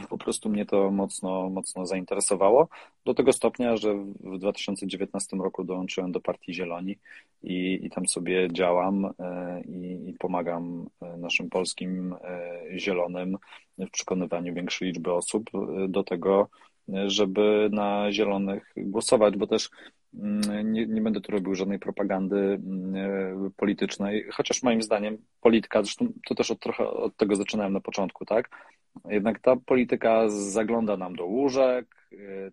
po 0.09 0.17
prostu 0.17 0.49
mnie 0.49 0.65
to 0.65 0.91
mocno, 0.91 1.49
mocno 1.49 1.85
zainteresowało. 1.85 2.67
Do 3.05 3.13
tego 3.13 3.33
stopnia, 3.33 3.77
że 3.77 3.93
w 4.19 4.37
2019 4.39 5.37
roku 5.37 5.63
dołączyłem 5.63 6.11
do 6.11 6.21
Partii 6.21 6.53
Zieloni 6.53 6.97
i, 7.43 7.79
i 7.83 7.89
tam 7.89 8.07
sobie 8.07 8.47
działam 8.51 9.05
e, 9.05 9.61
i, 9.61 10.09
i 10.09 10.13
pomagam 10.13 10.89
e, 11.01 11.17
naszym 11.17 11.49
polskim 11.49 12.15
e, 12.21 12.79
zielonym 12.79 13.37
w 13.77 13.89
przekonywaniu 13.91 14.53
większej 14.53 14.87
liczby 14.87 15.13
osób 15.13 15.49
do 15.87 16.03
tego, 16.03 16.49
żeby 17.07 17.69
na 17.71 18.11
zielonych 18.11 18.73
głosować, 18.77 19.37
bo 19.37 19.47
też 19.47 19.69
nie, 20.63 20.85
nie 20.85 21.01
będę 21.01 21.21
tu 21.21 21.31
robił 21.31 21.55
żadnej 21.55 21.79
propagandy 21.79 22.37
mm, 22.37 23.51
politycznej, 23.57 24.25
chociaż 24.31 24.63
moim 24.63 24.81
zdaniem 24.81 25.17
polityka, 25.41 25.83
zresztą 25.83 26.13
to 26.25 26.35
też 26.35 26.51
od, 26.51 26.59
trochę 26.59 26.87
od 26.87 27.17
tego 27.17 27.35
zaczynałem 27.35 27.73
na 27.73 27.81
początku, 27.81 28.25
tak? 28.25 28.49
Jednak 29.05 29.39
ta 29.39 29.55
polityka 29.55 30.29
zagląda 30.29 30.97
nam 30.97 31.15
do 31.15 31.25
łóżek, 31.25 31.95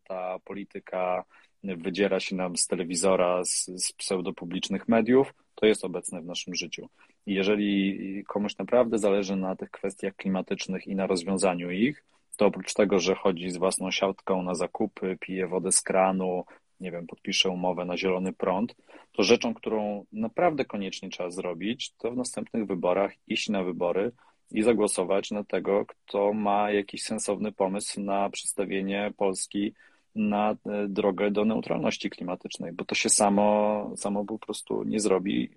ta 0.04 0.38
polityka 0.44 1.24
wydziera 1.64 2.20
się 2.20 2.36
nam 2.36 2.56
z 2.56 2.66
telewizora, 2.66 3.44
z, 3.44 3.66
z 3.66 3.92
pseudopublicznych 3.92 4.88
mediów, 4.88 5.34
to 5.54 5.66
jest 5.66 5.84
obecne 5.84 6.22
w 6.22 6.26
naszym 6.26 6.54
życiu. 6.54 6.88
I 7.26 7.34
jeżeli 7.34 8.24
komuś 8.24 8.58
naprawdę 8.58 8.98
zależy 8.98 9.36
na 9.36 9.56
tych 9.56 9.70
kwestiach 9.70 10.16
klimatycznych 10.16 10.86
i 10.86 10.96
na 10.96 11.06
rozwiązaniu 11.06 11.70
ich, 11.70 12.04
to 12.36 12.46
oprócz 12.46 12.74
tego, 12.74 12.98
że 12.98 13.14
chodzi 13.14 13.50
z 13.50 13.56
własną 13.56 13.90
siatką 13.90 14.42
na 14.42 14.54
zakupy, 14.54 15.16
pije 15.20 15.46
wodę 15.46 15.72
z 15.72 15.82
kranu, 15.82 16.44
nie 16.80 16.90
wiem, 16.90 17.06
podpisze 17.06 17.50
umowę 17.50 17.84
na 17.84 17.96
zielony 17.96 18.32
prąd, 18.32 18.74
to 19.12 19.22
rzeczą, 19.22 19.54
którą 19.54 20.04
naprawdę 20.12 20.64
koniecznie 20.64 21.08
trzeba 21.08 21.30
zrobić, 21.30 21.92
to 21.98 22.10
w 22.10 22.16
następnych 22.16 22.66
wyborach 22.66 23.12
iść 23.26 23.48
na 23.48 23.64
wybory 23.64 24.12
i 24.50 24.62
zagłosować 24.62 25.30
na 25.30 25.44
tego, 25.44 25.86
kto 25.86 26.32
ma 26.32 26.70
jakiś 26.70 27.02
sensowny 27.02 27.52
pomysł 27.52 28.00
na 28.00 28.30
przestawienie 28.30 29.12
Polski 29.16 29.74
na 30.14 30.50
e, 30.50 30.56
drogę 30.88 31.30
do 31.30 31.44
neutralności 31.44 32.10
klimatycznej, 32.10 32.72
bo 32.72 32.84
to 32.84 32.94
się 32.94 33.08
samo, 33.08 33.90
samo 33.96 34.24
po 34.24 34.38
prostu 34.38 34.84
nie 34.84 35.00
zrobi. 35.00 35.50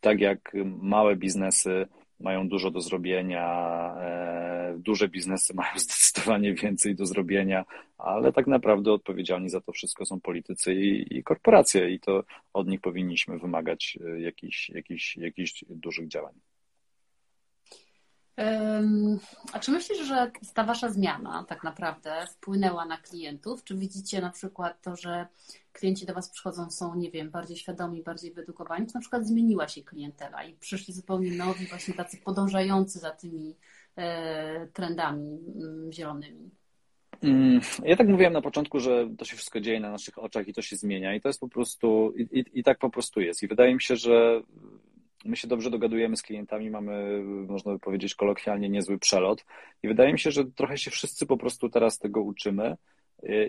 Tak 0.00 0.20
jak 0.20 0.52
małe 0.64 1.16
biznesy 1.16 1.86
mają 2.24 2.48
dużo 2.48 2.70
do 2.70 2.80
zrobienia, 2.80 3.46
e, 4.00 4.74
duże 4.78 5.08
biznesy 5.08 5.54
mają 5.60 5.78
zdecydowanie 5.78 6.54
więcej 6.54 6.94
do 6.94 7.06
zrobienia, 7.06 7.64
ale 7.98 8.32
tak 8.32 8.46
naprawdę 8.46 8.92
odpowiedzialni 8.92 9.48
za 9.48 9.60
to 9.60 9.72
wszystko 9.72 10.06
są 10.06 10.20
politycy 10.20 10.74
i, 10.74 11.16
i 11.18 11.22
korporacje 11.22 11.90
i 11.90 12.00
to 12.00 12.24
od 12.52 12.68
nich 12.68 12.80
powinniśmy 12.80 13.38
wymagać 13.38 13.98
e, 14.06 14.20
jakichś, 14.20 14.70
jakichś, 14.70 15.16
jakichś 15.16 15.64
dużych 15.68 16.08
działań. 16.08 16.34
A 19.52 19.58
czy 19.58 19.70
myślisz, 19.70 19.98
że 20.06 20.30
ta 20.54 20.64
wasza 20.64 20.88
zmiana 20.88 21.44
tak 21.48 21.64
naprawdę 21.64 22.26
wpłynęła 22.30 22.84
na 22.84 22.98
klientów? 22.98 23.64
Czy 23.64 23.74
widzicie 23.76 24.20
na 24.20 24.30
przykład 24.30 24.82
to, 24.82 24.96
że 24.96 25.26
klienci 25.72 26.06
do 26.06 26.14
was 26.14 26.30
przychodzą, 26.30 26.70
są, 26.70 26.94
nie 26.94 27.10
wiem, 27.10 27.30
bardziej 27.30 27.56
świadomi, 27.56 28.02
bardziej 28.02 28.32
wyedukowani? 28.32 28.86
Czy 28.86 28.94
na 28.94 29.00
przykład 29.00 29.26
zmieniła 29.26 29.68
się 29.68 29.82
klientela 29.82 30.44
i 30.44 30.54
przyszli 30.54 30.94
zupełnie 30.94 31.30
nowi, 31.30 31.66
właśnie 31.66 31.94
tacy 31.94 32.16
podążający 32.16 32.98
za 32.98 33.10
tymi 33.10 33.56
e, 33.96 34.66
trendami 34.66 35.38
mm, 35.56 35.92
zielonymi? 35.92 36.50
Mm, 37.22 37.60
ja 37.84 37.96
tak 37.96 38.08
mówiłem 38.08 38.32
na 38.32 38.42
początku, 38.42 38.80
że 38.80 39.10
to 39.18 39.24
się 39.24 39.36
wszystko 39.36 39.60
dzieje 39.60 39.80
na 39.80 39.90
naszych 39.90 40.18
oczach 40.18 40.48
i 40.48 40.52
to 40.52 40.62
się 40.62 40.76
zmienia 40.76 41.14
i 41.14 41.20
to 41.20 41.28
jest 41.28 41.40
po 41.40 41.48
prostu, 41.48 42.12
i, 42.16 42.22
i, 42.38 42.44
i 42.60 42.64
tak 42.64 42.78
po 42.78 42.90
prostu 42.90 43.20
jest. 43.20 43.42
I 43.42 43.48
wydaje 43.48 43.74
mi 43.74 43.82
się, 43.82 43.96
że 43.96 44.42
My 45.24 45.36
się 45.36 45.48
dobrze 45.48 45.70
dogadujemy 45.70 46.16
z 46.16 46.22
klientami, 46.22 46.70
mamy, 46.70 47.22
można 47.24 47.72
by 47.72 47.78
powiedzieć 47.78 48.14
kolokwialnie, 48.14 48.68
niezły 48.68 48.98
przelot 48.98 49.44
i 49.82 49.88
wydaje 49.88 50.12
mi 50.12 50.18
się, 50.18 50.30
że 50.30 50.44
trochę 50.44 50.78
się 50.78 50.90
wszyscy 50.90 51.26
po 51.26 51.36
prostu 51.36 51.68
teraz 51.68 51.98
tego 51.98 52.22
uczymy 52.22 52.76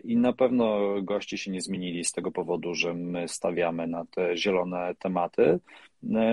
i 0.03 0.17
na 0.17 0.33
pewno 0.33 0.79
goście 1.01 1.37
się 1.37 1.51
nie 1.51 1.61
zmienili 1.61 2.03
z 2.03 2.11
tego 2.11 2.31
powodu, 2.31 2.75
że 2.75 2.93
my 2.93 3.27
stawiamy 3.27 3.87
na 3.87 4.05
te 4.05 4.37
zielone 4.37 4.95
tematy. 4.99 5.59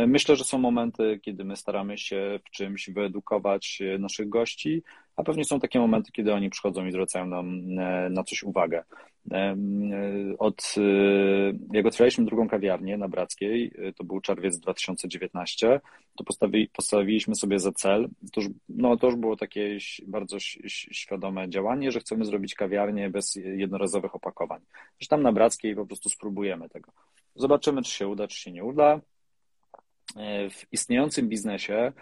Myślę, 0.07 0.36
że 0.36 0.45
są 0.45 0.59
momenty, 0.59 1.20
kiedy 1.22 1.45
my 1.45 1.57
staramy 1.57 1.99
się 1.99 2.40
w 2.47 2.51
czymś 2.51 2.90
wyedukować 2.90 3.82
naszych 3.99 4.28
gości, 4.28 4.82
a 5.16 5.22
pewnie 5.22 5.45
są 5.45 5.61
takie 5.61 5.78
momenty, 5.78 6.12
kiedy 6.12 6.34
oni 6.34 6.51
przychodzą 6.51 6.86
i 6.86 6.93
zwracają 6.93 7.26
nam 7.26 7.74
na 8.11 8.24
coś 8.24 8.43
uwagę. 8.43 8.84
Od, 10.39 10.75
jak 11.73 11.87
otwieraliśmy 11.87 12.25
drugą 12.25 12.49
kawiarnię 12.49 12.99
na 12.99 13.09
Brackiej, 13.09 13.73
to 13.97 14.05
był 14.05 14.20
czerwiec 14.20 14.59
2019, 14.59 15.81
to 16.16 16.25
postawi, 16.25 16.68
postawiliśmy 16.68 17.35
sobie 17.35 17.59
za 17.59 17.73
cel, 17.73 18.09
to 18.33 18.41
już, 18.41 18.51
no, 18.68 18.97
to 18.97 19.07
już 19.07 19.16
było 19.16 19.37
takie 19.37 19.79
bardzo 20.07 20.37
świadome 20.68 21.49
działanie, 21.49 21.93
że 21.93 22.01
chcemy 22.01 22.25
zrobić 22.25 22.55
kawiarnię 22.55 23.11
bez 23.11 23.35
jednorazowych 23.35 24.14
opakowań. 24.14 24.61
Że 25.01 25.09
tam 25.09 25.23
na 25.23 25.33
Brackiej 25.33 25.77
po 25.77 25.87
prostu 25.87 26.09
spróbujemy 26.09 26.68
tego. 26.68 26.93
Zobaczymy, 27.35 27.83
czy 27.83 27.91
się 27.91 28.09
uda, 28.09 28.29
czy 28.29 28.41
się 28.41 28.53
nie 28.53 28.64
uda. 28.64 29.01
W 30.51 30.73
istniejącym 30.73 31.29
biznesie 31.29 31.93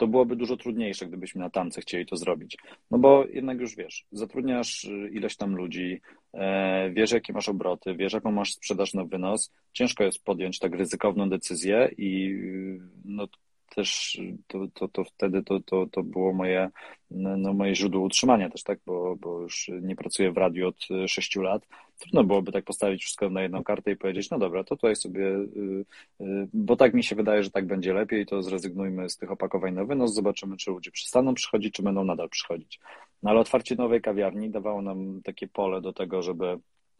to 0.00 0.06
byłoby 0.06 0.36
dużo 0.36 0.56
trudniejsze, 0.56 1.06
gdybyśmy 1.06 1.40
na 1.40 1.50
tamce 1.50 1.80
chcieli 1.80 2.06
to 2.06 2.16
zrobić. 2.16 2.56
No 2.90 2.98
bo 2.98 3.24
jednak 3.32 3.60
już 3.60 3.76
wiesz, 3.76 4.06
zatrudniasz 4.12 4.84
y, 4.84 5.10
ileś 5.12 5.36
tam 5.36 5.56
ludzi, 5.56 6.00
e, 6.34 6.90
wiesz 6.90 7.12
jakie 7.12 7.32
masz 7.32 7.48
obroty, 7.48 7.94
wiesz 7.94 8.12
jaką 8.12 8.32
masz 8.32 8.52
sprzedaż 8.52 8.94
na 8.94 9.04
wynos, 9.04 9.52
ciężko 9.72 10.04
jest 10.04 10.24
podjąć 10.24 10.58
tak 10.58 10.74
ryzykowną 10.74 11.28
decyzję 11.28 11.90
i 11.98 12.32
y, 12.32 12.80
no 13.04 13.28
też 13.74 14.18
to, 14.46 14.58
to, 14.74 14.88
to 14.88 15.04
wtedy 15.04 15.42
to, 15.42 15.60
to, 15.60 15.86
to 15.86 16.02
było 16.02 16.32
moje, 16.32 16.70
no, 17.10 17.54
moje 17.54 17.74
źródło 17.74 18.00
utrzymania 18.00 18.50
też, 18.50 18.62
tak, 18.62 18.78
bo, 18.86 19.16
bo 19.16 19.40
już 19.40 19.70
nie 19.82 19.96
pracuję 19.96 20.32
w 20.32 20.36
radiu 20.36 20.68
od 20.68 20.88
sześciu 21.06 21.42
lat. 21.42 21.66
Trudno 21.98 22.24
byłoby 22.24 22.52
tak 22.52 22.64
postawić 22.64 23.02
wszystko 23.02 23.30
na 23.30 23.42
jedną 23.42 23.64
kartę 23.64 23.90
i 23.90 23.96
powiedzieć, 23.96 24.30
no 24.30 24.38
dobra, 24.38 24.64
to 24.64 24.76
tutaj 24.76 24.96
sobie, 24.96 25.26
y, 25.26 25.84
y, 26.20 26.48
bo 26.52 26.76
tak 26.76 26.94
mi 26.94 27.04
się 27.04 27.16
wydaje, 27.16 27.42
że 27.42 27.50
tak 27.50 27.66
będzie 27.66 27.92
lepiej, 27.92 28.26
to 28.26 28.42
zrezygnujmy 28.42 29.10
z 29.10 29.16
tych 29.16 29.30
opakowań 29.30 29.74
na 29.74 29.84
wynos, 29.84 30.14
zobaczymy, 30.14 30.56
czy 30.56 30.70
ludzie 30.70 30.90
przestaną 30.90 31.34
przychodzić, 31.34 31.74
czy 31.74 31.82
będą 31.82 32.04
nadal 32.04 32.28
przychodzić. 32.28 32.80
No 33.22 33.30
ale 33.30 33.40
otwarcie 33.40 33.76
nowej 33.76 34.00
kawiarni 34.00 34.50
dawało 34.50 34.82
nam 34.82 35.20
takie 35.24 35.48
pole 35.48 35.80
do 35.80 35.92
tego, 35.92 36.22
żeby, 36.22 36.58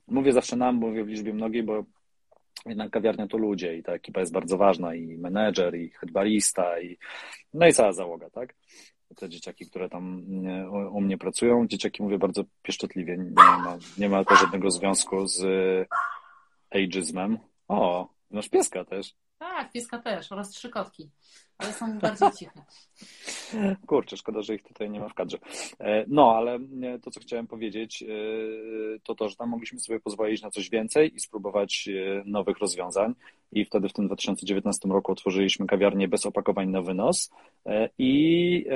mówię 0.08 0.32
zawsze 0.32 0.56
nam, 0.56 0.76
mówię 0.76 1.04
w 1.04 1.08
liczbie 1.08 1.34
mnogiej, 1.34 1.62
bo 1.62 1.84
jednak 2.66 2.90
kawiarnia 2.90 3.26
to 3.26 3.38
ludzie 3.38 3.76
i 3.76 3.82
ta 3.82 3.92
ekipa 3.92 4.20
jest 4.20 4.32
bardzo 4.32 4.56
ważna 4.56 4.94
i 4.94 5.18
menedżer, 5.18 5.76
i 5.76 5.90
headbarista, 5.90 6.80
i 6.80 6.98
no 7.54 7.66
i 7.66 7.72
cała 7.72 7.92
załoga, 7.92 8.30
tak? 8.30 8.54
Te 9.16 9.28
dzieciaki, 9.28 9.66
które 9.66 9.88
tam 9.88 10.24
u, 10.70 10.96
u 10.96 11.00
mnie 11.00 11.18
pracują, 11.18 11.66
dzieciaki 11.66 12.02
mówię 12.02 12.18
bardzo 12.18 12.44
pieszczotliwie, 12.62 13.16
nie 13.18 13.30
ma, 13.34 13.78
nie 13.98 14.08
ma 14.08 14.24
to 14.24 14.36
żadnego 14.36 14.70
związku 14.70 15.26
z 15.26 15.42
ageismem. 16.70 17.38
O, 17.68 18.08
masz 18.30 18.48
pieska 18.48 18.84
też. 18.84 19.14
Tak, 19.38 19.72
pieska 19.72 19.98
też 19.98 20.32
oraz 20.32 20.50
trzy 20.50 20.70
kotki 20.70 21.10
ale 21.60 21.72
są 21.72 21.98
bardziej 21.98 22.30
ciche. 22.30 22.62
Kurczę, 23.86 24.16
szkoda, 24.16 24.42
że 24.42 24.54
ich 24.54 24.62
tutaj 24.62 24.90
nie 24.90 25.00
ma 25.00 25.08
w 25.08 25.14
kadrze. 25.14 25.38
E, 25.80 26.04
no, 26.08 26.34
ale 26.36 26.54
e, 26.54 26.98
to, 26.98 27.10
co 27.10 27.20
chciałem 27.20 27.46
powiedzieć, 27.46 28.02
e, 28.02 28.06
to 29.02 29.14
to, 29.14 29.28
że 29.28 29.36
tam 29.36 29.48
mogliśmy 29.48 29.80
sobie 29.80 30.00
pozwolić 30.00 30.42
na 30.42 30.50
coś 30.50 30.70
więcej 30.70 31.14
i 31.14 31.20
spróbować 31.20 31.88
nowych 32.24 32.58
rozwiązań. 32.58 33.14
I 33.52 33.64
wtedy 33.64 33.88
w 33.88 33.92
tym 33.92 34.06
2019 34.06 34.88
roku 34.88 35.12
otworzyliśmy 35.12 35.66
kawiarnię 35.66 36.08
bez 36.08 36.26
opakowań 36.26 36.68
na 36.68 36.82
wynos 36.82 37.30
i 37.98 38.66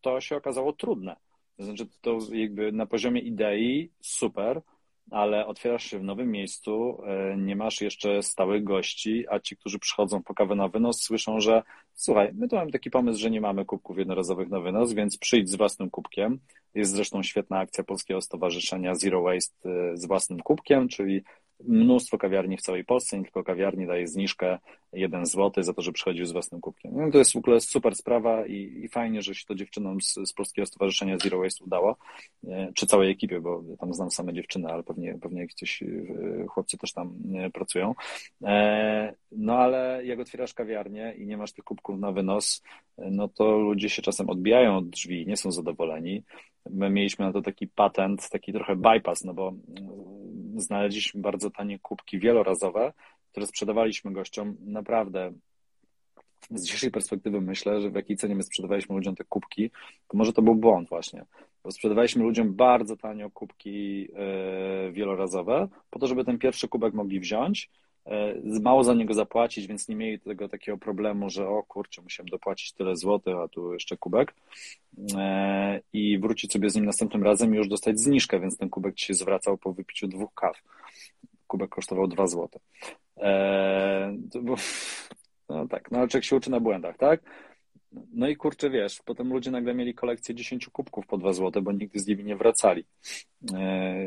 to 0.00 0.20
się 0.20 0.36
okazało 0.36 0.72
trudne. 0.72 1.16
To 1.56 1.64
znaczy, 1.64 1.86
to 2.00 2.18
jakby 2.32 2.72
na 2.72 2.86
poziomie 2.86 3.20
idei 3.20 3.90
super, 4.00 4.62
ale 5.10 5.46
otwierasz 5.46 5.84
się 5.84 5.98
w 5.98 6.04
nowym 6.04 6.30
miejscu, 6.30 7.02
e, 7.06 7.36
nie 7.36 7.56
masz 7.56 7.80
jeszcze 7.80 8.22
stałych 8.22 8.64
gości, 8.64 9.24
a 9.30 9.40
ci, 9.40 9.56
którzy 9.56 9.78
przychodzą 9.78 10.22
po 10.22 10.34
kawę 10.34 10.54
na 10.54 10.68
wynos, 10.68 11.02
słyszą, 11.02 11.40
że 11.40 11.62
słuchaj, 11.94 12.30
my 12.34 12.48
tu 12.48 12.56
mamy 12.56 12.72
taki 12.72 12.90
pomysł, 12.90 13.20
że 13.20 13.30
nie 13.30 13.40
mamy 13.40 13.64
kubków 13.64 13.98
jednorazowych 13.98 14.48
na 14.48 14.60
wynos, 14.60 14.92
więc 14.92 15.18
przyjdź 15.18 15.50
z 15.50 15.54
własnym 15.54 15.90
kubkiem. 15.90 16.38
Jest 16.74 16.92
zresztą 16.92 17.22
świetna 17.22 17.58
akcja 17.58 17.84
Polskiego 17.84 18.20
Stowarzyszenia 18.20 18.94
Zero 18.94 19.22
Waste 19.22 19.70
e, 19.70 19.96
z 19.96 20.06
własnym 20.06 20.40
kubkiem, 20.40 20.88
czyli 20.88 21.22
mnóstwo 21.64 22.18
kawiarni 22.18 22.56
w 22.56 22.62
całej 22.62 22.84
Polsce, 22.84 23.18
nie 23.18 23.24
tylko 23.24 23.44
kawiarni 23.44 23.86
daje 23.86 24.08
zniżkę 24.08 24.58
1 24.92 25.26
zł 25.26 25.64
za 25.64 25.74
to, 25.74 25.82
że 25.82 25.92
przychodził 25.92 26.26
z 26.26 26.32
własnym 26.32 26.60
kubkiem. 26.60 26.92
No, 26.94 27.10
to 27.10 27.18
jest 27.18 27.32
w 27.32 27.36
ogóle 27.36 27.60
super 27.60 27.94
sprawa 27.94 28.46
i, 28.46 28.80
i 28.84 28.88
fajnie, 28.88 29.22
że 29.22 29.34
się 29.34 29.44
to 29.46 29.54
dziewczynom 29.54 30.00
z, 30.00 30.14
z 30.24 30.32
Polskiego 30.32 30.66
Stowarzyszenia 30.66 31.18
Zero 31.18 31.38
Waste 31.38 31.64
udało, 31.64 31.96
e, 32.48 32.72
czy 32.74 32.86
całej 32.86 33.10
ekipie, 33.10 33.40
bo 33.40 33.62
tam 33.80 33.94
znam 33.94 34.10
same 34.10 34.34
dziewczyny, 34.34 34.68
ale 34.68 34.82
pewnie, 34.82 35.18
pewnie 35.22 35.46
gdzieś 35.46 35.82
e, 35.82 35.86
chłopcy 36.48 36.78
też 36.78 36.92
tam 36.92 37.14
e, 37.34 37.50
pracują. 37.50 37.94
No 39.32 39.58
ale 39.58 40.02
jak 40.04 40.20
otwierasz 40.20 40.54
kawiarnię 40.54 41.14
i 41.18 41.26
nie 41.26 41.36
masz 41.36 41.52
tych 41.52 41.64
kubków 41.64 41.98
na 41.98 42.12
wynos, 42.12 42.62
no 42.98 43.28
to 43.28 43.58
ludzie 43.58 43.90
się 43.90 44.02
czasem 44.02 44.30
odbijają 44.30 44.76
od 44.76 44.88
drzwi, 44.88 45.26
nie 45.26 45.36
są 45.36 45.52
zadowoleni. 45.52 46.22
My 46.70 46.90
mieliśmy 46.90 47.24
na 47.24 47.32
to 47.32 47.42
taki 47.42 47.68
patent, 47.68 48.30
taki 48.30 48.52
trochę 48.52 48.76
bypass, 48.76 49.24
no 49.24 49.34
bo 49.34 49.52
znaleźliśmy 50.56 51.20
bardzo 51.20 51.50
tanie 51.50 51.78
kubki 51.78 52.18
wielorazowe, 52.18 52.92
które 53.30 53.46
sprzedawaliśmy 53.46 54.12
gościom. 54.12 54.56
Naprawdę 54.60 55.32
z 56.50 56.64
dzisiejszej 56.64 56.90
perspektywy 56.90 57.40
myślę, 57.40 57.80
że 57.80 57.90
w 57.90 57.94
jakiej 57.94 58.16
cenie 58.16 58.34
my 58.34 58.42
sprzedawaliśmy 58.42 58.94
ludziom 58.94 59.14
te 59.14 59.24
kubki, 59.24 59.70
to 60.08 60.16
może 60.16 60.32
to 60.32 60.42
był 60.42 60.54
błąd 60.54 60.88
właśnie, 60.88 61.24
bo 61.64 61.70
sprzedawaliśmy 61.70 62.22
ludziom 62.22 62.54
bardzo 62.54 62.96
tanio 62.96 63.30
kubki 63.30 64.08
e, 64.14 64.92
wielorazowe, 64.92 65.68
po 65.90 65.98
to, 65.98 66.06
żeby 66.06 66.24
ten 66.24 66.38
pierwszy 66.38 66.68
kubek 66.68 66.94
mogli 66.94 67.20
wziąć, 67.20 67.70
mało 68.60 68.84
za 68.84 68.94
niego 68.94 69.14
zapłacić, 69.14 69.66
więc 69.66 69.88
nie 69.88 69.96
mieli 69.96 70.20
tego 70.20 70.48
takiego 70.48 70.78
problemu, 70.78 71.30
że 71.30 71.48
o 71.48 71.62
kurczę, 71.62 72.02
musiałem 72.02 72.28
dopłacić 72.28 72.72
tyle 72.72 72.96
złotych, 72.96 73.36
a 73.36 73.48
tu 73.48 73.72
jeszcze 73.72 73.96
kubek 73.96 74.34
e, 75.16 75.80
i 75.92 76.18
wrócić 76.18 76.52
sobie 76.52 76.70
z 76.70 76.74
nim 76.74 76.84
następnym 76.84 77.22
razem 77.22 77.54
i 77.54 77.56
już 77.56 77.68
dostać 77.68 78.00
zniżkę, 78.00 78.40
więc 78.40 78.58
ten 78.58 78.70
kubek 78.70 78.94
ci 78.94 79.06
się 79.06 79.14
zwracał 79.14 79.58
po 79.58 79.72
wypiciu 79.72 80.08
dwóch 80.08 80.34
kaw 80.34 80.62
kubek 81.46 81.70
kosztował 81.70 82.06
2 82.08 82.26
zł. 82.26 82.48
Eee, 83.16 84.18
bo, 84.42 84.54
no 85.48 85.68
tak, 85.68 85.90
no 85.90 85.98
ale 85.98 86.08
człowiek 86.08 86.24
się 86.24 86.36
uczy 86.36 86.50
na 86.50 86.60
błędach, 86.60 86.96
tak? 86.96 87.22
No 88.14 88.28
i 88.28 88.36
kurczę, 88.36 88.70
wiesz, 88.70 89.02
potem 89.04 89.32
ludzie 89.32 89.50
nagle 89.50 89.74
mieli 89.74 89.94
kolekcję 89.94 90.34
10 90.34 90.68
kubków 90.68 91.06
po 91.06 91.18
2 91.18 91.32
zł, 91.32 91.62
bo 91.62 91.72
nigdy 91.72 91.98
z 91.98 92.06
nimi 92.06 92.24
nie 92.24 92.36
wracali. 92.36 92.84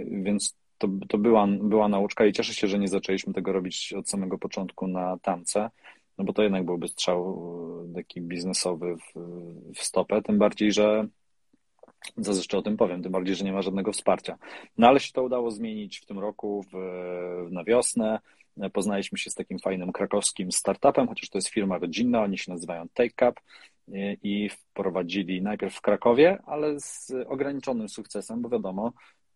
Więc 0.05 0.55
to, 0.77 0.87
to 1.07 1.17
była, 1.17 1.47
była 1.47 1.87
nauczka 1.87 2.25
i 2.25 2.33
cieszę 2.33 2.53
się, 2.53 2.67
że 2.67 2.79
nie 2.79 2.87
zaczęliśmy 2.87 3.33
tego 3.33 3.51
robić 3.51 3.93
od 3.93 4.09
samego 4.09 4.37
początku 4.37 4.87
na 4.87 5.17
tamce, 5.21 5.69
no 6.17 6.25
bo 6.25 6.33
to 6.33 6.43
jednak 6.43 6.65
byłby 6.65 6.87
strzał 6.87 7.41
taki 7.95 8.21
biznesowy 8.21 8.95
w, 8.95 9.19
w 9.75 9.83
stopę, 9.83 10.21
tym 10.21 10.37
bardziej, 10.37 10.71
że 10.71 11.07
co 12.21 12.31
jeszcze 12.31 12.57
o 12.57 12.61
tym 12.61 12.77
powiem, 12.77 13.03
tym 13.03 13.11
bardziej, 13.11 13.35
że 13.35 13.45
nie 13.45 13.53
ma 13.53 13.61
żadnego 13.61 13.91
wsparcia. 13.91 14.37
No 14.77 14.87
ale 14.87 14.99
się 14.99 15.11
to 15.11 15.23
udało 15.23 15.51
zmienić 15.51 15.99
w 15.99 16.05
tym 16.05 16.19
roku 16.19 16.65
w, 16.71 16.73
na 17.51 17.63
wiosnę. 17.63 18.19
Poznaliśmy 18.73 19.17
się 19.17 19.29
z 19.29 19.35
takim 19.35 19.59
fajnym 19.59 19.91
krakowskim 19.91 20.51
startupem, 20.51 21.07
chociaż 21.07 21.29
to 21.29 21.37
jest 21.37 21.49
firma 21.49 21.77
rodzinna, 21.77 22.23
oni 22.23 22.37
się 22.37 22.51
nazywają 22.51 22.87
TakeUp 22.93 23.39
i 24.23 24.49
wprowadzili 24.49 25.41
najpierw 25.41 25.75
w 25.75 25.81
Krakowie, 25.81 26.37
ale 26.45 26.79
z 26.79 27.13
ograniczonym 27.27 27.89
sukcesem, 27.89 28.41
bo 28.41 28.49
wiadomo, 28.49 28.93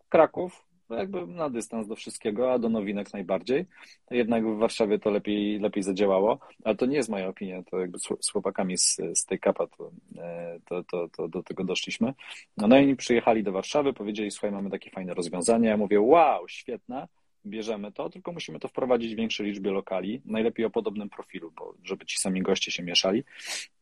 Kraków 0.09 0.65
no 0.89 0.95
jakby 0.95 1.27
na 1.27 1.49
dystans 1.49 1.87
do 1.87 1.95
wszystkiego, 1.95 2.53
a 2.53 2.59
do 2.59 2.69
nowinek 2.69 3.13
najbardziej. 3.13 3.65
Jednak 4.11 4.45
w 4.45 4.57
Warszawie 4.57 4.99
to 4.99 5.09
lepiej, 5.09 5.59
lepiej 5.59 5.83
zadziałało, 5.83 6.39
ale 6.63 6.75
to 6.75 6.85
nie 6.85 6.97
jest 6.97 7.09
moja 7.09 7.27
opinia, 7.27 7.63
to 7.63 7.79
jakby 7.79 7.99
z 7.99 8.31
chłopakami 8.31 8.77
z, 8.77 8.97
z 9.13 9.25
tej 9.25 9.39
kapa 9.39 9.67
to, 9.67 9.91
e, 10.17 10.59
to, 10.65 10.83
to, 10.83 11.09
to, 11.09 11.27
do 11.27 11.43
tego 11.43 11.63
doszliśmy. 11.63 12.13
No, 12.57 12.67
no 12.67 12.79
i 12.79 12.83
oni 12.83 12.95
przyjechali 12.95 13.43
do 13.43 13.51
Warszawy, 13.51 13.93
powiedzieli, 13.93 14.31
słuchaj, 14.31 14.51
mamy 14.51 14.69
takie 14.69 14.89
fajne 14.89 15.13
rozwiązanie. 15.13 15.67
Ja 15.67 15.77
mówię, 15.77 16.01
wow, 16.01 16.47
świetne, 16.47 17.07
bierzemy 17.45 17.91
to, 17.91 18.09
tylko 18.09 18.31
musimy 18.31 18.59
to 18.59 18.67
wprowadzić 18.67 19.13
w 19.13 19.17
większej 19.17 19.45
liczbie 19.45 19.71
lokali, 19.71 20.21
najlepiej 20.25 20.65
o 20.65 20.69
podobnym 20.69 21.09
profilu, 21.09 21.51
bo 21.57 21.73
żeby 21.83 22.05
ci 22.05 22.17
sami 22.17 22.41
goście 22.41 22.71
się 22.71 22.83
mieszali. 22.83 23.23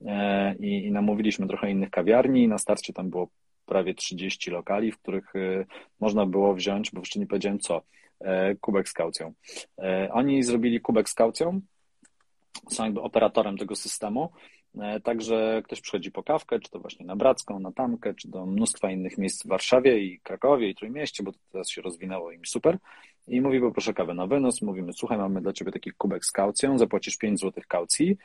E, 0.06 0.56
I, 0.56 0.86
i 0.86 0.92
namówiliśmy 0.92 1.48
trochę 1.48 1.72
innych 1.72 1.90
kawiarni. 1.90 2.48
Na 2.48 2.58
starcie 2.58 2.94
tam 2.94 3.10
było 3.10 3.28
prawie 3.68 3.94
30 3.94 4.52
lokali, 4.52 4.92
w 4.92 4.98
których 4.98 5.36
y, 5.36 5.66
można 6.00 6.26
było 6.26 6.54
wziąć, 6.54 6.92
bo 6.92 7.00
jeszcze 7.00 7.20
nie 7.20 7.28
powiedziałem 7.28 7.60
co, 7.60 7.82
e, 8.20 8.56
kubek 8.56 8.90
z 8.90 8.94
kaucją. 8.94 9.34
E, 9.80 10.10
oni 10.12 10.44
zrobili 10.44 10.82
kubek 10.82 11.10
z 11.10 11.14
kaucją, 11.14 11.62
są 12.70 12.84
jakby 12.84 13.02
operatorem 13.02 13.58
tego 13.58 13.76
systemu, 13.76 14.32
e, 14.80 15.00
Także 15.00 15.62
ktoś 15.66 15.82
przychodzi 15.82 16.12
po 16.12 16.24
kawkę, 16.24 16.60
czy 16.60 16.72
to 16.72 16.80
właśnie 16.80 17.06
na 17.06 17.16
Bracką, 17.16 17.60
na 17.60 17.72
Tamkę, 17.72 18.14
czy 18.14 18.28
do 18.28 18.46
mnóstwa 18.46 18.92
innych 18.92 19.18
miejsc 19.18 19.44
w 19.44 19.48
Warszawie 19.48 20.00
i 20.00 20.20
Krakowie 20.20 20.70
i 20.70 20.76
Trójmieście, 20.76 21.24
bo 21.24 21.32
to 21.32 21.40
teraz 21.52 21.70
się 21.70 21.82
rozwinęło 21.82 22.32
im 22.32 22.46
super. 22.46 22.78
I 23.28 23.42
mówi, 23.42 23.60
poproszę 23.60 23.94
kawę 23.94 24.14
na 24.14 24.28
wynos. 24.28 24.62
Mówimy, 24.62 24.94
słuchaj, 24.94 25.18
mamy 25.18 25.42
dla 25.42 25.54
ciebie 25.54 25.72
taki 25.72 25.92
kubek 25.92 26.26
z 26.26 26.32
kaucją, 26.32 26.78
zapłacisz 26.78 27.18
5 27.18 27.40
zł 27.40 27.64
kaucji 27.68 28.18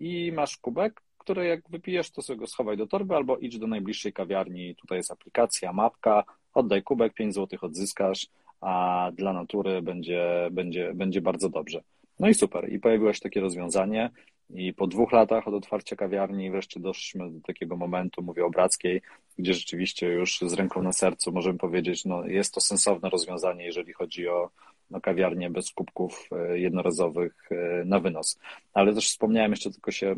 i 0.00 0.32
masz 0.34 0.56
kubek, 0.56 1.02
które 1.22 1.46
jak 1.46 1.68
wypijesz, 1.68 2.10
to 2.10 2.22
sobie 2.22 2.38
go 2.38 2.46
schowaj 2.46 2.76
do 2.76 2.86
torby 2.86 3.16
albo 3.16 3.38
idź 3.38 3.58
do 3.58 3.66
najbliższej 3.66 4.12
kawiarni. 4.12 4.74
Tutaj 4.74 4.98
jest 4.98 5.10
aplikacja, 5.10 5.72
mapka, 5.72 6.24
oddaj 6.54 6.82
kubek, 6.82 7.14
5 7.14 7.34
zł 7.34 7.58
odzyskasz, 7.62 8.26
a 8.60 9.10
dla 9.14 9.32
natury 9.32 9.82
będzie, 9.82 10.48
będzie, 10.52 10.92
będzie 10.94 11.20
bardzo 11.20 11.48
dobrze. 11.48 11.82
No 12.20 12.28
i 12.28 12.34
super. 12.34 12.72
I 12.72 12.78
pojawiło 12.78 13.12
się 13.12 13.20
takie 13.20 13.40
rozwiązanie. 13.40 14.10
I 14.50 14.74
po 14.74 14.86
dwóch 14.86 15.12
latach 15.12 15.48
od 15.48 15.54
otwarcia 15.54 15.96
kawiarni 15.96 16.50
wreszcie 16.50 16.80
doszliśmy 16.80 17.30
do 17.30 17.40
takiego 17.40 17.76
momentu, 17.76 18.22
mówię 18.22 18.44
o 18.44 18.50
Brackiej, 18.50 19.02
gdzie 19.38 19.54
rzeczywiście 19.54 20.06
już 20.06 20.40
z 20.40 20.52
ręką 20.52 20.82
na 20.82 20.92
sercu 20.92 21.32
możemy 21.32 21.58
powiedzieć, 21.58 22.04
no 22.04 22.26
jest 22.26 22.54
to 22.54 22.60
sensowne 22.60 23.10
rozwiązanie, 23.10 23.64
jeżeli 23.64 23.92
chodzi 23.92 24.28
o 24.28 24.50
no, 24.90 25.00
kawiarnię 25.00 25.50
bez 25.50 25.70
kubków 25.70 26.28
e, 26.32 26.58
jednorazowych 26.58 27.48
e, 27.50 27.84
na 27.84 28.00
wynos. 28.00 28.38
Ale 28.74 28.94
też 28.94 29.08
wspomniałem, 29.08 29.50
jeszcze 29.50 29.70
tylko 29.70 29.90
się 29.90 30.14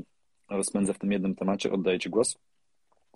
rozpędzę 0.51 0.95
w 0.95 0.99
tym 0.99 1.13
jednym 1.13 1.35
temacie, 1.35 1.73
oddaję 1.73 1.99
Ci 1.99 2.11
głos, 2.11 2.39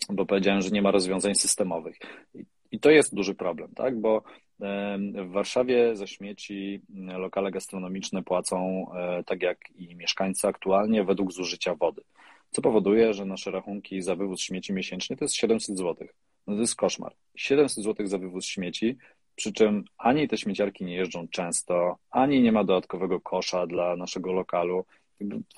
bo 0.09 0.25
powiedziałem, 0.25 0.61
że 0.61 0.69
nie 0.69 0.81
ma 0.81 0.91
rozwiązań 0.91 1.35
systemowych. 1.35 1.97
I 2.71 2.79
to 2.79 2.89
jest 2.89 3.15
duży 3.15 3.35
problem, 3.35 3.71
tak? 3.75 3.99
Bo 3.99 4.23
w 5.27 5.31
Warszawie 5.31 5.95
za 5.95 6.07
śmieci 6.07 6.81
lokale 7.17 7.51
gastronomiczne 7.51 8.23
płacą 8.23 8.85
e, 8.93 9.23
tak 9.23 9.41
jak 9.41 9.57
i 9.75 9.95
mieszkańcy 9.95 10.47
aktualnie 10.47 11.03
według 11.03 11.31
zużycia 11.31 11.75
wody. 11.75 12.01
Co 12.51 12.61
powoduje, 12.61 13.13
że 13.13 13.25
nasze 13.25 13.51
rachunki 13.51 14.01
za 14.01 14.15
wywóz 14.15 14.41
śmieci 14.41 14.73
miesięcznie 14.73 15.17
to 15.17 15.25
jest 15.25 15.35
700 15.35 15.77
zł. 15.77 16.07
No 16.47 16.55
to 16.55 16.61
jest 16.61 16.75
koszmar. 16.75 17.13
700 17.35 17.83
zł 17.83 18.07
za 18.07 18.17
wywóz 18.17 18.45
śmieci, 18.45 18.97
przy 19.35 19.53
czym 19.53 19.83
ani 19.97 20.27
te 20.27 20.37
śmieciarki 20.37 20.85
nie 20.85 20.95
jeżdżą 20.95 21.27
często, 21.27 21.97
ani 22.11 22.41
nie 22.41 22.51
ma 22.51 22.63
dodatkowego 22.63 23.21
kosza 23.21 23.67
dla 23.67 23.95
naszego 23.95 24.33
lokalu. 24.33 24.85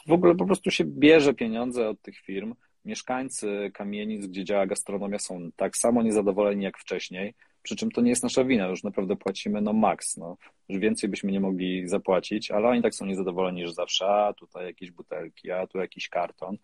W 0.07 0.12
ogóle 0.12 0.36
po 0.36 0.45
prostu 0.45 0.72
się 0.72 0.86
bierze 0.86 1.34
pieniądze 1.34 1.89
od 1.89 2.01
tych 2.01 2.18
firm. 2.18 2.55
Mieszkańcy 2.86 3.72
kamienic, 3.74 4.28
gdzie 4.28 4.43
działa 4.43 4.68
gastronomia, 4.68 5.20
są 5.20 5.49
tak 5.55 5.78
samo 5.78 6.03
niezadowoleni 6.03 6.64
jak 6.64 6.78
wcześniej. 6.78 7.34
Przy 7.64 7.76
czym 7.76 7.91
to 7.91 8.01
nie 8.01 8.09
jest 8.09 8.24
nasza 8.24 8.43
wina, 8.43 8.68
już 8.68 8.84
naprawdę 8.84 9.16
płacimy 9.16 9.62
no 9.62 9.74
max, 9.74 10.18
no. 10.18 10.38
Już 10.70 10.80
więcej 10.80 11.09
byśmy 11.09 11.32
nie 11.32 11.39
mogli 11.39 11.88
zapłacić, 11.88 12.51
ale 12.51 12.68
oni 12.68 12.82
tak 12.82 12.95
są 12.95 13.05
niezadowoleni, 13.05 13.66
że 13.66 13.74
zawsze, 13.74 14.05
a 14.07 14.34
tutaj 14.34 14.66
jakieś 14.66 14.91
butelki, 14.91 15.51
a 15.51 15.68
tu 15.68 15.78
jakiś 15.78 16.09
karton. 16.09 16.57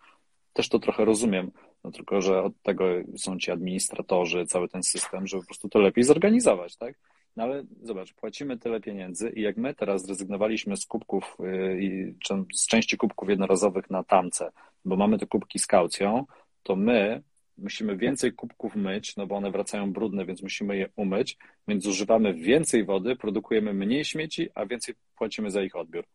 Też 0.53 0.69
to 0.69 0.79
trochę 0.79 1.05
rozumiem, 1.05 1.51
no 1.83 1.91
tylko, 1.91 2.21
że 2.21 2.43
od 2.43 2.61
tego 2.61 2.85
są 3.17 3.37
ci 3.37 3.51
administratorzy, 3.51 4.45
cały 4.45 4.69
ten 4.69 4.83
system, 4.83 5.27
żeby 5.27 5.41
po 5.41 5.47
prostu 5.47 5.69
to 5.69 5.79
lepiej 5.79 6.03
zorganizować, 6.03 6.77
tak? 6.77 6.95
No 7.37 7.43
ale 7.43 7.63
zobacz, 7.83 8.13
płacimy 8.13 8.57
tyle 8.57 8.81
pieniędzy 8.81 9.29
i 9.29 9.41
jak 9.41 9.57
my 9.57 9.73
teraz 9.73 10.05
zrezygnowaliśmy 10.05 10.77
z 10.77 10.85
kubków, 10.85 11.37
yy, 11.39 12.15
z 12.53 12.67
części 12.67 12.97
kubków 12.97 13.29
jednorazowych 13.29 13.89
na 13.89 14.03
tamce, 14.03 14.51
bo 14.85 14.95
mamy 14.95 15.17
te 15.17 15.27
kubki 15.27 15.59
z 15.59 15.67
kaucją, 15.67 16.25
to 16.63 16.75
my 16.75 17.23
musimy 17.57 17.97
więcej 17.97 18.33
kubków 18.33 18.75
myć, 18.75 19.15
no 19.15 19.27
bo 19.27 19.35
one 19.35 19.51
wracają 19.51 19.93
brudne, 19.93 20.25
więc 20.25 20.41
musimy 20.41 20.77
je 20.77 20.89
umyć, 20.95 21.37
więc 21.67 21.83
zużywamy 21.83 22.33
więcej 22.33 22.85
wody, 22.85 23.15
produkujemy 23.15 23.73
mniej 23.73 24.05
śmieci, 24.05 24.49
a 24.55 24.65
więcej 24.65 24.95
płacimy 25.15 25.51
za 25.51 25.61
ich 25.61 25.75
odbiór. 25.75 26.05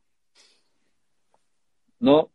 No, 2.01 2.29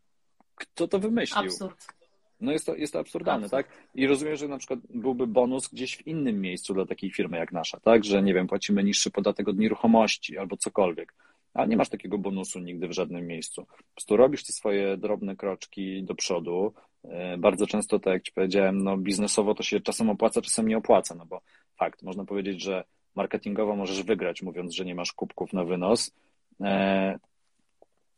kto 0.56 0.88
to 0.88 1.00
wymyślił? 1.00 1.46
Absurd. 1.46 1.97
No 2.40 2.52
jest 2.52 2.66
to, 2.66 2.76
jest 2.76 2.94
to 2.94 3.00
absurdalne, 3.00 3.46
Absurd. 3.46 3.68
tak? 3.68 3.78
I 3.96 4.08
rozumiem, 4.08 4.36
że 4.36 4.48
na 4.48 4.58
przykład 4.58 4.80
byłby 4.90 5.28
bonus 5.28 5.68
gdzieś 5.68 5.98
w 5.98 6.08
innym 6.08 6.42
miejscu 6.42 6.74
dla 6.74 6.86
takiej 6.86 7.12
firmy 7.12 7.38
jak 7.38 7.52
nasza, 7.52 7.80
tak? 7.80 8.06
Że 8.06 8.24
nie 8.24 8.34
wiem, 8.34 8.48
płacimy 8.48 8.84
niższy 8.84 9.12
podatek 9.12 9.48
od 9.48 9.58
nieruchomości 9.58 10.38
albo 10.38 10.58
cokolwiek. 10.58 11.14
A 11.54 11.66
nie 11.66 11.78
masz 11.78 11.90
takiego 11.90 12.18
bonusu 12.18 12.60
nigdy 12.60 12.88
w 12.88 12.92
żadnym 12.92 13.28
miejscu. 13.28 13.66
Po 13.66 13.94
prostu 13.96 14.18
robisz 14.18 14.44
te 14.44 14.54
swoje 14.54 14.98
drobne 14.98 15.36
kroczki 15.36 16.04
do 16.04 16.16
przodu. 16.16 16.74
E, 17.04 17.38
bardzo 17.38 17.68
często, 17.68 18.00
tak 18.00 18.14
jak 18.14 18.24
Ci 18.24 18.32
powiedziałem, 18.32 18.84
no 18.84 18.98
biznesowo 18.98 19.56
to 19.56 19.64
się 19.64 19.80
czasem 19.80 20.10
opłaca, 20.10 20.42
czasem 20.42 20.68
nie 20.68 20.78
opłaca, 20.78 21.16
no 21.16 21.26
bo 21.26 21.42
fakt, 21.78 22.04
można 22.04 22.26
powiedzieć, 22.26 22.62
że 22.62 22.84
marketingowo 23.16 23.76
możesz 23.76 24.04
wygrać, 24.04 24.42
mówiąc, 24.42 24.74
że 24.74 24.86
nie 24.86 24.96
masz 24.96 25.14
kubków 25.14 25.54
na 25.54 25.64
wynos, 25.64 26.12
e, 26.62 27.20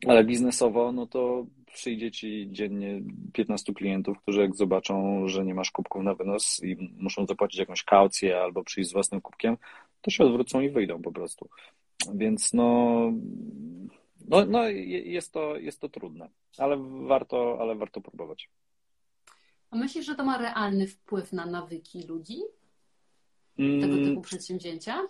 ale 0.08 0.24
biznesowo, 0.24 0.92
no 0.92 1.08
to 1.08 1.46
przyjdzie 1.74 2.12
ci 2.12 2.48
dziennie 2.52 3.02
15 3.34 3.74
klientów, 3.74 4.20
którzy 4.22 4.42
jak 4.42 4.56
zobaczą, 4.56 5.28
że 5.28 5.46
nie 5.46 5.54
masz 5.54 5.72
kubków 5.72 6.04
na 6.04 6.16
wynos 6.16 6.64
i 6.64 6.76
muszą 6.98 7.26
zapłacić 7.26 7.60
jakąś 7.60 7.84
kaucję 7.84 8.42
albo 8.42 8.64
przyjść 8.64 8.90
z 8.90 8.94
własnym 8.94 9.22
kubkiem, 9.22 9.58
to 10.02 10.12
się 10.12 10.24
odwrócą 10.24 10.62
i 10.62 10.70
wyjdą 10.70 11.02
po 11.02 11.12
prostu. 11.12 11.50
Więc 12.14 12.54
no, 12.54 13.12
no, 14.28 14.46
no 14.46 14.70
jest, 14.70 15.34
to, 15.34 15.58
jest 15.58 15.82
to 15.82 15.90
trudne, 15.90 16.30
ale 16.58 16.78
warto, 17.08 17.58
ale 17.62 17.76
warto 17.76 18.02
próbować. 18.02 18.50
A 19.72 19.76
myślisz, 19.76 20.06
że 20.06 20.16
to 20.16 20.26
ma 20.26 20.38
realny 20.38 20.88
wpływ 20.88 21.34
na 21.34 21.46
nawyki 21.46 22.04
ludzi? 22.04 22.38
Tego 23.58 23.94
mm. 23.94 24.06
typu 24.06 24.22
przedsięwzięcia? 24.22 25.08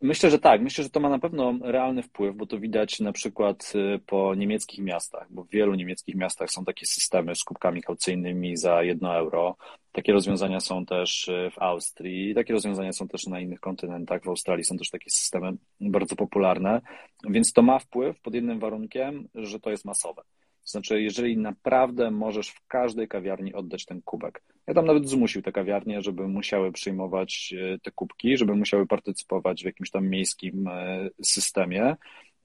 Myślę, 0.00 0.30
że 0.30 0.38
tak. 0.38 0.62
Myślę, 0.62 0.84
że 0.84 0.90
to 0.90 1.00
ma 1.00 1.08
na 1.08 1.18
pewno 1.18 1.54
realny 1.62 2.02
wpływ, 2.02 2.36
bo 2.36 2.46
to 2.46 2.58
widać 2.58 3.00
na 3.00 3.12
przykład 3.12 3.72
y, 3.74 3.98
po 4.06 4.34
niemieckich 4.34 4.84
miastach, 4.84 5.26
bo 5.30 5.44
w 5.44 5.50
wielu 5.50 5.74
niemieckich 5.74 6.14
miastach 6.14 6.50
są 6.50 6.64
takie 6.64 6.86
systemy 6.86 7.34
z 7.34 7.44
kubkami 7.44 7.82
kaucyjnymi 7.82 8.56
za 8.56 8.82
jedno 8.82 9.16
euro. 9.16 9.56
Takie 9.92 10.12
rozwiązania 10.12 10.60
są 10.60 10.86
też 10.86 11.28
y, 11.28 11.50
w 11.50 11.58
Austrii, 11.58 12.34
takie 12.34 12.52
rozwiązania 12.52 12.92
są 12.92 13.08
też 13.08 13.26
na 13.26 13.40
innych 13.40 13.60
kontynentach. 13.60 14.24
W 14.24 14.28
Australii 14.28 14.64
są 14.64 14.76
też 14.76 14.90
takie 14.90 15.10
systemy 15.10 15.52
bardzo 15.80 16.16
popularne, 16.16 16.80
więc 17.28 17.52
to 17.52 17.62
ma 17.62 17.78
wpływ 17.78 18.20
pod 18.20 18.34
jednym 18.34 18.58
warunkiem, 18.58 19.28
że 19.34 19.60
to 19.60 19.70
jest 19.70 19.84
masowe. 19.84 20.22
To 20.62 20.70
znaczy, 20.70 21.02
jeżeli 21.02 21.36
naprawdę 21.36 22.10
możesz 22.10 22.48
w 22.48 22.66
każdej 22.66 23.08
kawiarni 23.08 23.54
oddać 23.54 23.84
ten 23.84 24.02
kubek. 24.02 24.42
Ja 24.68 24.74
tam 24.74 24.86
nawet 24.86 25.08
zmusił 25.08 25.42
te 25.42 25.52
kawiarnie, 25.52 26.02
żeby 26.02 26.28
musiały 26.28 26.72
przyjmować 26.72 27.54
e, 27.58 27.78
te 27.78 27.90
kubki, 27.90 28.36
żeby 28.36 28.56
musiały 28.56 28.86
partycypować 28.86 29.62
w 29.62 29.66
jakimś 29.66 29.90
tam 29.90 30.08
miejskim 30.08 30.68
e, 30.68 31.08
systemie. 31.22 31.96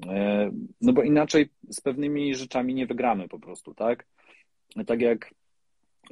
E, 0.05 0.51
no 0.81 0.93
bo 0.93 1.03
inaczej 1.03 1.49
z 1.69 1.81
pewnymi 1.81 2.35
rzeczami 2.35 2.73
nie 2.73 2.87
wygramy 2.87 3.27
po 3.27 3.39
prostu, 3.39 3.73
tak? 3.73 4.07
Tak 4.87 5.01
jak 5.01 5.33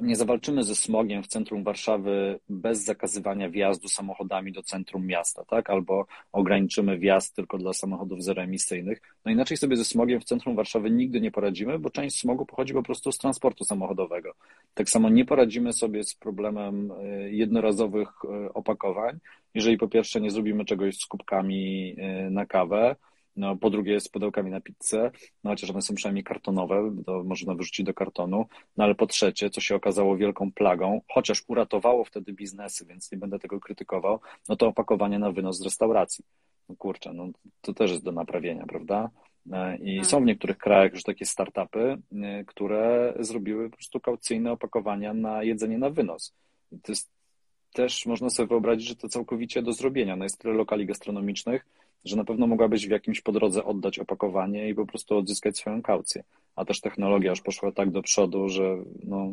nie 0.02 0.16
zawalczymy 0.16 0.64
ze 0.64 0.74
smogiem 0.74 1.22
w 1.22 1.26
centrum 1.26 1.64
Warszawy 1.64 2.38
bez 2.48 2.84
zakazywania 2.84 3.50
wjazdu 3.50 3.88
samochodami 3.88 4.52
do 4.52 4.62
centrum 4.62 5.06
miasta, 5.06 5.44
tak? 5.44 5.70
Albo 5.70 6.06
ograniczymy 6.32 6.98
wjazd 6.98 7.36
tylko 7.36 7.58
dla 7.58 7.72
samochodów 7.72 8.22
zeroemisyjnych. 8.22 9.02
No 9.24 9.32
inaczej 9.32 9.56
sobie 9.56 9.76
ze 9.76 9.84
smogiem 9.84 10.20
w 10.20 10.24
centrum 10.24 10.56
Warszawy 10.56 10.90
nigdy 10.90 11.20
nie 11.20 11.30
poradzimy, 11.30 11.78
bo 11.78 11.90
część 11.90 12.20
smogu 12.20 12.46
pochodzi 12.46 12.74
po 12.74 12.82
prostu 12.82 13.12
z 13.12 13.18
transportu 13.18 13.64
samochodowego. 13.64 14.34
Tak 14.74 14.90
samo 14.90 15.08
nie 15.08 15.24
poradzimy 15.24 15.72
sobie 15.72 16.04
z 16.04 16.14
problemem 16.14 16.92
e, 16.92 17.30
jednorazowych 17.30 18.08
e, 18.24 18.54
opakowań, 18.54 19.18
jeżeli 19.54 19.78
po 19.78 19.88
pierwsze 19.88 20.20
nie 20.20 20.30
zrobimy 20.30 20.64
czegoś 20.64 20.96
z 20.96 21.06
kubkami 21.06 21.94
e, 21.98 22.30
na 22.30 22.46
kawę, 22.46 22.96
no, 23.36 23.56
po 23.56 23.70
drugie 23.70 24.00
z 24.00 24.08
pudełkami 24.08 24.50
na 24.50 24.60
pizzę, 24.60 25.10
no 25.44 25.50
chociaż 25.50 25.70
one 25.70 25.82
są 25.82 25.94
przynajmniej 25.94 26.24
kartonowe, 26.24 26.96
to 27.06 27.24
można 27.24 27.54
wyrzucić 27.54 27.86
do 27.86 27.94
kartonu. 27.94 28.46
No 28.76 28.84
ale 28.84 28.94
po 28.94 29.06
trzecie, 29.06 29.50
co 29.50 29.60
się 29.60 29.74
okazało 29.74 30.16
wielką 30.16 30.52
plagą, 30.52 31.00
chociaż 31.08 31.44
uratowało 31.48 32.04
wtedy 32.04 32.32
biznesy, 32.32 32.86
więc 32.86 33.12
nie 33.12 33.18
będę 33.18 33.38
tego 33.38 33.60
krytykował, 33.60 34.20
no 34.48 34.56
to 34.56 34.66
opakowanie 34.66 35.18
na 35.18 35.32
wynos 35.32 35.58
z 35.58 35.62
restauracji. 35.62 36.24
No 36.68 36.76
kurczę, 36.76 37.12
no 37.12 37.28
to 37.60 37.74
też 37.74 37.90
jest 37.90 38.04
do 38.04 38.12
naprawienia, 38.12 38.66
prawda? 38.66 39.10
E, 39.52 39.76
I 39.76 39.96
tak. 39.96 40.06
są 40.06 40.20
w 40.20 40.26
niektórych 40.26 40.58
krajach 40.58 40.92
już 40.92 41.02
takie 41.02 41.26
startupy, 41.26 41.98
e, 42.22 42.44
które 42.44 43.14
zrobiły 43.20 43.70
po 43.70 43.76
prostu 43.76 44.00
kaucyjne 44.00 44.52
opakowania 44.52 45.14
na 45.14 45.42
jedzenie 45.42 45.78
na 45.78 45.90
wynos. 45.90 46.34
to 46.82 46.92
jest 46.92 47.10
też 47.72 48.06
można 48.06 48.30
sobie 48.30 48.46
wyobrazić, 48.46 48.88
że 48.88 48.96
to 48.96 49.08
całkowicie 49.08 49.62
do 49.62 49.72
zrobienia. 49.72 50.16
No 50.16 50.24
jest 50.24 50.38
tyle 50.38 50.54
lokali 50.54 50.86
gastronomicznych, 50.86 51.66
że 52.04 52.16
na 52.16 52.24
pewno 52.24 52.46
mogłabyś 52.46 52.86
w 52.86 52.90
jakimś 52.90 53.20
po 53.20 53.32
drodze 53.32 53.64
oddać 53.64 53.98
opakowanie 53.98 54.68
i 54.68 54.74
po 54.74 54.86
prostu 54.86 55.16
odzyskać 55.16 55.58
swoją 55.58 55.82
kaucję. 55.82 56.24
A 56.56 56.64
też 56.64 56.80
technologia 56.80 57.30
już 57.30 57.40
poszła 57.40 57.72
tak 57.72 57.90
do 57.90 58.02
przodu, 58.02 58.48
że 58.48 58.76
no 59.04 59.32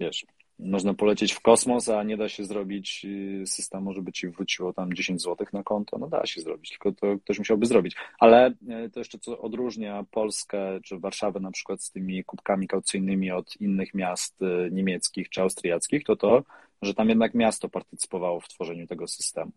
wiesz, 0.00 0.26
można 0.58 0.94
polecieć 0.94 1.32
w 1.32 1.40
kosmos, 1.40 1.88
a 1.88 2.02
nie 2.02 2.16
da 2.16 2.28
się 2.28 2.44
zrobić 2.44 3.06
y, 3.42 3.46
systemu, 3.46 3.92
żeby 3.92 4.12
ci 4.12 4.28
wróciło 4.28 4.72
tam 4.72 4.92
10 4.94 5.22
zł 5.22 5.46
na 5.52 5.62
konto. 5.62 5.98
No 5.98 6.08
da 6.08 6.26
się 6.26 6.40
zrobić, 6.40 6.70
tylko 6.70 6.92
to 6.92 7.18
ktoś 7.18 7.38
musiałby 7.38 7.66
zrobić. 7.66 7.96
Ale 8.18 8.50
y, 8.86 8.90
to 8.90 9.00
jeszcze 9.00 9.18
co 9.18 9.38
odróżnia 9.40 10.04
Polskę 10.10 10.80
czy 10.84 10.98
Warszawę 10.98 11.40
na 11.40 11.50
przykład 11.50 11.82
z 11.82 11.90
tymi 11.90 12.24
kubkami 12.24 12.68
kaucyjnymi 12.68 13.30
od 13.30 13.60
innych 13.60 13.94
miast 13.94 14.42
y, 14.42 14.70
niemieckich 14.72 15.28
czy 15.28 15.42
austriackich, 15.42 16.04
to 16.04 16.16
to, 16.16 16.42
że 16.82 16.94
tam 16.94 17.08
jednak 17.08 17.34
miasto 17.34 17.68
partycypowało 17.68 18.40
w 18.40 18.48
tworzeniu 18.48 18.86
tego 18.86 19.08
systemu. 19.08 19.52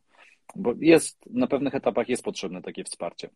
Bo 0.56 0.74
jest, 0.80 1.26
na 1.30 1.48
pewnych 1.48 1.76
etapach 1.76 2.10
jest 2.10 2.24
potrzebne 2.24 2.62
takie 2.62 2.84
wsparcie. 2.84 3.30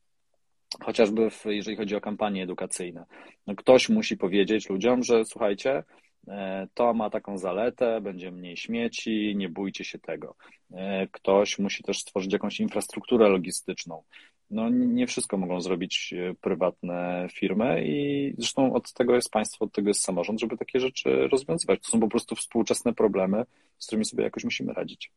Chociażby 0.83 1.29
w, 1.29 1.45
jeżeli 1.45 1.77
chodzi 1.77 1.95
o 1.95 2.01
kampanie 2.01 2.43
edukacyjne. 2.43 3.05
No 3.47 3.55
ktoś 3.55 3.89
musi 3.89 4.17
powiedzieć 4.17 4.69
ludziom, 4.69 5.03
że 5.03 5.25
słuchajcie, 5.25 5.83
e, 6.27 6.67
to 6.73 6.93
ma 6.93 7.09
taką 7.09 7.37
zaletę, 7.37 8.01
będzie 8.01 8.31
mniej 8.31 8.57
śmieci, 8.57 9.33
nie 9.35 9.49
bójcie 9.49 9.83
się 9.83 9.99
tego. 9.99 10.35
E, 10.71 11.07
ktoś 11.07 11.59
musi 11.59 11.83
też 11.83 11.99
stworzyć 11.99 12.33
jakąś 12.33 12.59
infrastrukturę 12.59 13.29
logistyczną. 13.29 14.03
No, 14.49 14.69
nie 14.69 15.07
wszystko 15.07 15.37
mogą 15.37 15.61
zrobić 15.61 16.13
e, 16.13 16.33
prywatne 16.41 17.27
firmy 17.33 17.83
i 17.85 18.33
zresztą 18.37 18.73
od 18.73 18.93
tego 18.93 19.15
jest 19.15 19.31
państwo, 19.31 19.65
od 19.65 19.71
tego 19.71 19.87
jest 19.87 20.03
samorząd, 20.03 20.39
żeby 20.39 20.57
takie 20.57 20.79
rzeczy 20.79 21.27
rozwiązywać. 21.27 21.79
To 21.81 21.91
są 21.91 21.99
po 21.99 22.07
prostu 22.07 22.35
współczesne 22.35 22.93
problemy, 22.93 23.45
z 23.77 23.85
którymi 23.85 24.05
sobie 24.05 24.23
jakoś 24.23 24.43
musimy 24.43 24.73
radzić. 24.73 25.11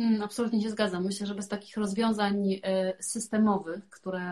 Hmm, 0.00 0.22
absolutnie 0.22 0.62
się 0.62 0.70
zgadzam. 0.70 1.04
Myślę, 1.04 1.26
że 1.26 1.34
bez 1.34 1.48
takich 1.48 1.76
rozwiązań 1.76 2.60
e, 2.62 3.02
systemowych, 3.02 3.88
które 3.90 4.22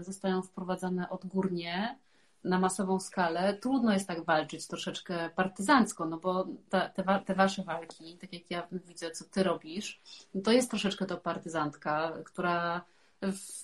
zostają 0.00 0.42
wprowadzane 0.42 1.10
odgórnie, 1.10 1.98
na 2.44 2.58
masową 2.58 3.00
skalę 3.00 3.54
trudno 3.54 3.92
jest 3.92 4.08
tak 4.08 4.24
walczyć 4.24 4.66
troszeczkę 4.66 5.30
partyzancko, 5.30 6.06
no 6.06 6.18
bo 6.18 6.46
te, 6.68 6.90
te, 7.26 7.34
wasze 7.34 7.62
walki, 7.62 8.16
tak 8.20 8.32
jak 8.32 8.50
ja 8.50 8.68
widzę, 8.72 9.10
co 9.10 9.24
ty 9.24 9.42
robisz, 9.42 10.00
no 10.34 10.40
to 10.42 10.52
jest 10.52 10.70
troszeczkę 10.70 11.06
to 11.06 11.16
partyzantka, 11.16 12.12
która 12.24 12.84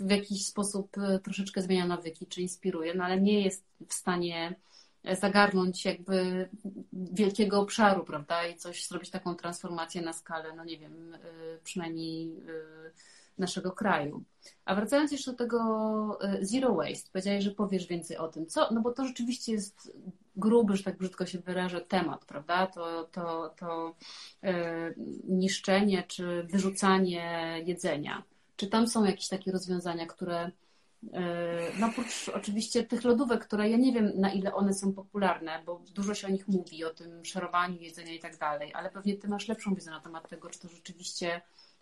w 0.01 0.11
jakiś 0.11 0.47
sposób 0.47 0.99
e, 0.99 1.19
troszeczkę 1.19 1.63
zmienia 1.63 1.87
nawyki, 1.87 2.27
czy 2.27 2.43
inspiruje, 2.43 2.95
no 2.95 3.05
ale 3.05 3.21
nie 3.21 3.41
jest 3.41 3.65
w 3.89 3.95
stanie 3.95 4.55
zagarnąć 5.15 5.85
jakby 5.85 6.49
wielkiego 6.93 7.61
obszaru, 7.61 8.05
prawda, 8.05 8.47
i 8.47 8.57
coś 8.57 8.87
zrobić 8.87 9.11
taką 9.11 9.35
transformację 9.35 10.03
na 10.03 10.13
skalę, 10.13 10.53
no 10.57 10.65
nie 10.65 10.79
wiem, 10.79 11.15
e, 11.15 11.19
przynajmniej 11.65 12.37
e, 12.37 12.43
naszego 13.39 13.73
kraju. 13.73 14.23
A 14.65 14.75
wracając 14.75 15.13
jeszcze 15.13 15.31
do 15.31 15.39
tego 15.39 16.19
zero 16.41 16.75
waste, 16.75 17.11
powiedziałeś, 17.13 17.45
że 17.45 17.51
powiesz 17.51 17.87
więcej 17.87 18.17
o 18.17 18.29
tym. 18.29 18.47
Co? 18.47 18.69
No 18.75 18.81
bo 18.81 18.93
to 18.93 19.05
rzeczywiście 19.05 19.53
jest 19.53 19.93
gruby, 20.37 20.77
że 20.77 20.83
tak 20.83 20.99
brzydko 20.99 21.27
się 21.27 21.39
wyrażę, 21.39 21.81
temat, 21.81 22.25
prawda? 22.25 22.67
To, 22.67 23.05
to, 23.13 23.55
to 23.59 23.95
niszczenie 25.29 26.03
czy 26.03 26.43
wyrzucanie 26.43 27.57
jedzenia. 27.67 28.23
Czy 28.57 28.67
tam 28.67 28.89
są 28.89 29.05
jakieś 29.05 29.29
takie 29.29 29.53
rozwiązania, 29.53 30.07
które 30.07 30.51
no 31.81 31.87
oprócz 31.87 32.29
oczywiście 32.29 32.83
tych 32.83 33.05
lodówek, 33.05 33.45
które 33.45 33.71
ja 33.71 33.77
nie 33.77 33.93
wiem 33.93 34.13
na 34.15 34.33
ile 34.33 34.55
one 34.55 34.75
są 34.75 34.93
popularne, 34.93 35.63
bo 35.67 35.83
dużo 35.95 36.15
się 36.15 36.27
o 36.27 36.31
nich 36.31 36.49
mówi, 36.49 36.85
o 36.85 36.91
tym 36.91 37.25
szerowaniu 37.25 37.81
jedzenia 37.81 38.13
i 38.13 38.19
tak 38.19 38.37
dalej, 38.37 38.71
ale 38.75 38.91
pewnie 38.91 39.17
ty 39.17 39.29
masz 39.29 39.49
lepszą 39.49 39.75
wiedzę 39.75 39.91
na 39.91 40.01
temat 40.01 40.29
tego, 40.29 40.51
czy 40.51 40.61
to 40.61 40.69
rzeczywiście 40.69 41.41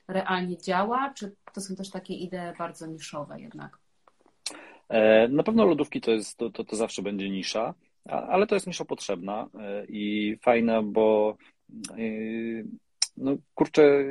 realnie 0.08 0.58
działa, 0.58 1.12
czy 1.14 1.34
to 1.52 1.60
są 1.60 1.76
też 1.76 1.90
takie 1.90 2.14
idee 2.14 2.52
bardzo 2.58 2.86
niszowe 2.86 3.40
jednak? 3.40 3.78
E, 4.88 5.28
na 5.28 5.42
pewno 5.42 5.64
lodówki 5.64 6.00
to, 6.00 6.10
jest, 6.10 6.38
to, 6.38 6.50
to, 6.50 6.64
to 6.64 6.76
zawsze 6.76 7.02
będzie 7.02 7.30
nisza, 7.30 7.74
ale 8.04 8.46
to 8.46 8.54
jest 8.54 8.66
nisza 8.66 8.84
potrzebna 8.84 9.48
e, 9.60 9.86
i 9.86 10.36
fajna, 10.42 10.82
bo 10.82 11.36
no 13.16 13.36
kurczę, 13.54 14.04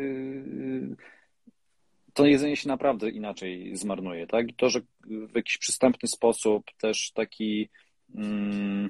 to 2.13 2.25
jedzenie 2.25 2.55
się 2.55 2.67
naprawdę 2.67 3.09
inaczej 3.09 3.75
zmarnuje, 3.75 4.27
tak? 4.27 4.49
I 4.49 4.53
to, 4.53 4.69
że 4.69 4.81
w 5.05 5.35
jakiś 5.35 5.57
przystępny 5.57 6.09
sposób 6.09 6.63
też 6.81 7.11
taki, 7.11 7.69
mm, 8.15 8.89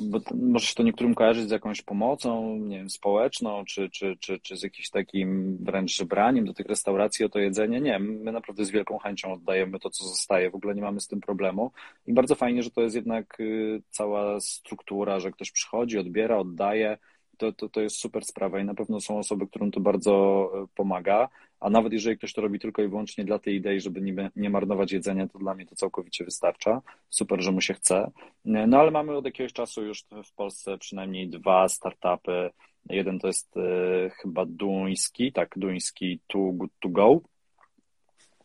bo 0.00 0.20
może 0.34 0.66
się 0.66 0.74
to 0.74 0.82
niektórym 0.82 1.14
kojarzyć 1.14 1.48
z 1.48 1.50
jakąś 1.50 1.82
pomocą, 1.82 2.56
nie 2.56 2.78
wiem, 2.78 2.90
społeczną, 2.90 3.64
czy, 3.64 3.90
czy, 3.90 4.16
czy, 4.20 4.40
czy 4.40 4.56
z 4.56 4.62
jakimś 4.62 4.90
takim 4.90 5.58
wręcz 5.60 5.96
żebraniem 5.96 6.46
do 6.46 6.54
tych 6.54 6.66
restauracji 6.66 7.24
o 7.24 7.28
to 7.28 7.38
jedzenie. 7.38 7.80
Nie, 7.80 7.98
my 7.98 8.32
naprawdę 8.32 8.64
z 8.64 8.70
wielką 8.70 8.98
chęcią 8.98 9.32
oddajemy 9.32 9.80
to, 9.80 9.90
co 9.90 10.04
zostaje, 10.04 10.50
w 10.50 10.54
ogóle 10.54 10.74
nie 10.74 10.82
mamy 10.82 11.00
z 11.00 11.08
tym 11.08 11.20
problemu 11.20 11.72
i 12.06 12.12
bardzo 12.12 12.34
fajnie, 12.34 12.62
że 12.62 12.70
to 12.70 12.80
jest 12.80 12.96
jednak 12.96 13.40
y, 13.40 13.82
cała 13.90 14.40
struktura, 14.40 15.20
że 15.20 15.30
ktoś 15.30 15.50
przychodzi, 15.50 15.98
odbiera, 15.98 16.38
oddaje, 16.38 16.98
to, 17.38 17.52
to, 17.52 17.68
to 17.68 17.80
jest 17.80 17.96
super 17.96 18.24
sprawa 18.24 18.60
i 18.60 18.64
na 18.64 18.74
pewno 18.74 19.00
są 19.00 19.18
osoby, 19.18 19.46
którym 19.46 19.70
to 19.70 19.80
bardzo 19.80 20.50
y, 20.64 20.66
pomaga 20.74 21.28
a 21.60 21.70
nawet 21.70 21.92
jeżeli 21.92 22.18
ktoś 22.18 22.32
to 22.32 22.40
robi 22.40 22.58
tylko 22.58 22.82
i 22.82 22.88
wyłącznie 22.88 23.24
dla 23.24 23.38
tej 23.38 23.54
idei, 23.54 23.80
żeby 23.80 24.00
nie, 24.00 24.30
nie 24.36 24.50
marnować 24.50 24.92
jedzenia, 24.92 25.28
to 25.28 25.38
dla 25.38 25.54
mnie 25.54 25.66
to 25.66 25.76
całkowicie 25.76 26.24
wystarcza. 26.24 26.82
Super, 27.10 27.42
że 27.42 27.52
mu 27.52 27.60
się 27.60 27.74
chce. 27.74 28.10
No 28.44 28.78
ale 28.78 28.90
mamy 28.90 29.16
od 29.16 29.24
jakiegoś 29.24 29.52
czasu 29.52 29.84
już 29.84 30.04
w 30.24 30.32
Polsce 30.32 30.78
przynajmniej 30.78 31.28
dwa 31.28 31.68
startupy. 31.68 32.50
Jeden 32.88 33.18
to 33.18 33.26
jest 33.26 33.56
e, 33.56 34.10
chyba 34.10 34.46
duński, 34.46 35.32
tak, 35.32 35.54
duński 35.56 36.20
Too 36.26 36.52
Good 36.52 36.70
To 36.80 36.88
Go. 36.88 37.20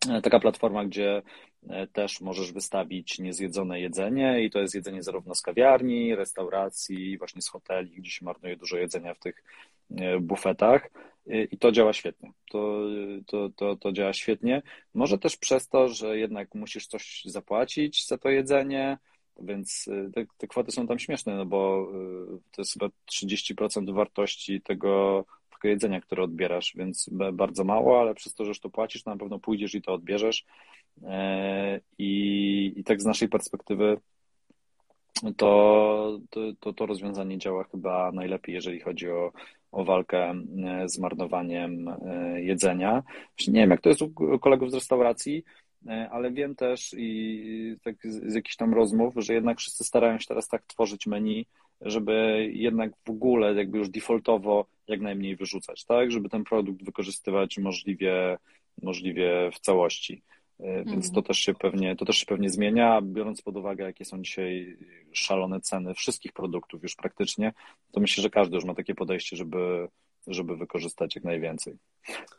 E, 0.10 0.22
taka 0.22 0.40
platforma, 0.40 0.86
gdzie 0.86 1.22
e, 1.70 1.88
też 1.88 2.22
możesz 2.22 2.52
wystawić 2.52 3.20
niezjedzone 3.20 3.80
jedzenie 3.80 4.44
i 4.44 4.50
to 4.50 4.60
jest 4.60 4.76
jedzenie 4.76 5.04
zarówno 5.04 5.36
z 5.36 5.42
kawiarni, 5.42 6.16
restauracji, 6.16 7.18
właśnie 7.18 7.42
z 7.42 7.50
hoteli, 7.50 7.92
gdzie 7.92 8.12
się 8.12 8.26
marnuje 8.26 8.56
dużo 8.56 8.78
jedzenia 8.78 9.14
w 9.14 9.20
tych 9.20 9.44
bufetach. 10.22 10.90
Y, 11.28 11.48
i 11.52 11.58
to 11.58 11.72
działa 11.72 11.94
świetnie. 11.94 12.32
To, 12.50 12.82
to, 13.28 13.50
to, 13.50 13.76
to 13.76 13.92
działa 13.92 14.14
świetnie. 14.14 14.62
Może 14.94 15.18
też 15.18 15.38
przez 15.38 15.68
to, 15.68 15.88
że 15.88 16.18
jednak 16.18 16.56
musisz 16.56 16.88
coś 16.88 17.22
zapłacić 17.26 18.08
za 18.08 18.18
to 18.18 18.30
jedzenie, 18.30 18.98
więc 19.42 19.88
y, 19.88 20.12
te, 20.14 20.26
te 20.38 20.48
kwoty 20.48 20.72
są 20.72 20.88
tam 20.88 21.00
śmieszne, 21.00 21.36
no 21.36 21.46
bo 21.46 21.88
y, 22.36 22.52
to 22.52 22.62
jest 22.62 22.74
chyba 22.74 22.88
30% 23.12 23.94
wartości 23.94 24.62
tego, 24.62 25.26
tego 25.50 25.68
jedzenia, 25.68 26.02
które 26.02 26.24
odbierasz, 26.24 26.74
więc 26.76 27.10
bardzo 27.34 27.64
mało, 27.64 28.02
ale 28.02 28.16
przez 28.16 28.34
to, 28.34 28.46
że 28.46 28.50
już 28.50 28.60
to 28.60 28.70
płacisz, 28.70 29.06
na 29.06 29.18
pewno 29.18 29.40
pójdziesz 29.40 29.76
i 29.76 29.82
to 29.82 29.94
odbierzesz. 29.94 30.46
I, 31.98 32.74
i 32.76 32.84
tak 32.84 33.02
z 33.02 33.06
naszej 33.06 33.30
perspektywy 33.30 33.98
to, 35.38 36.20
to, 36.60 36.74
to 36.74 36.86
rozwiązanie 36.86 37.38
działa 37.38 37.64
chyba 37.64 38.12
najlepiej, 38.12 38.56
jeżeli 38.56 38.80
chodzi 38.80 39.10
o, 39.10 39.32
o 39.72 39.86
walkę 39.86 40.34
e, 40.66 40.90
z 40.90 41.00
marnowaniem 41.00 41.88
e, 41.88 42.42
jedzenia. 42.42 43.04
nie 43.48 43.60
wiem, 43.60 43.70
jak 43.70 43.82
to 43.82 43.90
jest 43.90 44.02
u 44.02 44.40
kolegów 44.40 44.72
z 44.72 44.74
restauracji, 44.74 45.44
e, 45.88 46.10
ale 46.12 46.32
wiem 46.32 46.56
też 46.56 46.96
i 46.98 47.76
tak 47.84 47.96
z, 48.04 48.32
z 48.32 48.36
jakichś 48.36 48.56
tam 48.56 48.74
rozmów, 48.74 49.14
że 49.18 49.34
jednak 49.34 49.58
wszyscy 49.58 49.84
starają 49.84 50.20
się 50.20 50.26
teraz 50.28 50.48
tak 50.48 50.66
tworzyć 50.66 51.08
menu, 51.08 51.46
żeby 51.82 52.48
jednak 52.54 52.92
w 53.06 53.10
ogóle 53.10 53.54
jakby 53.54 53.78
już 53.78 53.90
defaultowo 53.90 54.66
jak 54.88 55.02
najmniej 55.02 55.36
wyrzucać, 55.36 55.86
tak? 55.86 56.12
Żeby 56.12 56.30
ten 56.30 56.44
produkt 56.44 56.86
wykorzystywać 56.86 57.58
możliwie, 57.58 58.38
możliwie 58.82 59.52
w 59.54 59.60
całości. 59.60 60.24
Więc 60.60 60.88
mhm. 60.88 61.14
to 61.14 61.22
też 61.22 61.38
się 61.38 61.54
pewnie, 61.54 61.96
to 61.96 62.06
też 62.06 62.18
się 62.18 62.26
pewnie 62.26 62.50
zmienia, 62.50 63.02
biorąc 63.02 63.42
pod 63.42 63.58
uwagę, 63.58 63.84
jakie 63.84 64.06
są 64.06 64.22
dzisiaj 64.22 64.78
szalone 65.12 65.62
ceny 65.62 65.94
wszystkich 65.94 66.34
produktów 66.34 66.84
już 66.84 66.96
praktycznie, 66.96 67.54
to 67.92 68.00
myślę, 68.00 68.22
że 68.22 68.30
każdy 68.30 68.56
już 68.56 68.66
ma 68.66 68.76
takie 68.76 68.96
podejście, 68.96 69.38
żeby, 69.38 69.88
żeby 70.28 70.58
wykorzystać 70.58 71.16
jak 71.16 71.24
najwięcej. 71.24 71.78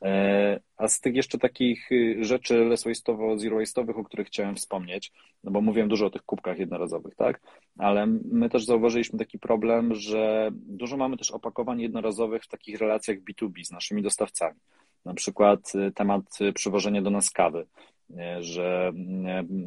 E, 0.03 0.61
a 0.77 0.89
z 0.89 1.01
tych 1.01 1.15
jeszcze 1.15 1.39
takich 1.39 1.93
y, 1.93 2.25
rzeczy 2.25 2.65
less 2.65 2.87
waste'owo, 2.87 3.39
zero 3.39 3.57
waste'owych, 3.57 4.01
o 4.01 4.05
których 4.05 4.27
chciałem 4.27 4.57
wspomnieć, 4.57 5.13
no 5.45 5.51
bo 5.51 5.61
mówiłem 5.61 5.89
dużo 5.89 6.07
o 6.07 6.11
tych 6.11 6.23
kubkach 6.23 6.59
jednorazowych, 6.59 7.15
tak? 7.15 7.41
Ale 7.79 8.07
my 8.07 8.49
też 8.49 8.65
zauważyliśmy 8.65 9.19
taki 9.19 9.39
problem, 9.39 9.95
że 9.95 10.51
dużo 10.53 10.97
mamy 10.97 11.17
też 11.17 11.31
opakowań 11.31 11.81
jednorazowych 11.81 12.45
w 12.45 12.49
takich 12.49 12.79
relacjach 12.79 13.19
B2B 13.19 13.65
z 13.65 13.71
naszymi 13.71 14.03
dostawcami. 14.03 14.61
Na 15.07 15.15
przykład 15.15 15.73
y, 15.75 15.93
temat 15.93 16.39
przywożenia 16.55 17.03
do 17.03 17.11
nas 17.11 17.31
kawy 17.31 17.67
że 18.41 18.93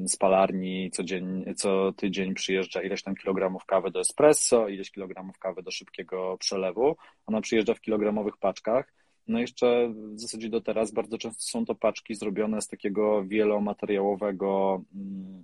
z 0.06 0.18
palarni 0.18 0.92
co, 0.92 1.04
dzień, 1.04 1.46
co 1.56 1.94
tydzień 1.94 2.34
przyjeżdża 2.34 2.82
ileś 2.82 3.04
tam 3.04 3.16
kilogramów 3.16 3.66
kawy 3.66 3.92
do 3.92 4.00
espresso, 4.00 4.68
ileś 4.68 4.92
kilogramów 4.92 5.40
kawy 5.40 5.64
do 5.64 5.72
szybkiego 5.72 6.38
przelewu. 6.40 6.96
Ona 7.26 7.42
przyjeżdża 7.42 7.74
w 7.74 7.82
kilogramowych 7.82 8.38
paczkach. 8.38 8.94
No 9.28 9.40
jeszcze 9.40 9.94
w 10.14 10.20
zasadzie 10.20 10.50
do 10.50 10.62
teraz 10.62 10.92
bardzo 10.92 11.18
często 11.18 11.42
są 11.42 11.66
to 11.66 11.76
paczki 11.76 12.16
zrobione 12.16 12.62
z 12.62 12.68
takiego 12.68 13.24
wielomateriałowego 13.26 14.82
mm, 14.96 15.44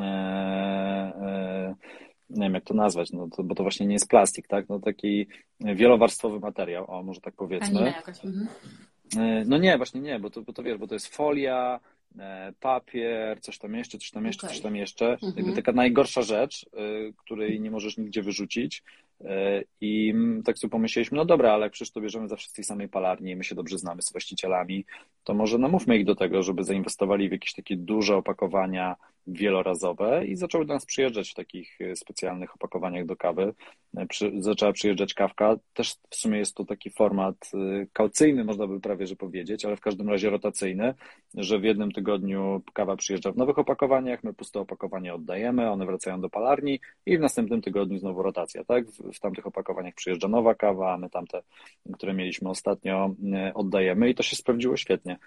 e, 0.00 0.04
e, 1.22 1.74
nie 2.30 2.42
wiem 2.42 2.54
jak 2.54 2.64
to 2.64 2.74
nazwać, 2.74 3.12
no 3.12 3.28
to, 3.36 3.42
bo 3.42 3.54
to 3.54 3.62
właśnie 3.62 3.86
nie 3.86 3.92
jest 3.92 4.08
plastik, 4.08 4.48
tak? 4.48 4.68
No 4.68 4.80
taki 4.80 5.26
wielowarstwowy 5.60 6.40
materiał, 6.40 6.90
o 6.90 7.02
może 7.02 7.20
tak 7.20 7.34
powiedzmy. 7.34 7.94
E, 9.16 9.44
no 9.46 9.58
nie, 9.58 9.76
właśnie 9.76 10.00
nie, 10.00 10.18
bo 10.18 10.30
to, 10.30 10.42
bo 10.42 10.52
to 10.52 10.62
wiesz, 10.62 10.78
bo 10.78 10.86
to 10.86 10.94
jest 10.94 11.16
folia, 11.16 11.80
e, 12.18 12.52
papier, 12.60 13.40
coś 13.40 13.58
tam 13.58 13.74
jeszcze, 13.74 13.98
coś 13.98 14.10
tam 14.10 14.26
jeszcze, 14.26 14.46
okay. 14.46 14.54
coś 14.54 14.62
tam 14.62 14.76
jeszcze. 14.76 15.18
Mhm. 15.22 15.54
Taka 15.54 15.72
najgorsza 15.72 16.22
rzecz, 16.22 16.66
e, 16.72 17.12
której 17.16 17.60
nie 17.60 17.70
możesz 17.70 17.98
nigdzie 17.98 18.22
wyrzucić. 18.22 18.82
I 19.80 20.14
tak 20.44 20.58
sobie 20.58 20.70
pomyśleliśmy, 20.70 21.16
no 21.16 21.24
dobra, 21.24 21.52
ale 21.52 21.70
przecież 21.70 21.92
to 21.92 22.00
bierzemy 22.00 22.28
zawsze 22.28 22.48
z 22.48 22.52
tej 22.52 22.64
samej 22.64 22.88
palarni, 22.88 23.36
my 23.36 23.44
się 23.44 23.54
dobrze 23.54 23.78
znamy 23.78 24.02
z 24.02 24.12
właścicielami, 24.12 24.84
to 25.24 25.34
może 25.34 25.58
namówmy 25.58 25.98
ich 25.98 26.04
do 26.04 26.14
tego, 26.14 26.42
żeby 26.42 26.64
zainwestowali 26.64 27.28
w 27.28 27.32
jakieś 27.32 27.54
takie 27.54 27.76
duże 27.76 28.16
opakowania 28.16 28.96
wielorazowe 29.26 30.26
i 30.26 30.36
zaczęły 30.36 30.66
do 30.66 30.74
nas 30.74 30.86
przyjeżdżać 30.86 31.30
w 31.30 31.34
takich 31.34 31.78
specjalnych 31.94 32.54
opakowaniach 32.54 33.06
do 33.06 33.16
kawy. 33.16 33.54
Przy, 34.08 34.32
zaczęła 34.38 34.72
przyjeżdżać 34.72 35.14
kawka. 35.14 35.56
Też 35.74 35.94
w 36.10 36.16
sumie 36.16 36.38
jest 36.38 36.54
to 36.54 36.64
taki 36.64 36.90
format 36.90 37.50
kaucyjny, 37.92 38.44
można 38.44 38.66
by 38.66 38.80
prawie 38.80 39.06
że 39.06 39.16
powiedzieć, 39.16 39.64
ale 39.64 39.76
w 39.76 39.80
każdym 39.80 40.08
razie 40.08 40.30
rotacyjny, 40.30 40.94
że 41.34 41.58
w 41.58 41.64
jednym 41.64 41.92
tygodniu 41.92 42.62
kawa 42.72 42.96
przyjeżdża 42.96 43.32
w 43.32 43.36
nowych 43.36 43.58
opakowaniach, 43.58 44.24
my 44.24 44.34
puste 44.34 44.60
opakowania 44.60 45.14
oddajemy, 45.14 45.70
one 45.70 45.86
wracają 45.86 46.20
do 46.20 46.30
palarni 46.30 46.80
i 47.06 47.18
w 47.18 47.20
następnym 47.20 47.62
tygodniu 47.62 47.98
znowu 47.98 48.22
rotacja, 48.22 48.64
tak? 48.64 48.86
W, 48.86 49.12
w 49.12 49.20
tamtych 49.20 49.46
opakowaniach 49.46 49.94
przyjeżdża 49.94 50.28
nowa 50.28 50.54
kawa, 50.54 50.92
a 50.92 50.98
my 50.98 51.10
tamte, 51.10 51.42
które 51.92 52.14
mieliśmy 52.14 52.50
ostatnio, 52.50 53.14
oddajemy 53.54 54.10
i 54.10 54.14
to 54.14 54.22
się 54.22 54.36
sprawdziło 54.36 54.76
świetnie. 54.76 55.18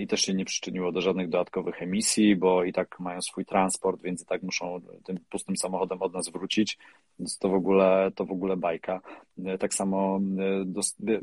i 0.00 0.06
też 0.06 0.20
się 0.20 0.34
nie 0.34 0.44
przyczyniło 0.44 0.92
do 0.92 1.00
żadnych 1.00 1.28
dodatkowych 1.28 1.82
emisji, 1.82 2.36
bo 2.36 2.64
i 2.64 2.72
tak 2.72 3.00
mają 3.00 3.22
swój 3.30 3.44
transport, 3.44 4.02
więc 4.02 4.22
i 4.22 4.26
tak 4.26 4.42
muszą 4.42 4.80
tym 5.04 5.18
pustym 5.30 5.56
samochodem 5.56 6.02
od 6.02 6.14
nas 6.14 6.28
wrócić, 6.28 6.78
więc 7.18 7.38
to 7.38 7.48
w 7.48 7.54
ogóle, 7.54 8.10
to 8.14 8.24
w 8.24 8.30
ogóle 8.30 8.56
bajka. 8.56 9.00
Tak 9.58 9.74
samo, 9.74 10.20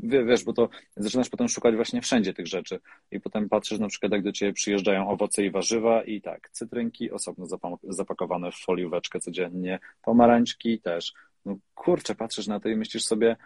wiesz, 0.02 0.44
bo 0.44 0.52
to 0.52 0.68
zaczynasz 0.96 1.28
potem 1.28 1.48
szukać 1.48 1.74
właśnie 1.74 2.00
wszędzie 2.00 2.34
tych 2.34 2.46
rzeczy 2.46 2.80
i 3.10 3.20
potem 3.20 3.48
patrzysz 3.48 3.78
na 3.78 3.88
przykład, 3.88 4.12
jak 4.12 4.22
do 4.22 4.32
ciebie 4.32 4.52
przyjeżdżają 4.52 5.08
owoce 5.08 5.44
i 5.44 5.50
warzywa 5.50 6.02
i 6.02 6.20
tak, 6.20 6.50
cytrynki 6.50 7.10
osobno 7.10 7.46
zapakowane 7.82 8.52
w 8.52 8.56
folióweczkę 8.56 9.20
codziennie, 9.20 9.78
pomarańczki 10.02 10.80
też. 10.80 11.12
No 11.44 11.56
kurczę, 11.74 12.14
patrzysz 12.14 12.46
na 12.46 12.60
to 12.60 12.68
i 12.68 12.76
myślisz 12.76 13.04
sobie, 13.04 13.36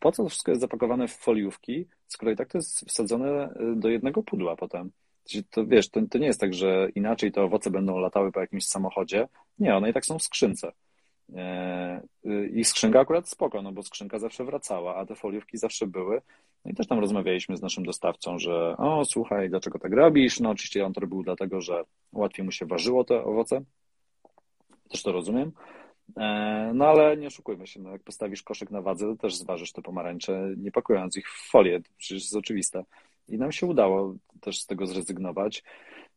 po 0.00 0.12
co 0.12 0.22
to 0.22 0.28
wszystko 0.28 0.50
jest 0.50 0.60
zapakowane 0.60 1.08
w 1.08 1.16
foliówki, 1.16 1.86
skoro 2.06 2.32
i 2.32 2.36
tak 2.36 2.48
to 2.48 2.58
jest 2.58 2.80
wsadzone 2.88 3.48
y, 3.48 3.76
do 3.76 3.88
jednego 3.88 4.22
pudła 4.22 4.56
potem. 4.56 4.90
To 5.50 5.66
wiesz, 5.66 5.88
to, 5.88 6.00
to 6.10 6.18
nie 6.18 6.26
jest 6.26 6.40
tak, 6.40 6.54
że 6.54 6.88
inaczej 6.94 7.32
te 7.32 7.42
owoce 7.42 7.70
będą 7.70 7.98
latały 7.98 8.32
po 8.32 8.40
jakimś 8.40 8.66
samochodzie. 8.66 9.28
Nie, 9.58 9.76
one 9.76 9.90
i 9.90 9.92
tak 9.92 10.06
są 10.06 10.18
w 10.18 10.22
skrzynce. 10.22 10.72
E, 11.34 12.02
y, 12.26 12.48
I 12.54 12.64
skrzynka 12.64 13.00
akurat 13.00 13.28
spoko, 13.28 13.62
no 13.62 13.72
bo 13.72 13.82
skrzynka 13.82 14.18
zawsze 14.18 14.44
wracała, 14.44 14.96
a 14.96 15.06
te 15.06 15.14
foliówki 15.14 15.58
zawsze 15.58 15.86
były. 15.86 16.22
No 16.64 16.70
i 16.70 16.74
też 16.74 16.86
tam 16.86 16.98
rozmawialiśmy 16.98 17.56
z 17.56 17.62
naszym 17.62 17.84
dostawcą, 17.84 18.38
że 18.38 18.76
o, 18.76 19.04
słuchaj, 19.04 19.50
dlaczego 19.50 19.78
tak 19.78 19.92
robisz? 19.92 20.40
No 20.40 20.50
oczywiście 20.50 20.86
on 20.86 20.92
to 20.92 21.00
robił 21.00 21.22
dlatego, 21.22 21.60
że 21.60 21.84
łatwiej 22.12 22.44
mu 22.44 22.52
się 22.52 22.66
ważyło 22.66 23.04
te 23.04 23.24
owoce. 23.24 23.62
Też 24.90 25.02
to 25.02 25.12
rozumiem. 25.12 25.52
E, 26.16 26.70
no 26.74 26.86
ale 26.86 27.16
nie 27.16 27.26
oszukujmy 27.26 27.66
się, 27.66 27.80
no 27.80 27.90
jak 27.90 28.02
postawisz 28.02 28.42
koszyk 28.42 28.70
na 28.70 28.82
wadze, 28.82 29.06
to 29.06 29.16
też 29.16 29.36
zważysz 29.36 29.72
te 29.72 29.82
pomarańcze, 29.82 30.54
nie 30.56 30.72
pakując 30.72 31.16
ich 31.16 31.28
w 31.28 31.50
folię, 31.50 31.80
to 31.80 31.90
przecież 31.98 32.22
jest 32.22 32.36
oczywiste. 32.36 32.84
I 33.30 33.38
nam 33.38 33.52
się 33.52 33.66
udało 33.66 34.14
też 34.40 34.60
z 34.60 34.66
tego 34.66 34.86
zrezygnować. 34.86 35.62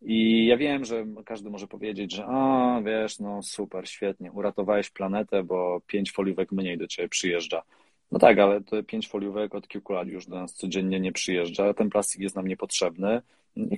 I 0.01 0.45
ja 0.45 0.57
wiem, 0.57 0.85
że 0.85 1.05
każdy 1.25 1.49
może 1.49 1.67
powiedzieć, 1.67 2.13
że 2.15 2.25
a 2.25 2.81
wiesz, 2.85 3.19
no 3.19 3.43
super, 3.43 3.89
świetnie, 3.89 4.31
uratowałeś 4.31 4.89
planetę, 4.89 5.43
bo 5.43 5.81
pięć 5.87 6.11
foliówek 6.11 6.51
mniej 6.51 6.77
do 6.77 6.87
ciebie 6.87 7.09
przyjeżdża. 7.09 7.63
No 8.11 8.19
tak, 8.19 8.39
ale 8.39 8.61
te 8.61 8.83
pięć 8.83 9.07
foliówek 9.07 9.55
od 9.55 9.67
kilku 9.67 9.93
lat 9.93 10.07
już 10.07 10.25
do 10.25 10.35
nas 10.35 10.53
codziennie 10.53 10.99
nie 10.99 11.11
przyjeżdża, 11.11 11.73
ten 11.73 11.89
plastik 11.89 12.21
jest 12.21 12.35
nam 12.35 12.47
niepotrzebny. 12.47 13.21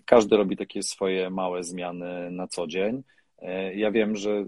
Każdy 0.06 0.38
robi 0.38 0.58
takie 0.58 0.84
swoje 0.84 1.30
małe 1.30 1.64
zmiany 1.64 2.32
na 2.32 2.48
co 2.48 2.68
dzień. 2.68 3.04
E, 3.40 3.76
ja 3.76 3.92
wiem, 3.92 4.16
że 4.16 4.30
y, 4.32 4.46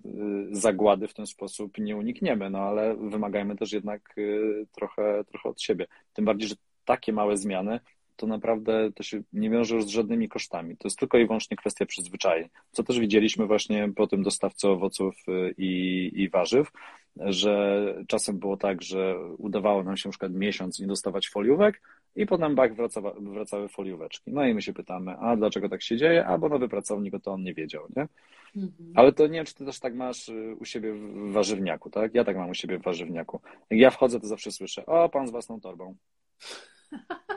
zagłady 0.51 1.07
w 1.07 1.13
ten 1.13 1.27
sposób 1.27 1.77
nie 1.77 1.95
unikniemy, 1.95 2.49
no 2.49 2.59
ale 2.59 2.95
wymagajmy 2.95 3.55
też 3.55 3.73
jednak 3.73 4.17
y, 4.17 4.65
trochę, 4.71 5.23
trochę 5.23 5.49
od 5.49 5.61
siebie. 5.61 5.87
Tym 6.13 6.25
bardziej, 6.25 6.49
że 6.49 6.55
takie 6.85 7.13
małe 7.13 7.37
zmiany 7.37 7.79
to 8.17 8.27
naprawdę 8.27 8.91
to 8.95 9.03
się 9.03 9.21
nie 9.33 9.49
wiąże 9.49 9.75
już 9.75 9.85
z 9.85 9.89
żadnymi 9.89 10.29
kosztami. 10.29 10.77
To 10.77 10.87
jest 10.87 10.99
tylko 10.99 11.17
i 11.17 11.25
wyłącznie 11.25 11.57
kwestia 11.57 11.85
przyzwyczajeń. 11.85 12.49
Co 12.71 12.83
też 12.83 12.99
widzieliśmy 12.99 13.45
właśnie 13.45 13.89
po 13.95 14.07
tym 14.07 14.23
dostawcy 14.23 14.67
owoców 14.67 15.15
y, 15.27 15.53
i, 15.57 16.11
i 16.15 16.29
warzyw, 16.29 16.71
że 17.15 17.95
czasem 18.07 18.39
było 18.39 18.57
tak, 18.57 18.81
że 18.81 19.15
udawało 19.37 19.83
nam 19.83 19.97
się 19.97 20.09
na 20.09 20.11
przykład 20.11 20.31
miesiąc 20.33 20.79
nie 20.79 20.87
dostawać 20.87 21.29
foliówek 21.29 21.81
i 22.15 22.25
potem 22.25 22.55
bak 22.55 22.73
wracawa, 22.73 23.13
wracały 23.19 23.67
folióweczki. 23.67 24.31
No 24.31 24.45
i 24.45 24.53
my 24.53 24.61
się 24.61 24.73
pytamy, 24.73 25.17
a 25.17 25.35
dlaczego 25.35 25.69
tak 25.69 25.81
się 25.81 25.97
dzieje? 25.97 26.25
A 26.25 26.37
bo 26.37 26.49
nowy 26.49 26.69
pracownik, 26.69 27.13
to 27.23 27.31
on 27.31 27.43
nie 27.43 27.53
wiedział, 27.53 27.87
nie? 27.95 28.07
Mhm. 28.55 28.93
Ale 28.95 29.13
to 29.13 29.27
nie 29.27 29.33
wiem, 29.33 29.45
czy 29.45 29.55
ty 29.55 29.65
też 29.65 29.79
tak 29.79 29.95
masz 29.95 30.29
y, 30.29 30.55
u 30.59 30.65
siebie 30.65 30.93
w 30.93 31.31
warzywniaku, 31.31 31.89
tak? 31.89 32.15
Ja 32.15 32.23
tak 32.23 32.37
mam 32.37 32.49
u 32.49 32.53
siebie 32.53 32.77
w 32.77 32.83
warzywniaku. 32.83 33.39
Jak 33.69 33.79
ja 33.79 33.89
wchodzę, 33.89 34.19
to 34.19 34.27
zawsze 34.27 34.51
słyszę, 34.51 34.85
o, 34.85 35.09
pan 35.09 35.27
z 35.27 35.31
własną 35.31 35.61
torbą. 35.61 35.95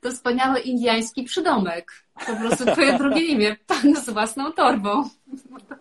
To 0.00 0.10
wspaniały 0.10 0.60
indiański 0.60 1.22
przydomek. 1.22 1.92
Po 2.26 2.36
prostu 2.36 2.66
twoje 2.66 2.98
drugie 2.98 3.24
imię, 3.24 3.56
pan 3.66 3.96
z 3.96 4.10
własną 4.10 4.52
torbą. 4.52 5.04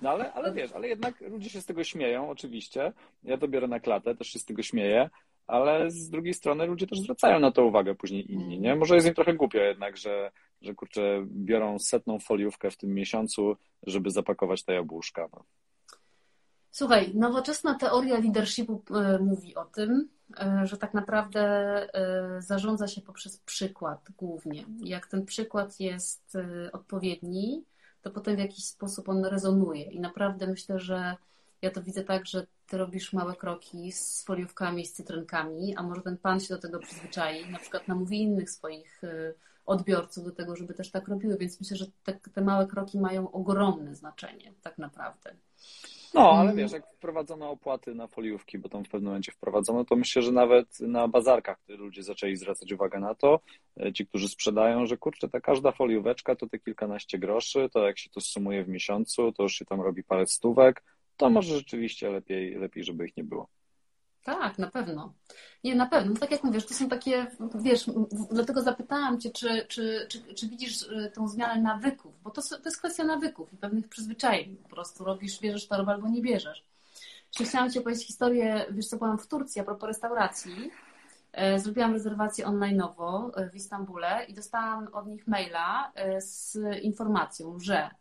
No 0.02 0.10
ale, 0.10 0.34
ale 0.34 0.54
wiesz, 0.54 0.72
ale 0.72 0.88
jednak 0.88 1.22
ludzie 1.22 1.50
się 1.50 1.62
z 1.62 1.66
tego 1.66 1.84
śmieją, 1.84 2.30
oczywiście. 2.30 2.94
Ja 3.24 3.38
to 3.38 3.48
biorę 3.48 3.68
na 3.68 3.80
klatę, 3.80 4.16
też 4.16 4.28
się 4.28 4.40
z 4.40 4.46
tego 4.46 4.64
śmieję, 4.64 5.10
ale 5.48 5.92
z 5.92 6.10
drugiej 6.10 6.34
strony 6.34 6.66
ludzie 6.66 6.88
też 6.88 7.00
zwracają 7.00 7.40
na 7.40 7.52
to 7.52 7.66
uwagę 7.66 7.96
później 7.96 8.32
inni, 8.32 8.60
nie? 8.60 8.76
Może 8.76 8.96
jest 8.96 9.08
im 9.08 9.14
trochę 9.14 9.34
głupio 9.34 9.58
jednak, 9.58 9.98
że, 9.98 10.32
że 10.62 10.76
kurczę, 10.76 11.26
biorą 11.26 11.80
setną 11.80 12.20
foliówkę 12.20 12.72
w 12.72 12.78
tym 12.78 12.94
miesiącu, 12.94 13.56
żeby 13.88 14.12
zapakować 14.12 14.64
te 14.64 14.74
jabłuszka. 14.74 15.30
No. 15.34 15.44
Słuchaj, 16.80 17.12
nowoczesna 17.16 17.74
teoria 17.74 18.20
leadershipu 18.20 18.82
e, 18.96 19.20
mówi 19.20 19.56
o 19.56 19.66
tym, 19.66 20.10
e, 20.40 20.68
że 20.68 20.78
tak 20.78 20.94
naprawdę 20.94 21.42
e, 21.94 22.42
zarządza 22.42 22.88
się 22.88 23.02
poprzez 23.02 23.38
przykład 23.38 24.10
głównie. 24.18 24.66
Jak 24.84 25.08
ten 25.08 25.26
przykład 25.26 25.80
jest 25.80 26.38
odpowiedni, 26.74 27.64
to 28.02 28.12
potem 28.12 28.36
w 28.36 28.40
jakiś 28.40 28.66
sposób 28.66 29.10
on 29.10 29.26
rezonuje. 29.26 29.84
I 29.84 30.00
naprawdę 30.00 30.48
myślę, 30.48 30.80
że 30.80 31.16
ja 31.62 31.72
to 31.72 31.84
widzę 31.84 32.04
tak, 32.04 32.26
że 32.26 32.48
ty 32.68 32.78
robisz 32.78 33.14
małe 33.14 33.36
kroki 33.36 33.92
z 33.92 34.24
foliówkami, 34.24 34.86
z 34.86 34.94
cytrynkami, 34.94 35.76
a 35.76 35.84
może 35.84 36.02
ten 36.02 36.18
pan 36.18 36.40
się 36.40 36.56
do 36.56 36.62
tego 36.62 36.80
przyzwyczai, 36.80 37.52
na 37.52 37.60
przykład 37.60 37.88
namówi 37.88 38.22
innych 38.22 38.50
swoich 38.50 39.02
odbiorców 39.66 40.26
do 40.26 40.32
tego, 40.32 40.56
żeby 40.56 40.74
też 40.74 40.92
tak 40.92 41.08
robiły, 41.08 41.38
więc 41.38 41.60
myślę, 41.60 41.78
że 41.78 41.86
te, 42.04 42.14
te 42.14 42.42
małe 42.42 42.68
kroki 42.68 43.00
mają 43.00 43.32
ogromne 43.32 43.96
znaczenie 43.96 44.54
tak 44.62 44.78
naprawdę. 44.78 45.36
No, 46.14 46.32
ale 46.32 46.52
mm. 46.52 46.56
wiesz, 46.56 46.72
jak 46.72 46.88
wprowadzono 46.88 47.50
opłaty 47.50 47.96
na 47.96 48.08
foliówki, 48.08 48.58
bo 48.58 48.70
tam 48.70 48.86
w 48.86 48.90
pewnym 48.90 49.08
momencie 49.08 49.32
wprowadzono, 49.32 49.86
to 49.86 49.96
myślę, 49.96 50.22
że 50.22 50.32
nawet 50.32 50.80
na 50.80 51.08
bazarkach 51.08 51.58
ludzie 51.68 52.04
zaczęli 52.04 52.36
zwracać 52.36 52.72
uwagę 52.72 53.00
na 53.00 53.16
to, 53.16 53.40
e, 53.80 53.94
ci, 53.94 54.08
którzy 54.08 54.30
sprzedają, 54.30 54.86
że 54.86 54.98
kurczę, 54.98 55.30
ta 55.30 55.42
każda 55.42 55.72
folióweczka 55.72 56.36
to 56.36 56.48
te 56.48 56.60
kilkanaście 56.60 57.20
groszy, 57.20 57.70
to 57.74 57.86
jak 57.86 58.00
się 58.00 58.10
to 58.10 58.22
sumuje 58.22 58.64
w 58.64 58.70
miesiącu, 58.70 59.32
to 59.32 59.44
już 59.44 59.54
się 59.54 59.66
tam 59.66 59.82
robi 59.82 60.04
parę 60.04 60.28
stówek, 60.28 60.84
to 61.18 61.30
może 61.30 61.56
rzeczywiście 61.56 62.10
lepiej, 62.10 62.56
lepiej 62.56 62.84
żeby 62.84 63.06
ich 63.06 63.18
nie 63.18 63.24
było. 63.24 63.48
Tak, 64.24 64.60
na 64.60 64.68
pewno. 64.68 65.14
Nie, 65.64 65.76
na 65.76 65.86
pewno. 65.86 66.12
No 66.14 66.20
tak 66.20 66.32
jak 66.32 66.44
mówisz, 66.44 66.66
to 66.66 66.74
są 66.74 66.90
takie, 66.90 67.28
wiesz, 67.56 67.86
dlatego 68.32 68.62
zapytałam 68.62 69.20
Cię, 69.20 69.32
czy, 69.32 69.66
czy, 69.68 70.08
czy, 70.10 70.34
czy 70.34 70.48
widzisz 70.48 70.82
y, 70.82 71.12
tą 71.16 71.28
zmianę 71.28 71.62
nawyków, 71.62 72.22
bo 72.22 72.30
to, 72.30 72.42
to 72.42 72.62
jest 72.66 72.78
kwestia 72.78 73.04
nawyków 73.04 73.54
i 73.54 73.58
pewnych 73.58 73.90
przyzwyczajeń. 73.90 74.58
Po 74.58 74.70
prostu 74.70 75.04
robisz, 75.04 75.40
bierzesz 75.40 75.68
torbę 75.68 75.92
albo 75.92 76.10
nie 76.10 76.22
bierzesz. 76.22 76.66
Chciałam 77.42 77.72
Ci 77.72 77.80
opowiedzieć 77.80 78.08
historię, 78.08 78.66
wiesz 78.72 78.88
co, 78.88 78.98
byłam 78.98 79.18
w 79.18 79.28
Turcji 79.28 79.62
a 79.62 79.64
propos 79.64 79.88
restauracji. 79.88 80.72
E, 81.34 81.60
zrobiłam 81.60 81.94
rezerwację 81.94 82.46
online'owo 82.46 83.30
e, 83.36 83.50
w 83.50 83.56
Istambule 83.56 84.26
i 84.28 84.34
dostałam 84.34 84.88
od 84.94 85.08
nich 85.08 85.28
maila 85.28 85.92
e, 85.96 86.22
z 86.22 86.58
informacją, 86.82 87.60
że 87.60 87.76
E, 87.76 87.99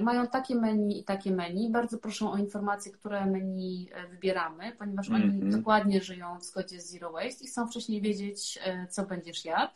mają 0.00 0.26
takie 0.26 0.54
menu 0.54 0.98
i 0.98 1.04
takie 1.04 1.30
menu. 1.30 1.70
Bardzo 1.70 1.98
proszę 1.98 2.30
o 2.30 2.36
informacje, 2.36 2.92
które 2.92 3.26
menu 3.26 3.88
e, 3.92 4.08
wybieramy, 4.08 4.72
ponieważ 4.78 5.08
mm 5.08 5.20
-hmm. 5.20 5.24
oni 5.24 5.34
mhm. 5.34 5.52
dokładnie 5.52 6.00
żyją 6.00 6.38
w 6.38 6.44
zgodzie 6.44 6.80
z 6.80 6.90
Zero 6.90 7.12
Waste 7.12 7.44
i 7.44 7.46
chcą 7.46 7.66
wcześniej 7.66 8.00
wiedzieć, 8.00 8.58
e, 8.64 8.86
co 8.86 9.06
będziesz 9.06 9.44
jadł. 9.44 9.72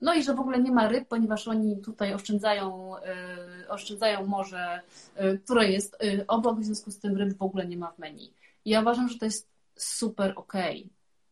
No 0.00 0.14
i 0.14 0.22
że 0.22 0.34
w 0.34 0.40
ogóle 0.40 0.58
nie 0.58 0.72
ma 0.72 0.88
ryb, 0.88 1.08
ponieważ 1.08 1.48
oni 1.48 1.80
tutaj 1.80 2.14
oszczędzają, 2.14 2.92
oszczędzają 3.68 4.26
morze, 4.26 4.80
które 5.44 5.70
jest 5.70 5.96
obok, 6.28 6.60
w 6.60 6.64
związku 6.64 6.90
z 6.90 6.98
tym 6.98 7.16
ryb 7.16 7.38
w 7.38 7.42
ogóle 7.42 7.66
nie 7.66 7.76
ma 7.76 7.92
w 7.92 7.98
menu. 7.98 8.34
I 8.64 8.70
ja 8.70 8.80
uważam, 8.80 9.08
że 9.08 9.18
to 9.18 9.24
jest 9.24 9.48
super 9.76 10.32
okej, 10.36 10.80
okay, 10.80 10.90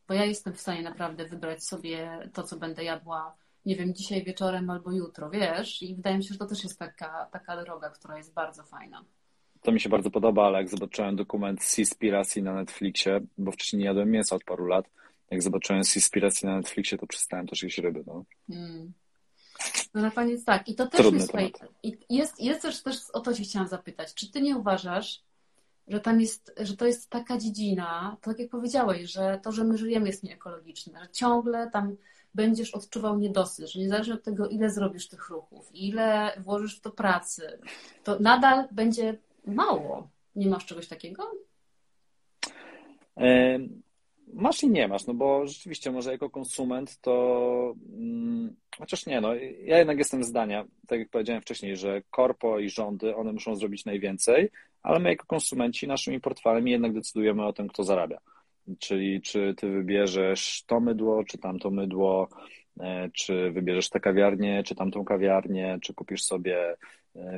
bo 0.09 0.15
ja 0.15 0.25
jestem 0.25 0.53
w 0.53 0.61
stanie 0.61 0.83
naprawdę 0.83 1.25
wybrać 1.25 1.65
sobie 1.65 2.29
to, 2.33 2.43
co 2.43 2.57
będę 2.57 2.85
jadła 2.85 3.37
nie 3.67 3.77
wiem, 3.77 3.95
dzisiaj 3.95 4.25
wieczorem 4.25 4.71
albo 4.71 4.93
jutro, 4.93 5.31
wiesz? 5.31 5.83
I 5.83 5.95
wydaje 5.95 6.17
mi 6.17 6.25
się, 6.25 6.33
że 6.33 6.39
to 6.39 6.47
też 6.47 6.65
jest 6.65 6.79
taka, 6.79 7.29
taka 7.33 7.65
droga, 7.65 7.91
która 7.91 8.19
jest 8.19 8.33
bardzo 8.33 8.63
fajna. 8.65 9.05
To 9.63 9.73
mi 9.73 9.81
się 9.81 9.89
bardzo 9.89 10.11
podoba, 10.11 10.47
ale 10.47 10.59
jak 10.59 10.69
zobaczyłem 10.69 11.17
dokument 11.17 11.63
Seaspiracy 11.63 12.43
na 12.43 12.55
Netflixie, 12.55 13.21
bo 13.39 13.53
wcześniej 13.53 13.81
nie 13.81 13.87
jadłem 13.87 14.11
mięsa 14.11 14.37
od 14.37 14.45
paru 14.45 14.67
lat, 14.67 14.85
jak 15.31 15.43
zobaczyłem 15.43 15.85
Seaspiracy 15.85 16.47
na 16.47 16.57
Netflixie, 16.57 16.99
to 16.99 17.07
przestałem 17.07 17.47
też 17.47 17.63
jeść 17.63 17.79
ryby. 17.79 18.05
No. 18.07 18.25
Hmm. 18.49 18.93
No 19.95 20.03
na 20.03 20.11
koniec 20.11 20.45
tak. 20.45 20.69
I 20.69 20.75
to 20.75 20.87
też 20.87 21.01
Trudny 21.01 21.21
jest, 21.21 21.33
temat. 21.33 21.53
I 21.83 21.99
jest, 22.11 22.41
jest 22.41 22.63
też, 22.63 22.83
też 22.83 22.97
o 23.13 23.21
to 23.21 23.35
się 23.35 23.43
chciałam 23.43 23.69
zapytać. 23.69 24.15
Czy 24.15 24.31
ty 24.31 24.43
nie 24.43 24.57
uważasz, 24.57 25.23
że 25.89 26.01
tam 26.01 26.21
jest, 26.21 26.55
że 26.61 26.77
to 26.77 26.87
jest 26.87 27.11
taka 27.11 27.39
dziedzina, 27.39 28.17
to 28.21 28.31
tak 28.31 28.39
jak 28.39 28.51
powiedziałeś, 28.51 29.13
że 29.13 29.41
to, 29.43 29.53
że 29.53 29.65
my 29.65 29.79
żyjemy 29.79 30.07
jest 30.07 30.23
nieekologiczne, 30.23 31.01
że 31.03 31.09
ciągle 31.11 31.71
tam 31.71 31.97
będziesz 32.35 32.75
odczuwał 32.75 33.19
niedosyt, 33.19 33.69
że 33.69 33.81
niezależnie 33.81 34.15
od 34.15 34.23
tego, 34.23 34.49
ile 34.49 34.71
zrobisz 34.71 35.09
tych 35.09 35.29
ruchów, 35.29 35.71
ile 35.75 36.33
włożysz 36.45 36.79
w 36.79 36.81
to 36.81 36.91
pracy, 36.91 37.59
to 38.05 38.19
nadal 38.21 38.69
będzie 38.73 39.19
mało. 39.47 40.09
Nie 40.37 40.49
masz 40.49 40.67
czegoś 40.67 40.89
takiego? 40.89 41.31
Masz 44.33 44.63
i 44.63 44.71
nie 44.71 44.89
masz, 44.89 45.07
no 45.07 45.15
bo 45.15 45.47
rzeczywiście 45.47 45.93
może 45.93 46.13
jako 46.13 46.31
konsument 46.31 47.01
to 47.01 47.75
mm, 47.93 48.57
chociaż 48.79 49.07
nie, 49.07 49.21
no 49.21 49.35
ja 49.65 49.79
jednak 49.79 49.99
jestem 49.99 50.25
zdania, 50.25 50.65
tak 50.89 50.99
jak 50.99 51.09
powiedziałem 51.09 51.43
wcześniej, 51.43 51.77
że 51.77 52.03
korpo 52.11 52.59
i 52.59 52.71
rządy, 52.71 53.17
one 53.17 53.33
muszą 53.33 53.57
zrobić 53.57 53.85
najwięcej, 53.85 54.51
ale 54.83 54.99
my 54.99 55.09
jako 55.09 55.27
konsumenci 55.27 55.89
naszymi 55.89 56.21
portfelami 56.21 56.71
jednak 56.71 56.93
decydujemy 56.93 57.47
o 57.47 57.53
tym, 57.53 57.69
kto 57.69 57.85
zarabia. 57.85 58.19
Czyli 58.79 59.23
czy 59.23 59.55
ty 59.57 59.71
wybierzesz 59.71 60.65
to 60.67 60.81
mydło, 60.81 61.25
czy 61.25 61.39
tamto 61.39 61.71
mydło, 61.71 62.29
czy 63.15 63.51
wybierzesz 63.51 63.89
tę 63.89 64.01
kawiarnię, 64.01 64.63
czy 64.63 64.75
tamtą 64.75 65.05
kawiarnię, 65.05 65.79
czy 65.83 65.95
kupisz 65.95 66.23
sobie, 66.23 66.77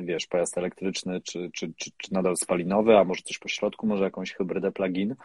wiesz, 0.03 0.27
pojazd 0.27 0.57
elektryczny, 0.57 1.21
czy, 1.21 1.49
czy, 1.53 1.73
czy, 1.75 1.91
czy 1.97 2.13
nadal 2.13 2.37
spalinowy, 2.37 2.97
a 2.97 3.03
może 3.03 3.21
coś 3.21 3.37
po 3.37 3.47
środku, 3.47 3.87
może 3.87 4.03
jakąś 4.03 4.33
hybrydę 4.33 4.71
plug-in, 4.71 5.15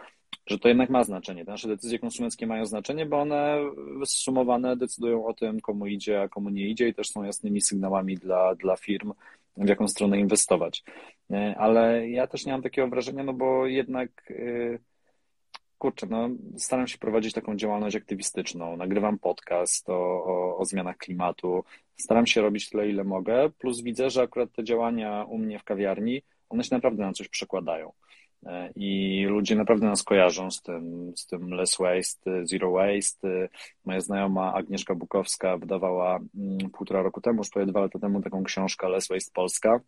że 0.46 0.58
to 0.58 0.68
jednak 0.68 0.90
ma 0.90 1.04
znaczenie. 1.04 1.44
Te 1.44 1.50
nasze 1.50 1.68
decyzje 1.68 1.98
konsumenckie 1.98 2.46
mają 2.46 2.66
znaczenie, 2.66 3.06
bo 3.06 3.20
one 3.20 3.58
zsumowane 4.04 4.76
decydują 4.76 5.26
o 5.26 5.34
tym, 5.34 5.60
komu 5.60 5.86
idzie, 5.86 6.22
a 6.22 6.28
komu 6.28 6.50
nie 6.50 6.68
idzie 6.68 6.88
i 6.88 6.94
też 6.94 7.08
są 7.08 7.22
jasnymi 7.22 7.60
sygnałami 7.60 8.16
dla, 8.16 8.54
dla 8.54 8.76
firm, 8.76 9.12
w 9.56 9.68
jaką 9.68 9.88
stronę 9.88 10.18
inwestować. 10.18 10.84
E, 11.30 11.54
ale 11.58 12.08
ja 12.08 12.26
też 12.26 12.46
nie 12.46 12.52
mam 12.52 12.62
takiego 12.62 12.88
wrażenia, 12.88 13.24
no 13.24 13.32
bo 13.32 13.66
jednak 13.66 14.30
e, 14.30 14.78
kurczę, 15.80 16.06
no 16.10 16.28
staram 16.56 16.86
się 16.86 16.98
prowadzić 16.98 17.32
taką 17.34 17.56
działalność 17.56 17.96
aktywistyczną, 17.96 18.76
nagrywam 18.76 19.18
podcast 19.18 19.90
o, 19.90 20.24
o, 20.24 20.56
o 20.58 20.64
zmianach 20.64 20.96
klimatu, 20.96 21.64
staram 21.96 22.26
się 22.26 22.40
robić 22.40 22.70
tyle, 22.70 22.88
ile 22.88 23.04
mogę, 23.04 23.50
plus 23.58 23.80
widzę, 23.80 24.10
że 24.10 24.22
akurat 24.22 24.52
te 24.52 24.64
działania 24.64 25.24
u 25.28 25.38
mnie 25.38 25.58
w 25.58 25.64
kawiarni, 25.64 26.22
one 26.48 26.64
się 26.64 26.74
naprawdę 26.74 27.02
na 27.02 27.12
coś 27.12 27.28
przekładają. 27.28 27.92
E, 28.46 28.70
I 28.76 29.24
ludzie 29.28 29.56
naprawdę 29.56 29.86
nas 29.86 30.02
kojarzą 30.02 30.50
z 30.50 30.62
tym, 30.62 31.12
z 31.16 31.26
tym 31.26 31.50
less 31.50 31.76
waste, 31.78 32.46
zero 32.46 32.70
waste. 32.70 33.48
Moja 33.84 34.00
znajoma 34.00 34.54
Agnieszka 34.54 34.94
Bukowska 34.94 35.56
wydawała 35.56 36.18
mm, 36.34 36.70
półtora 36.70 37.02
roku 37.02 37.20
temu, 37.20 37.38
już 37.38 37.50
prawie 37.50 37.66
dwa 37.66 37.80
lata 37.80 37.98
temu, 37.98 38.22
taką 38.22 38.44
książkę 38.44 38.88
Less 38.88 39.08
Waste 39.08 39.32
Polska, 39.34 39.80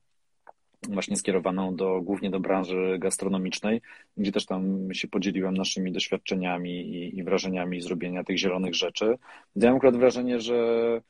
właśnie 0.88 1.16
skierowaną 1.16 1.76
do, 1.76 2.00
głównie 2.00 2.30
do 2.30 2.40
branży 2.40 2.96
gastronomicznej, 2.98 3.80
gdzie 4.16 4.32
też 4.32 4.46
tam 4.46 4.88
się 4.92 5.08
podzieliłem 5.08 5.54
naszymi 5.54 5.92
doświadczeniami 5.92 6.70
i, 6.70 7.18
i 7.18 7.24
wrażeniami 7.24 7.80
zrobienia 7.80 8.24
tych 8.24 8.38
zielonych 8.38 8.74
rzeczy. 8.74 9.18
Ja 9.56 9.68
mam 9.68 9.76
akurat 9.76 9.96
wrażenie, 9.96 10.40
że 10.40 11.00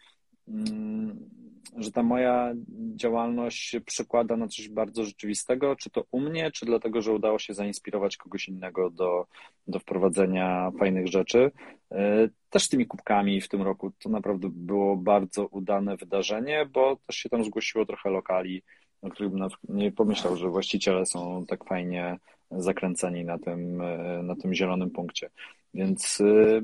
mm, 0.49 1.31
że 1.77 1.93
ta 1.93 2.03
moja 2.03 2.55
działalność 2.97 3.69
się 3.69 3.81
przekłada 3.81 4.37
na 4.37 4.49
coś 4.49 4.69
bardzo 4.69 5.05
rzeczywistego, 5.05 5.77
czy 5.77 5.91
to 5.91 6.05
u 6.11 6.21
mnie, 6.21 6.51
czy 6.51 6.67
dlatego, 6.67 7.03
że 7.03 7.13
udało 7.13 7.39
się 7.39 7.55
zainspirować 7.55 8.17
kogoś 8.17 8.49
innego 8.49 8.91
do, 8.91 9.27
do 9.67 9.79
wprowadzenia 9.79 10.73
fajnych 10.79 11.09
rzeczy. 11.09 11.51
E, 11.91 12.29
też 12.51 12.63
z 12.63 12.69
tymi 12.69 12.87
kubkami 12.87 13.41
w 13.41 13.49
tym 13.49 13.63
roku 13.63 13.93
to 13.99 14.09
naprawdę 14.09 14.49
było 14.53 14.97
bardzo 14.97 15.47
udane 15.47 15.97
wydarzenie, 15.97 16.67
bo 16.73 16.97
też 17.07 17.17
się 17.17 17.29
tam 17.29 17.45
zgłosiło 17.45 17.87
trochę 17.87 18.11
lokali, 18.11 18.63
o 19.03 19.11
których 19.11 19.33
bym 19.33 19.49
nie 19.69 19.93
pomyślał, 19.93 20.37
że 20.37 20.49
właściciele 20.49 21.07
są 21.07 21.47
tak 21.47 21.65
fajnie 21.65 22.19
zakręceni 22.51 23.25
na 23.25 23.39
tym, 23.39 23.81
e, 23.81 24.23
na 24.23 24.37
tym 24.37 24.55
zielonym 24.55 24.91
punkcie. 24.91 25.31
Więc 25.75 26.21
e, 26.21 26.61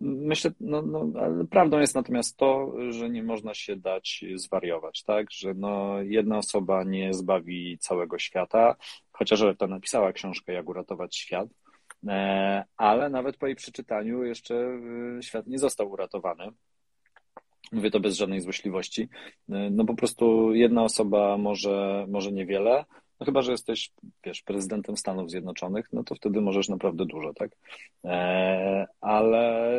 Myślę, 0.00 0.50
no, 0.60 0.82
no, 0.82 1.06
prawdą 1.50 1.78
jest 1.78 1.94
natomiast 1.94 2.36
to, 2.36 2.72
że 2.90 3.10
nie 3.10 3.22
można 3.22 3.54
się 3.54 3.76
dać 3.76 4.24
zwariować, 4.34 5.02
tak? 5.02 5.30
Że 5.30 5.54
no, 5.54 6.02
jedna 6.02 6.38
osoba 6.38 6.84
nie 6.84 7.14
zbawi 7.14 7.78
całego 7.78 8.18
świata, 8.18 8.76
chociaż 9.12 9.44
ta 9.58 9.66
napisała 9.66 10.12
książkę 10.12 10.52
Jak 10.52 10.68
uratować 10.68 11.16
świat, 11.16 11.48
e, 12.08 12.64
ale 12.76 13.10
nawet 13.10 13.36
po 13.36 13.46
jej 13.46 13.56
przeczytaniu 13.56 14.24
jeszcze 14.24 14.80
świat 15.20 15.46
nie 15.46 15.58
został 15.58 15.90
uratowany. 15.90 16.50
Mówię 17.72 17.90
to 17.90 18.00
bez 18.00 18.16
żadnej 18.16 18.40
złośliwości. 18.40 19.08
E, 19.48 19.70
no 19.70 19.84
po 19.84 19.94
prostu 19.94 20.54
jedna 20.54 20.84
osoba 20.84 21.38
może, 21.38 22.06
może 22.08 22.32
niewiele, 22.32 22.84
no 23.20 23.26
chyba, 23.26 23.42
że 23.42 23.52
jesteś, 23.52 23.92
wiesz, 24.24 24.42
prezydentem 24.42 24.96
Stanów 24.96 25.30
Zjednoczonych, 25.30 25.88
no 25.92 26.04
to 26.04 26.14
wtedy 26.14 26.40
możesz 26.40 26.68
naprawdę 26.68 27.06
dużo, 27.06 27.34
tak? 27.34 27.50
E, 28.04 28.86
ale 29.00 29.74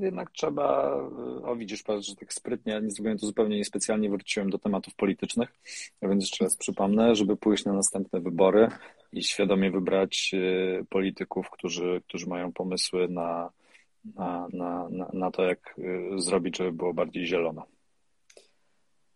jednak 0.00 0.30
trzeba, 0.30 0.96
o 1.42 1.56
widzisz, 1.56 1.82
patrz, 1.82 2.06
że 2.06 2.16
tak 2.16 2.32
sprytnie, 2.32 2.80
nie 3.02 3.16
to 3.16 3.26
zupełnie 3.26 3.56
niespecjalnie, 3.56 4.10
wróciłem 4.10 4.50
do 4.50 4.58
tematów 4.58 4.94
politycznych, 4.94 5.52
więc 6.02 6.24
jeszcze 6.24 6.44
raz 6.44 6.56
przypomnę, 6.56 7.14
żeby 7.14 7.36
pójść 7.36 7.64
na 7.64 7.72
następne 7.72 8.20
wybory 8.20 8.68
i 9.12 9.22
świadomie 9.22 9.70
wybrać 9.70 10.30
e, 10.34 10.84
polityków, 10.84 11.50
którzy, 11.50 12.02
którzy 12.08 12.26
mają 12.26 12.52
pomysły 12.52 13.08
na, 13.08 13.50
na, 14.04 14.48
na, 14.90 15.10
na 15.12 15.30
to, 15.30 15.42
jak 15.42 15.74
e, 15.78 16.20
zrobić, 16.20 16.56
żeby 16.56 16.72
było 16.72 16.94
bardziej 16.94 17.26
zielono. 17.26 17.66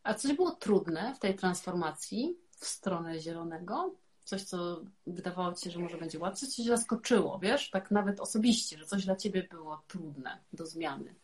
A 0.02 0.14
coś 0.14 0.32
było 0.32 0.50
trudne 0.50 1.14
w 1.14 1.18
tej 1.18 1.34
transformacji? 1.34 2.44
w 2.64 2.66
stronę 2.66 3.20
zielonego? 3.20 3.94
Coś, 4.24 4.42
co 4.42 4.80
wydawało 5.06 5.52
ci 5.54 5.64
się, 5.64 5.70
że 5.70 5.78
może 5.78 5.98
będzie 5.98 6.18
łatwe, 6.18 6.46
coś 6.46 6.54
cię 6.54 6.62
zaskoczyło, 6.62 7.38
wiesz? 7.42 7.70
Tak 7.70 7.90
nawet 7.90 8.20
osobiście, 8.20 8.78
że 8.78 8.84
coś 8.84 9.04
dla 9.04 9.16
ciebie 9.16 9.46
było 9.50 9.82
trudne 9.86 10.38
do 10.52 10.66
zmiany. 10.66 11.14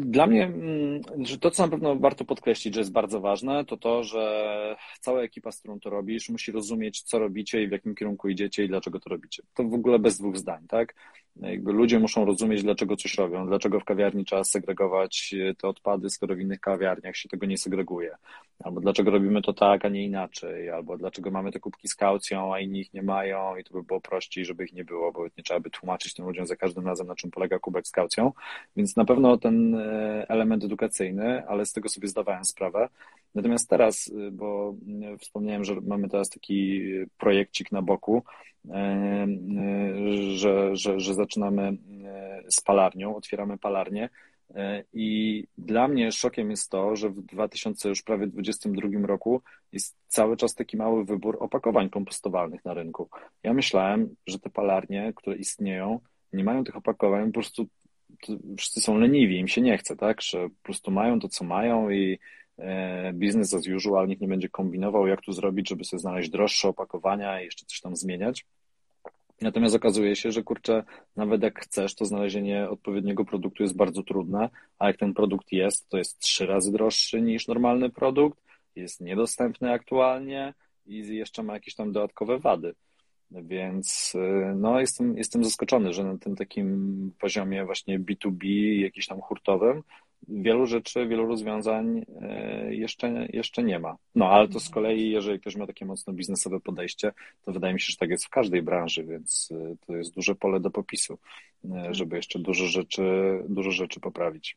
Dla 0.00 0.26
mnie, 0.26 0.44
mm, 0.44 1.02
że 1.26 1.38
to, 1.38 1.50
co 1.50 1.62
na 1.62 1.68
pewno 1.68 1.96
warto 1.96 2.24
podkreślić, 2.24 2.74
że 2.74 2.80
jest 2.80 2.92
bardzo 2.92 3.20
ważne, 3.20 3.64
to 3.64 3.76
to, 3.76 4.04
że 4.04 4.76
cała 5.00 5.22
ekipa, 5.22 5.52
z 5.52 5.58
którą 5.58 5.80
to 5.80 5.90
robisz, 5.90 6.28
musi 6.28 6.52
rozumieć, 6.52 7.02
co 7.02 7.18
robicie 7.18 7.62
i 7.62 7.68
w 7.68 7.72
jakim 7.72 7.94
kierunku 7.94 8.28
idziecie 8.28 8.64
i 8.64 8.68
dlaczego 8.68 9.00
to 9.00 9.10
robicie. 9.10 9.42
To 9.54 9.64
w 9.64 9.74
ogóle 9.74 9.98
bez 9.98 10.18
dwóch 10.18 10.36
zdań, 10.36 10.66
tak? 10.68 10.94
Jakby 11.36 11.72
ludzie 11.72 11.98
muszą 11.98 12.24
rozumieć, 12.24 12.62
dlaczego 12.62 12.96
coś 12.96 13.14
robią, 13.14 13.46
dlaczego 13.46 13.80
w 13.80 13.84
kawiarni 13.84 14.24
trzeba 14.24 14.44
segregować 14.44 15.34
e, 15.50 15.54
te 15.54 15.68
odpady, 15.68 16.10
skoro 16.10 16.34
w 16.34 16.40
innych 16.40 16.60
kawiarniach 16.60 17.16
się 17.16 17.28
tego 17.28 17.46
nie 17.46 17.58
segreguje, 17.58 18.16
albo 18.64 18.80
dlaczego 18.80 19.10
robimy 19.10 19.42
to 19.42 19.52
tak, 19.52 19.84
a 19.84 19.88
nie 19.88 20.04
inaczej, 20.04 20.70
albo 20.70 20.96
dlaczego 20.96 21.30
mamy 21.30 21.52
te 21.52 21.60
kubki 21.60 21.88
z 21.88 21.94
kaucją, 21.94 22.54
a 22.54 22.60
inni 22.60 22.80
ich 22.80 22.94
nie 22.94 23.02
mają 23.02 23.56
i 23.56 23.64
to 23.64 23.74
by 23.74 23.82
było 23.82 24.00
prościej, 24.00 24.44
żeby 24.44 24.64
ich 24.64 24.72
nie 24.72 24.84
było, 24.84 25.12
bo 25.12 25.24
nie 25.24 25.44
trzeba 25.44 25.60
by 25.60 25.70
tłumaczyć 25.70 26.14
tym 26.14 26.26
ludziom 26.26 26.46
za 26.46 26.56
każdym 26.56 26.86
razem, 26.86 27.06
na 27.06 27.14
czym 27.14 27.30
polega 27.30 27.58
kubek 27.58 27.86
z 27.86 27.90
kaucją. 27.90 28.32
Więc 28.76 28.96
na 28.96 29.04
pewno 29.04 29.38
ten 29.38 29.74
e, 29.74 30.26
element 30.28 30.64
edukacyjny, 30.64 31.46
ale 31.46 31.66
z 31.66 31.72
tego 31.72 31.88
sobie 31.88 32.08
zdawałem 32.08 32.44
sprawę. 32.44 32.88
Natomiast 33.34 33.70
teraz, 33.70 34.10
e, 34.26 34.30
bo 34.30 34.74
wspomniałem, 35.18 35.64
że 35.64 35.74
mamy 35.80 36.08
teraz 36.08 36.28
taki 36.28 36.82
projekcik 37.18 37.72
na 37.72 37.82
boku, 37.82 38.22
że, 40.34 40.76
że, 40.76 41.00
że 41.00 41.14
zaczynamy 41.14 41.76
z 42.48 42.60
palarnią, 42.60 43.16
otwieramy 43.16 43.58
palarnię. 43.58 44.08
I 44.92 45.44
dla 45.58 45.88
mnie 45.88 46.12
szokiem 46.12 46.50
jest 46.50 46.70
to, 46.70 46.96
że 46.96 47.10
w 47.10 47.22
2000 47.22 47.88
już 47.88 48.02
prawie 48.02 48.26
2022 48.26 49.06
roku 49.06 49.42
jest 49.72 49.96
cały 50.06 50.36
czas 50.36 50.54
taki 50.54 50.76
mały 50.76 51.04
wybór 51.04 51.36
opakowań 51.40 51.90
kompostowalnych 51.90 52.64
na 52.64 52.74
rynku. 52.74 53.08
Ja 53.42 53.54
myślałem, 53.54 54.14
że 54.26 54.38
te 54.38 54.50
palarnie, 54.50 55.12
które 55.16 55.36
istnieją, 55.36 56.00
nie 56.32 56.44
mają 56.44 56.64
tych 56.64 56.76
opakowań, 56.76 57.26
po 57.26 57.32
prostu 57.32 57.66
wszyscy 58.56 58.80
są 58.80 58.98
leniwi, 58.98 59.38
im 59.38 59.48
się 59.48 59.60
nie 59.60 59.78
chce, 59.78 59.96
tak? 59.96 60.22
Że 60.22 60.48
po 60.48 60.62
prostu 60.62 60.90
mają 60.90 61.20
to, 61.20 61.28
co 61.28 61.44
mają 61.44 61.90
i 61.90 62.18
business 63.12 63.54
as 63.54 63.68
usual, 63.68 64.08
nikt 64.08 64.22
nie 64.22 64.28
będzie 64.28 64.48
kombinował, 64.48 65.06
jak 65.06 65.20
tu 65.20 65.32
zrobić, 65.32 65.68
żeby 65.68 65.84
sobie 65.84 66.00
znaleźć 66.00 66.30
droższe 66.30 66.68
opakowania 66.68 67.40
i 67.40 67.44
jeszcze 67.44 67.66
coś 67.66 67.80
tam 67.80 67.96
zmieniać. 67.96 68.46
Natomiast 69.40 69.74
okazuje 69.74 70.16
się, 70.16 70.32
że 70.32 70.42
kurczę, 70.42 70.84
nawet 71.16 71.42
jak 71.42 71.60
chcesz, 71.60 71.94
to 71.94 72.04
znalezienie 72.04 72.70
odpowiedniego 72.70 73.24
produktu 73.24 73.62
jest 73.62 73.76
bardzo 73.76 74.02
trudne, 74.02 74.50
a 74.78 74.86
jak 74.86 74.96
ten 74.96 75.14
produkt 75.14 75.52
jest, 75.52 75.88
to 75.88 75.98
jest 75.98 76.18
trzy 76.18 76.46
razy 76.46 76.72
droższy 76.72 77.22
niż 77.22 77.48
normalny 77.48 77.90
produkt, 77.90 78.40
jest 78.76 79.00
niedostępny 79.00 79.72
aktualnie 79.72 80.54
i 80.86 81.16
jeszcze 81.16 81.42
ma 81.42 81.52
jakieś 81.54 81.74
tam 81.74 81.92
dodatkowe 81.92 82.38
wady. 82.38 82.74
Więc 83.30 84.12
y, 84.14 84.54
no, 84.56 84.80
jestem, 84.80 85.18
jestem 85.18 85.44
zaskoczony, 85.44 85.92
że 85.92 86.04
na 86.04 86.18
tym 86.18 86.36
takim 86.36 87.12
poziomie 87.18 87.64
właśnie 87.64 88.00
B2B, 88.00 88.46
jakiś 88.80 89.06
tam 89.06 89.20
hurtowym, 89.20 89.82
wielu 90.28 90.66
rzeczy, 90.66 91.06
wielu 91.06 91.26
rozwiązań 91.26 92.04
e, 92.20 92.74
jeszcze, 92.74 93.26
jeszcze 93.32 93.62
nie 93.62 93.78
ma. 93.78 93.96
No 94.14 94.28
ale 94.28 94.48
to 94.48 94.60
z 94.60 94.68
kolei, 94.68 95.10
jeżeli 95.10 95.40
ktoś 95.40 95.56
ma 95.56 95.66
takie 95.66 95.84
mocno 95.84 96.12
biznesowe 96.12 96.60
podejście, 96.60 97.12
to 97.44 97.52
wydaje 97.52 97.74
mi 97.74 97.80
się, 97.80 97.90
że 97.90 97.96
tak 97.96 98.10
jest 98.10 98.24
w 98.24 98.28
każdej 98.28 98.62
branży, 98.62 99.04
więc 99.04 99.48
e, 99.52 99.76
to 99.86 99.96
jest 99.96 100.14
duże 100.14 100.34
pole 100.34 100.60
do 100.60 100.70
popisu, 100.70 101.18
e, 101.64 101.94
żeby 101.94 102.16
jeszcze 102.16 102.38
dużo 102.38 102.66
rzeczy, 102.66 103.02
dużo 103.48 103.70
rzeczy 103.70 104.00
poprawić. 104.00 104.56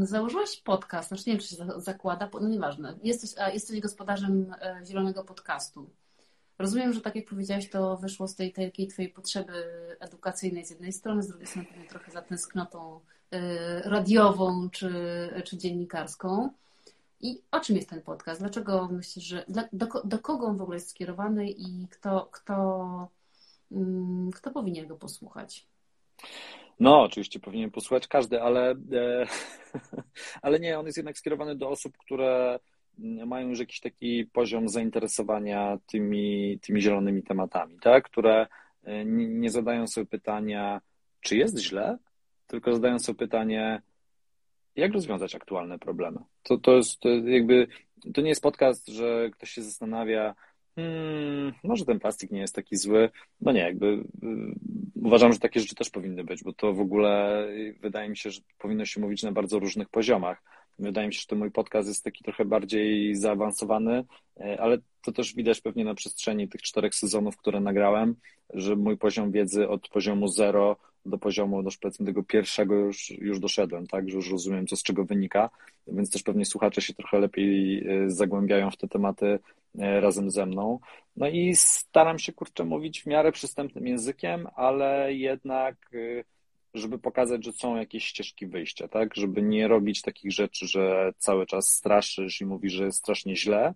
Założyłaś 0.00 0.60
podcast, 0.60 1.08
znaczy 1.08 1.22
nie 1.26 1.32
wiem, 1.32 1.42
czy 1.42 1.48
się 1.48 1.56
zakłada, 1.76 2.30
no 2.40 2.48
nieważne. 2.48 2.98
Jesteś, 3.02 3.30
jesteś 3.52 3.80
gospodarzem 3.80 4.54
Zielonego 4.84 5.24
Podcastu. 5.24 5.90
Rozumiem, 6.58 6.92
że 6.92 7.00
tak 7.00 7.16
jak 7.16 7.24
powiedziałaś, 7.24 7.68
to 7.68 7.96
wyszło 7.96 8.28
z 8.28 8.36
tej 8.36 8.52
takiej 8.52 8.86
twojej 8.86 9.12
potrzeby 9.12 9.52
edukacyjnej 10.00 10.64
z 10.64 10.70
jednej 10.70 10.92
strony, 10.92 11.22
z 11.22 11.28
drugiej 11.28 11.46
strony 11.46 11.68
trochę 11.88 12.12
za 12.12 12.22
tęsknotą 12.22 13.00
radiową 13.84 14.70
czy, 14.70 14.90
czy 15.44 15.56
dziennikarską. 15.56 16.50
I 17.20 17.40
o 17.50 17.60
czym 17.60 17.76
jest 17.76 17.90
ten 17.90 18.02
podcast? 18.02 18.40
Dlaczego 18.40 18.88
myślisz, 18.92 19.24
że 19.24 19.44
do, 19.72 19.86
do 20.04 20.18
kogo 20.18 20.46
on 20.46 20.56
w 20.56 20.62
ogóle 20.62 20.76
jest 20.76 20.90
skierowany 20.90 21.50
i 21.50 21.86
kto, 21.90 22.28
kto, 22.32 23.08
mm, 23.72 24.30
kto 24.30 24.50
powinien 24.50 24.86
go 24.86 24.96
posłuchać? 24.96 25.66
No, 26.80 27.02
oczywiście 27.02 27.40
powinien 27.40 27.70
posłuchać 27.70 28.08
każdy, 28.08 28.42
ale, 28.42 28.70
e, 28.70 29.26
ale 30.42 30.60
nie, 30.60 30.78
on 30.78 30.86
jest 30.86 30.98
jednak 30.98 31.18
skierowany 31.18 31.56
do 31.56 31.68
osób, 31.68 31.96
które 31.98 32.58
mają 33.26 33.48
już 33.48 33.58
jakiś 33.58 33.80
taki 33.80 34.26
poziom 34.26 34.68
zainteresowania 34.68 35.78
tymi, 35.86 36.58
tymi 36.62 36.82
zielonymi 36.82 37.22
tematami, 37.22 37.78
tak? 37.80 38.04
które 38.04 38.46
e, 38.84 39.04
nie 39.04 39.50
zadają 39.50 39.86
sobie 39.86 40.06
pytania, 40.06 40.80
czy 41.20 41.36
jest 41.36 41.58
źle, 41.58 41.98
tylko 42.46 42.72
zadają 42.72 42.98
sobie 42.98 43.18
pytanie, 43.18 43.82
jak 44.76 44.92
rozwiązać 44.92 45.34
aktualne 45.34 45.78
problemy. 45.78 46.18
To, 46.42 46.58
to 46.58 46.76
jest 46.76 47.00
to 47.00 47.08
jakby, 47.08 47.66
to 48.14 48.20
nie 48.20 48.28
jest 48.28 48.42
podcast, 48.42 48.88
że 48.88 49.30
ktoś 49.30 49.50
się 49.50 49.62
zastanawia, 49.62 50.34
hmm, 50.76 51.52
może 51.64 51.84
ten 51.84 52.00
plastik 52.00 52.30
nie 52.30 52.40
jest 52.40 52.54
taki 52.54 52.76
zły. 52.76 53.10
No 53.40 53.52
nie, 53.52 53.60
jakby 53.60 53.86
y, 53.86 54.04
uważam, 54.94 55.32
że 55.32 55.38
takie 55.38 55.60
rzeczy 55.60 55.74
też 55.74 55.90
powinny 55.90 56.24
być, 56.24 56.44
bo 56.44 56.52
to 56.52 56.72
w 56.72 56.80
ogóle 56.80 57.44
y, 57.48 57.76
wydaje 57.80 58.08
mi 58.08 58.16
się, 58.16 58.30
że 58.30 58.40
powinno 58.58 58.84
się 58.84 59.00
mówić 59.00 59.22
na 59.22 59.32
bardzo 59.32 59.58
różnych 59.58 59.88
poziomach. 59.88 60.42
Wydaje 60.78 61.06
mi 61.06 61.14
się, 61.14 61.20
że 61.20 61.26
ten 61.26 61.38
mój 61.38 61.50
podcast 61.50 61.88
jest 61.88 62.04
taki 62.04 62.24
trochę 62.24 62.44
bardziej 62.44 63.14
zaawansowany, 63.14 64.04
y, 64.40 64.60
ale 64.60 64.78
to 65.02 65.12
też 65.12 65.34
widać 65.34 65.60
pewnie 65.60 65.84
na 65.84 65.94
przestrzeni 65.94 66.48
tych 66.48 66.62
czterech 66.62 66.94
sezonów, 66.94 67.36
które 67.36 67.60
nagrałem, 67.60 68.16
że 68.54 68.76
mój 68.76 68.96
poziom 68.96 69.32
wiedzy 69.32 69.68
od 69.68 69.88
poziomu 69.88 70.28
zero 70.28 70.76
do 71.06 71.18
poziomu, 71.18 71.62
no 71.62 71.70
powiedzmy 71.80 72.06
tego 72.06 72.22
pierwszego 72.22 72.74
już, 72.74 73.10
już 73.10 73.40
doszedłem, 73.40 73.86
tak, 73.86 74.10
że 74.10 74.16
już 74.16 74.30
rozumiem, 74.30 74.66
co 74.66 74.76
z 74.76 74.82
czego 74.82 75.04
wynika, 75.04 75.50
więc 75.86 76.10
też 76.10 76.22
pewnie 76.22 76.44
słuchacze 76.44 76.82
się 76.82 76.94
trochę 76.94 77.18
lepiej 77.18 77.86
zagłębiają 78.06 78.70
w 78.70 78.76
te 78.76 78.88
tematy 78.88 79.38
E, 79.78 80.00
razem 80.00 80.30
ze 80.30 80.46
mną. 80.46 80.78
No 81.16 81.28
i 81.28 81.54
staram 81.54 82.18
się, 82.18 82.32
kurczę, 82.32 82.64
mówić 82.64 83.02
w 83.02 83.06
miarę 83.06 83.32
przystępnym 83.32 83.86
językiem, 83.86 84.48
ale 84.54 85.14
jednak, 85.14 85.90
e, 85.94 86.24
żeby 86.74 86.98
pokazać, 86.98 87.44
że 87.44 87.52
są 87.52 87.76
jakieś 87.76 88.04
ścieżki 88.04 88.46
wyjścia, 88.46 88.88
tak? 88.88 89.14
Żeby 89.14 89.42
nie 89.42 89.68
robić 89.68 90.02
takich 90.02 90.32
rzeczy, 90.32 90.66
że 90.66 91.12
cały 91.18 91.46
czas 91.46 91.68
straszysz 91.68 92.40
i 92.40 92.46
mówisz, 92.46 92.72
że 92.72 92.84
jest 92.84 92.98
strasznie 92.98 93.36
źle, 93.36 93.74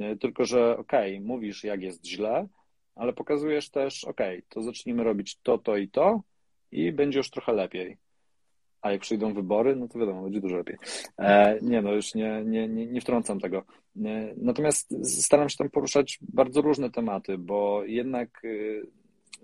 e, 0.00 0.16
tylko 0.16 0.44
że 0.44 0.78
okej, 0.78 1.16
okay, 1.16 1.26
mówisz, 1.26 1.64
jak 1.64 1.82
jest 1.82 2.06
źle, 2.06 2.46
ale 2.94 3.12
pokazujesz 3.12 3.70
też, 3.70 4.04
okay, 4.04 4.42
to 4.48 4.62
zacznijmy 4.62 5.04
robić 5.04 5.38
to, 5.42 5.58
to 5.58 5.76
i 5.76 5.88
to 5.88 6.22
i 6.70 6.92
będzie 6.92 7.18
już 7.18 7.30
trochę 7.30 7.52
lepiej 7.52 7.96
a 8.86 8.90
jak 8.90 9.00
przyjdą 9.00 9.34
wybory, 9.34 9.76
no 9.76 9.88
to 9.88 9.98
wiadomo, 9.98 10.22
będzie 10.22 10.40
dużo 10.40 10.56
lepiej. 10.56 10.76
E, 11.18 11.58
nie, 11.62 11.82
no 11.82 11.92
już 11.92 12.14
nie, 12.14 12.42
nie, 12.44 12.68
nie, 12.68 12.86
nie 12.86 13.00
wtrącam 13.00 13.40
tego. 13.40 13.58
E, 14.04 14.34
natomiast 14.36 15.08
staram 15.22 15.48
się 15.48 15.56
tam 15.56 15.70
poruszać 15.70 16.18
bardzo 16.20 16.60
różne 16.60 16.90
tematy, 16.90 17.38
bo 17.38 17.84
jednak 17.84 18.44
y, 18.44 18.86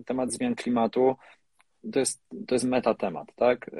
temat 0.05 0.33
zmian 0.33 0.55
klimatu 0.55 1.15
to 1.93 1.99
jest, 1.99 2.21
to 2.47 2.55
jest 2.55 2.65
metatemat, 2.65 3.35
tak? 3.35 3.69
E, 3.73 3.77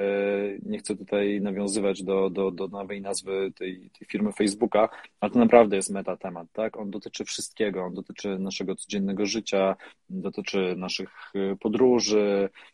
nie 0.66 0.78
chcę 0.78 0.96
tutaj 0.96 1.42
nawiązywać 1.42 2.04
do, 2.04 2.30
do, 2.30 2.52
do 2.52 2.68
nowej 2.68 3.02
nazwy 3.02 3.52
tej, 3.56 3.90
tej 4.00 4.08
firmy 4.08 4.32
Facebooka, 4.32 4.90
ale 5.20 5.32
to 5.32 5.40
naprawdę 5.40 5.76
jest 5.76 5.90
metatemat, 5.90 6.48
tak? 6.54 6.78
On 6.78 6.92
dotyczy 6.92 7.26
wszystkiego, 7.26 7.84
on 7.84 7.94
dotyczy 7.94 8.40
naszego 8.40 8.76
codziennego 8.76 9.26
życia, 9.26 9.76
dotyczy 10.10 10.76
naszych 10.78 11.10
y, 11.36 11.58
podróży, 11.60 12.50
E, 12.50 12.73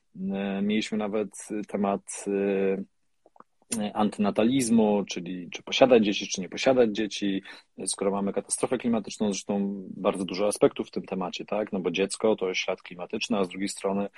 mieliśmy 0.62 0.98
nawet 0.98 1.30
temat 1.68 2.26
e, 2.28 3.92
antynatalizmu, 3.94 5.04
czyli 5.06 5.50
czy 5.50 5.64
posiadać 5.64 6.06
dzieci, 6.06 6.28
czy 6.28 6.42
nie 6.42 6.50
posiadać 6.50 6.96
dzieci, 6.96 7.44
skoro 7.86 8.12
mamy 8.12 8.34
katastrofę 8.34 8.78
klimatyczną, 8.78 9.34
zresztą 9.34 9.84
bardzo 9.98 10.26
dużo 10.26 10.48
aspektów 10.48 10.88
w 10.88 10.92
tym 10.92 11.04
temacie, 11.04 11.46
tak? 11.46 11.72
No 11.72 11.80
bo 11.80 11.92
dziecko 11.92 12.36
to 12.36 12.48
jest 12.50 12.62
ślad 12.62 12.82
klimatyczny, 12.82 13.38
a 13.38 13.44
z 13.44 13.48
drugiej 13.50 13.70
strony 13.70 14.10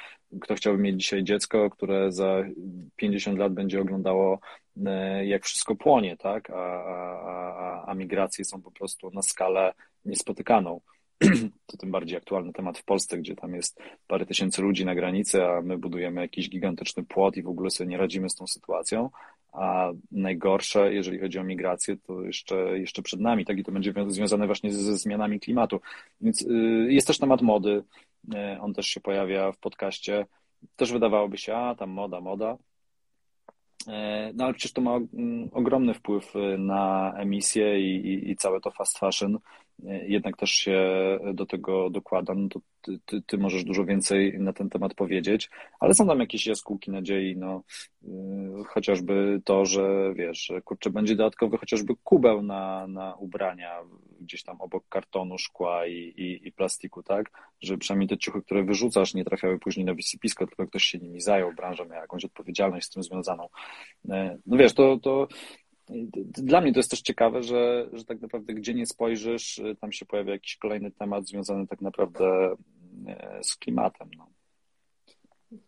kto 0.42 0.56
chciałby 0.56 0.80
mieć 0.80 1.02
dzisiaj 1.04 1.24
dziecko, 1.24 1.70
które 1.70 2.12
za 2.12 2.44
50 2.96 3.39
lat 3.39 3.54
będzie 3.54 3.82
oglądało, 3.82 4.39
e, 4.86 5.26
jak 5.26 5.46
wszystko 5.46 5.76
płonie, 5.76 6.18
tak? 6.18 6.50
A, 6.50 6.56
a, 6.56 7.84
a 7.88 7.94
migracje 7.94 8.46
są 8.46 8.62
po 8.62 8.72
prostu 8.72 9.12
na 9.12 9.22
skalę 9.22 9.74
niespotykaną. 10.06 10.82
to 11.68 11.78
tym 11.78 11.92
bardziej 11.92 12.18
aktualny 12.18 12.54
temat 12.54 12.78
w 12.78 12.84
Polsce, 12.84 13.18
gdzie 13.18 13.36
tam 13.36 13.56
jest 13.56 13.80
parę 14.08 14.26
tysięcy 14.26 14.62
ludzi 14.62 14.86
na 14.86 14.96
granicy, 14.96 15.44
a 15.44 15.62
my 15.62 15.78
budujemy 15.78 16.22
jakiś 16.22 16.50
gigantyczny 16.50 17.04
płot 17.04 17.38
i 17.38 17.44
w 17.44 17.48
ogóle 17.48 17.70
sobie 17.70 17.90
nie 17.90 17.98
radzimy 17.98 18.30
z 18.30 18.36
tą 18.36 18.48
sytuacją. 18.48 19.10
A 19.52 19.92
najgorsze, 20.12 20.94
jeżeli 20.94 21.20
chodzi 21.20 21.40
o 21.40 21.44
migrację, 21.44 21.98
to 21.98 22.22
jeszcze, 22.22 22.80
jeszcze 22.80 23.02
przed 23.02 23.20
nami, 23.20 23.46
tak? 23.46 23.58
I 23.58 23.64
to 23.64 23.72
będzie 23.72 23.94
związane 24.08 24.46
właśnie 24.46 24.74
ze, 24.74 24.84
ze 24.84 24.98
zmianami 24.98 25.40
klimatu. 25.40 25.82
Więc 26.22 26.42
y, 26.42 26.88
jest 26.90 27.08
też 27.08 27.18
temat 27.18 27.42
mody. 27.42 27.84
Y, 28.34 28.62
on 28.62 28.74
też 28.74 28.88
się 28.88 29.00
pojawia 29.00 29.52
w 29.52 29.58
podcaście. 29.58 30.26
Też 30.76 30.92
wydawałoby 30.92 31.38
się, 31.38 31.56
a 31.56 31.76
tam 31.76 31.90
moda, 31.90 32.22
moda. 32.22 32.58
Y, 33.88 33.92
no 34.34 34.44
ale 34.44 34.54
przecież 34.54 34.74
to 34.74 34.82
ma 34.82 34.96
mm, 34.96 35.50
ogromny 35.54 35.94
wpływ 35.94 36.34
na 36.58 37.14
emisję 37.18 37.80
i, 37.80 38.08
i, 38.08 38.32
i 38.32 38.36
całe 38.36 38.62
to 38.62 38.72
fast 38.72 38.98
fashion 38.98 39.40
jednak 40.08 40.38
też 40.38 40.52
się 40.52 40.80
do 41.34 41.46
tego 41.46 41.90
dokłada, 41.90 42.34
no 42.34 42.50
to 42.50 42.60
ty, 42.82 43.00
ty, 43.06 43.22
ty, 43.22 43.38
możesz 43.38 43.64
dużo 43.64 43.86
więcej 43.86 44.40
na 44.40 44.54
ten 44.54 44.70
temat 44.70 44.94
powiedzieć, 44.94 45.50
ale 45.80 45.94
są 45.94 46.08
tam 46.08 46.20
jakieś 46.20 46.48
jaskółki 46.48 46.92
nadziei, 46.92 47.38
no 47.38 47.64
yy, 48.02 48.64
chociażby 48.68 49.42
to, 49.46 49.66
że 49.66 50.14
wiesz, 50.16 50.52
kurczę, 50.66 50.90
będzie 50.90 51.16
dodatkowy 51.16 51.58
chociażby 51.58 51.94
kubeł 52.04 52.42
na, 52.42 52.88
na 52.88 53.16
ubrania 53.16 53.80
gdzieś 54.22 54.44
tam 54.44 54.62
obok 54.62 54.84
kartonu, 54.90 55.38
szkła 55.38 55.88
i, 55.88 55.94
i, 55.94 56.48
i 56.48 56.52
plastiku, 56.52 57.04
tak? 57.04 57.32
Żeby 57.62 57.78
przynajmniej 57.78 58.10
te 58.10 58.18
ciuchy, 58.18 58.42
które 58.42 58.64
wyrzucasz, 58.64 59.14
nie 59.14 59.26
trafiały 59.26 59.60
później 59.60 59.86
na 59.86 59.94
wysypisko, 59.94 60.48
tylko 60.48 60.68
ktoś 60.68 60.84
się 60.84 60.98
nimi 60.98 61.22
zajął, 61.22 61.54
branża 61.54 61.86
miała 61.86 62.02
jakąś 62.02 62.26
odpowiedzialność 62.26 62.88
z 62.88 62.90
tym 62.90 63.04
związaną. 63.04 63.48
Yy, 64.06 64.40
no 64.46 64.58
wiesz, 64.58 64.74
to, 64.74 64.98
to 64.98 65.28
dla 66.34 66.62
mnie 66.62 66.74
to 66.74 66.80
jest 66.80 66.89
też 66.89 67.02
ciekawe, 67.02 67.44
że, 67.44 67.89
że 67.94 68.06
tak 68.06 68.22
naprawdę 68.22 68.54
gdzie 68.54 68.74
nie 68.74 68.86
spojrzysz, 68.86 69.62
tam 69.80 69.92
się 69.92 70.06
pojawia 70.06 70.32
jakiś 70.32 70.58
kolejny 70.58 70.92
temat 70.92 71.28
związany 71.28 71.68
tak 71.68 71.82
naprawdę 71.82 72.56
e, 73.08 73.39
z 73.44 73.56
klimatem. 73.56 74.10
No. 74.18 74.28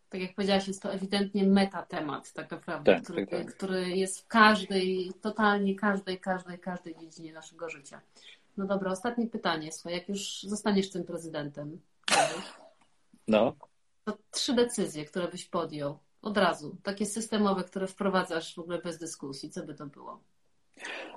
Tak 0.09 0.21
jak 0.21 0.36
powiedziałaś, 0.36 0.67
jest 0.67 0.82
to 0.82 0.93
ewidentnie 0.93 1.43
metatemat 1.43 2.34
tak 2.34 2.51
naprawdę, 2.51 2.95
tak, 2.95 3.03
który, 3.03 3.28
tak, 3.28 3.45
tak. 3.45 3.55
który 3.55 3.89
jest 3.89 4.21
w 4.21 4.28
każdej, 4.28 5.11
totalnie 5.21 5.76
każdej, 5.76 6.19
każdej, 6.19 6.59
każdej 6.59 6.95
dziedzinie 6.95 7.34
naszego 7.34 7.69
życia. 7.69 8.01
No 8.57 8.65
dobra, 8.65 8.91
ostatnie 8.91 9.28
pytanie. 9.28 9.71
Słuchaj, 9.71 9.93
jak 9.93 10.09
już 10.09 10.43
zostaniesz 10.43 10.89
tym 10.89 11.03
prezydentem, 11.03 11.82
no. 13.28 13.55
to 14.03 14.17
trzy 14.32 14.53
decyzje, 14.53 15.05
które 15.05 15.28
byś 15.28 15.45
podjął 15.45 15.99
od 16.24 16.38
razu, 16.38 16.78
takie 16.84 17.05
systemowe, 17.05 17.63
które 17.63 17.88
wprowadzasz 17.88 18.55
w 18.55 18.59
ogóle 18.59 18.82
bez 18.82 18.97
dyskusji, 18.97 19.49
co 19.49 19.65
by 19.65 19.74
to 19.74 19.86
było? 19.86 20.19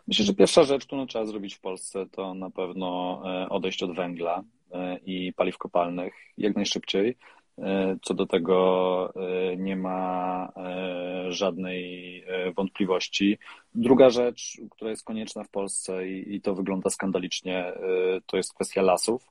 Myślę, 0.09 0.25
że 0.25 0.35
pierwsza 0.35 0.63
rzecz, 0.63 0.87
którą 0.87 1.07
trzeba 1.07 1.27
zrobić 1.27 1.55
w 1.55 1.61
Polsce, 1.61 2.07
to 2.11 2.35
na 2.35 2.51
pewno 2.51 3.23
e, 3.25 3.49
odejść 3.49 3.83
od 3.83 3.97
węgla 3.97 4.45
e, 4.73 4.99
i 4.99 5.33
paliw 5.33 5.59
kopalnych 5.59 6.15
jak 6.39 6.57
najszybciej. 6.57 7.17
E, 7.59 7.97
co 8.03 8.15
do 8.15 8.27
tego 8.27 9.13
nie 9.57 9.77
ma 9.77 10.53
żadnej 11.29 12.25
wątpliwości. 12.57 13.39
Druga 13.75 14.11
rzecz, 14.11 14.61
która 14.71 14.91
jest 14.91 15.05
konieczna 15.05 15.45
w 15.45 15.49
Polsce 15.49 16.09
i 16.09 16.41
to 16.41 16.55
wygląda 16.55 16.91
skandalicznie, 16.91 17.73
to 18.27 18.37
jest 18.37 18.55
kwestia 18.55 18.83
lasów 18.83 19.27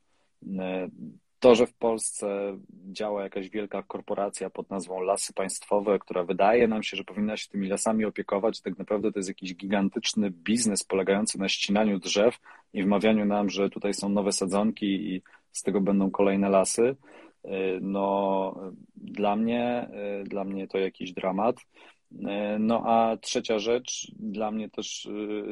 to, 1.46 1.56
że 1.56 1.68
w 1.68 1.74
Polsce 1.74 2.58
działa 2.92 3.24
jakaś 3.24 3.50
wielka 3.50 3.84
korporacja 3.84 4.50
pod 4.50 4.70
nazwą 4.70 5.02
Lasy 5.02 5.34
Państwowe, 5.34 6.00
która 6.00 6.24
wydaje 6.24 6.68
nam 6.68 6.84
się, 6.84 6.98
że 6.98 7.04
powinna 7.04 7.38
się 7.38 7.50
tymi 7.50 7.68
lasami 7.68 8.06
opiekować, 8.06 8.62
tak 8.62 8.78
naprawdę 8.78 9.12
to 9.12 9.20
jest 9.20 9.30
jakiś 9.30 9.56
gigantyczny 9.56 10.32
biznes 10.32 10.84
polegający 10.84 11.40
na 11.40 11.50
ścinaniu 11.50 12.00
drzew 12.00 12.38
i 12.74 12.84
wmawianiu 12.84 13.26
nam, 13.26 13.50
że 13.50 13.70
tutaj 13.70 13.94
są 13.94 14.10
nowe 14.10 14.32
sadzonki 14.32 14.86
i 14.86 15.22
z 15.52 15.62
tego 15.64 15.82
będą 15.82 16.12
kolejne 16.12 16.50
lasy. 16.50 16.96
No, 17.82 18.56
dla 18.96 19.36
mnie, 19.36 19.90
dla 20.24 20.44
mnie 20.44 20.68
to 20.68 20.78
jakiś 20.78 21.14
dramat. 21.14 21.56
No 22.60 22.84
a 22.86 23.18
trzecia 23.18 23.60
rzecz, 23.60 24.12
dla 24.20 24.52
mnie 24.52 24.70
też, 24.70 25.10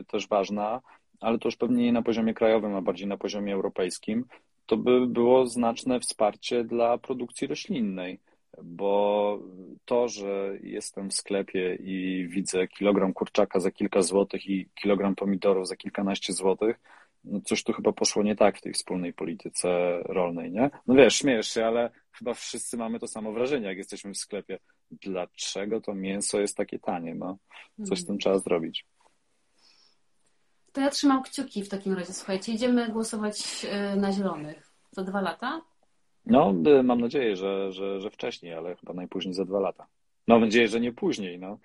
też 0.08 0.28
ważna, 0.28 0.82
ale 1.20 1.40
to 1.40 1.48
już 1.48 1.56
pewnie 1.56 1.84
nie 1.84 1.94
na 1.94 2.02
poziomie 2.02 2.34
krajowym, 2.34 2.76
a 2.76 2.82
bardziej 2.82 3.08
na 3.08 3.18
poziomie 3.18 3.54
europejskim, 3.54 4.26
to 4.66 4.78
by 4.78 5.08
było 5.08 5.46
znaczne 5.46 6.00
wsparcie 6.00 6.64
dla 6.64 6.98
produkcji 6.98 7.48
roślinnej, 7.48 8.20
bo 8.64 9.40
to, 9.86 10.08
że 10.08 10.58
jestem 10.64 11.10
w 11.10 11.14
sklepie 11.14 11.76
i 11.76 12.28
widzę 12.30 12.68
kilogram 12.68 13.14
kurczaka 13.14 13.60
za 13.60 13.72
kilka 13.72 14.02
złotych 14.02 14.50
i 14.50 14.70
kilogram 14.82 15.16
pomidorów 15.16 15.68
za 15.68 15.76
kilkanaście 15.76 16.34
złotych, 16.34 16.80
no 17.24 17.42
coś 17.42 17.64
tu 17.64 17.74
chyba 17.74 17.92
poszło 17.92 18.24
nie 18.24 18.36
tak 18.36 18.58
w 18.58 18.62
tej 18.62 18.74
wspólnej 18.74 19.14
polityce 19.14 20.00
rolnej, 20.06 20.52
nie? 20.52 20.70
No 20.88 20.96
wiesz, 20.96 21.16
śmiejesz 21.16 21.48
się, 21.48 21.66
ale 21.66 21.90
chyba 22.12 22.34
wszyscy 22.34 22.78
mamy 22.78 23.00
to 23.00 23.08
samo 23.08 23.32
wrażenie, 23.32 23.68
jak 23.68 23.78
jesteśmy 23.78 24.14
w 24.14 24.18
sklepie. 24.18 24.60
Dlaczego 24.92 25.82
to 25.82 25.96
mięso 25.96 26.40
jest 26.40 26.58
takie 26.58 26.80
tanie? 26.80 27.16
No, 27.16 27.38
coś 27.84 28.00
z 28.00 28.06
tym 28.06 28.18
trzeba 28.18 28.40
zrobić. 28.40 28.86
To 30.74 30.82
ja 30.82 30.90
trzymam 30.90 31.24
kciuki 31.24 31.64
w 31.64 31.70
takim 31.70 31.94
razie. 31.94 32.14
Słuchajcie, 32.14 32.52
idziemy 32.52 32.90
głosować 32.90 33.66
e, 33.70 33.96
na 33.96 34.12
zielonych. 34.12 34.72
Za 34.92 35.04
dwa 35.04 35.22
lata? 35.22 35.62
No, 36.26 36.54
e, 36.66 36.84
mam 36.84 37.02
nadzieję, 37.02 37.36
że, 37.36 37.72
że, 37.72 38.02
że 38.02 38.10
wcześniej, 38.10 38.54
ale 38.54 38.76
chyba 38.76 38.94
najpóźniej 38.94 39.34
za 39.34 39.46
dwa 39.46 39.60
lata. 39.60 39.88
Mam 40.28 40.42
nadzieję, 40.42 40.68
że 40.68 40.80
nie 40.80 40.92
później, 40.92 41.40
no. 41.40 41.58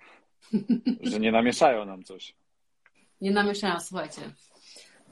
że 1.11 1.19
nie 1.19 1.31
namieszają 1.31 1.85
nam 1.85 2.03
coś. 2.03 2.35
Nie 3.21 3.31
namieszają, 3.31 3.79
słuchajcie. 3.79 4.21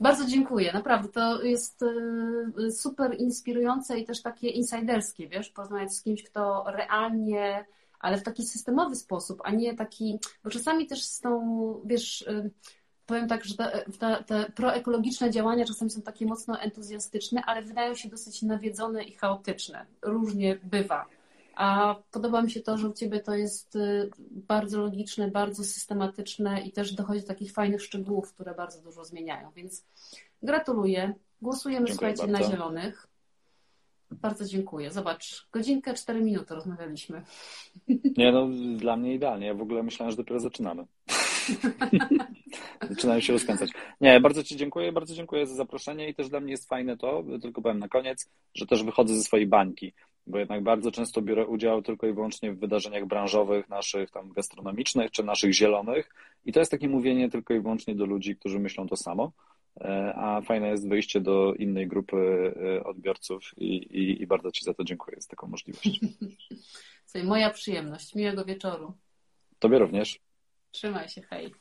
Bardzo 0.00 0.26
dziękuję. 0.26 0.72
Naprawdę 0.72 1.08
to 1.08 1.42
jest 1.42 1.82
e, 1.82 2.70
super 2.70 3.14
inspirujące 3.18 3.98
i 3.98 4.04
też 4.04 4.22
takie 4.22 4.48
insiderskie, 4.48 5.28
wiesz, 5.28 5.50
porozmawiać 5.50 5.94
z 5.94 6.02
kimś, 6.02 6.22
kto 6.22 6.64
realnie 6.66 7.64
ale 8.00 8.16
w 8.16 8.22
taki 8.22 8.46
systemowy 8.46 8.96
sposób, 8.96 9.40
a 9.44 9.50
nie 9.50 9.74
taki, 9.74 10.18
bo 10.44 10.50
czasami 10.50 10.86
też 10.86 11.02
z 11.02 11.20
tą, 11.20 11.80
wiesz, 11.84 12.24
powiem 13.08 13.28
tak, 13.28 13.44
że 13.44 13.54
te, 13.98 14.24
te 14.26 14.52
proekologiczne 14.54 15.30
działania 15.30 15.64
czasami 15.64 15.90
są 15.90 16.02
takie 16.02 16.26
mocno 16.26 16.60
entuzjastyczne, 16.60 17.42
ale 17.46 17.62
wydają 17.62 17.94
się 17.94 18.08
dosyć 18.08 18.42
nawiedzone 18.42 19.04
i 19.04 19.12
chaotyczne. 19.12 19.86
Różnie 20.02 20.58
bywa. 20.62 21.06
A 21.54 21.96
podoba 22.10 22.42
mi 22.42 22.50
się 22.50 22.60
to, 22.60 22.78
że 22.78 22.88
u 22.88 22.92
Ciebie 22.92 23.20
to 23.20 23.34
jest 23.34 23.76
y, 23.76 24.10
bardzo 24.30 24.80
logiczne, 24.80 25.28
bardzo 25.28 25.64
systematyczne 25.64 26.62
i 26.62 26.72
też 26.72 26.94
dochodzi 26.94 27.20
do 27.20 27.26
takich 27.26 27.52
fajnych 27.52 27.82
szczegółów, 27.82 28.34
które 28.34 28.54
bardzo 28.54 28.82
dużo 28.82 29.04
zmieniają. 29.04 29.50
Więc 29.56 29.84
gratuluję. 30.42 31.14
Głosujemy, 31.42 31.86
Dziękuję 31.86 32.16
słuchajcie, 32.16 32.32
bardzo. 32.32 32.48
na 32.48 32.56
zielonych. 32.56 33.06
Bardzo 34.10 34.44
dziękuję. 34.44 34.90
Zobacz, 34.90 35.48
godzinkę, 35.52 35.94
cztery 35.94 36.20
minuty 36.20 36.54
rozmawialiśmy. 36.54 37.22
Nie, 38.16 38.32
no 38.32 38.48
dla 38.76 38.96
mnie 38.96 39.14
idealnie. 39.14 39.46
Ja 39.46 39.54
w 39.54 39.62
ogóle 39.62 39.82
myślałem, 39.82 40.10
że 40.10 40.16
dopiero 40.16 40.40
zaczynamy. 40.40 40.84
Zaczynają 42.90 43.20
się 43.20 43.32
rozkręcać. 43.32 43.70
Nie, 44.00 44.20
bardzo 44.20 44.44
Ci 44.44 44.56
dziękuję, 44.56 44.92
bardzo 44.92 45.14
dziękuję 45.14 45.46
za 45.46 45.54
zaproszenie 45.54 46.08
i 46.08 46.14
też 46.14 46.28
dla 46.28 46.40
mnie 46.40 46.50
jest 46.50 46.68
fajne 46.68 46.96
to, 46.96 47.24
tylko 47.42 47.62
powiem 47.62 47.78
na 47.78 47.88
koniec, 47.88 48.30
że 48.54 48.66
też 48.66 48.84
wychodzę 48.84 49.14
ze 49.14 49.22
swojej 49.22 49.46
bańki, 49.46 49.92
bo 50.26 50.38
jednak 50.38 50.62
bardzo 50.62 50.90
często 50.90 51.22
biorę 51.22 51.46
udział 51.46 51.82
tylko 51.82 52.06
i 52.06 52.12
wyłącznie 52.12 52.52
w 52.52 52.58
wydarzeniach 52.58 53.06
branżowych, 53.06 53.68
naszych 53.68 54.10
tam 54.10 54.32
gastronomicznych 54.32 55.10
czy 55.10 55.24
naszych 55.24 55.54
zielonych 55.54 56.14
i 56.44 56.52
to 56.52 56.60
jest 56.60 56.70
takie 56.70 56.88
mówienie 56.88 57.30
tylko 57.30 57.54
i 57.54 57.60
wyłącznie 57.60 57.94
do 57.94 58.06
ludzi, 58.06 58.36
którzy 58.36 58.58
myślą 58.58 58.88
to 58.88 58.96
samo, 58.96 59.32
e, 59.80 60.14
a 60.16 60.40
fajne 60.40 60.68
jest 60.68 60.88
wyjście 60.88 61.20
do 61.20 61.54
innej 61.54 61.86
grupy 61.86 62.52
e, 62.76 62.84
odbiorców 62.84 63.42
i, 63.56 63.76
i, 63.76 64.22
i 64.22 64.26
bardzo 64.26 64.50
Ci 64.52 64.64
za 64.64 64.74
to 64.74 64.84
dziękuję, 64.84 65.16
za 65.20 65.28
taką 65.28 65.46
możliwość. 65.46 66.00
Moja 67.24 67.50
przyjemność. 67.50 68.14
Miłego 68.14 68.44
wieczoru. 68.44 68.92
Tobie 69.58 69.78
również. 69.78 70.20
Trzymaj 70.78 71.08
się, 71.08 71.22
hej. 71.22 71.54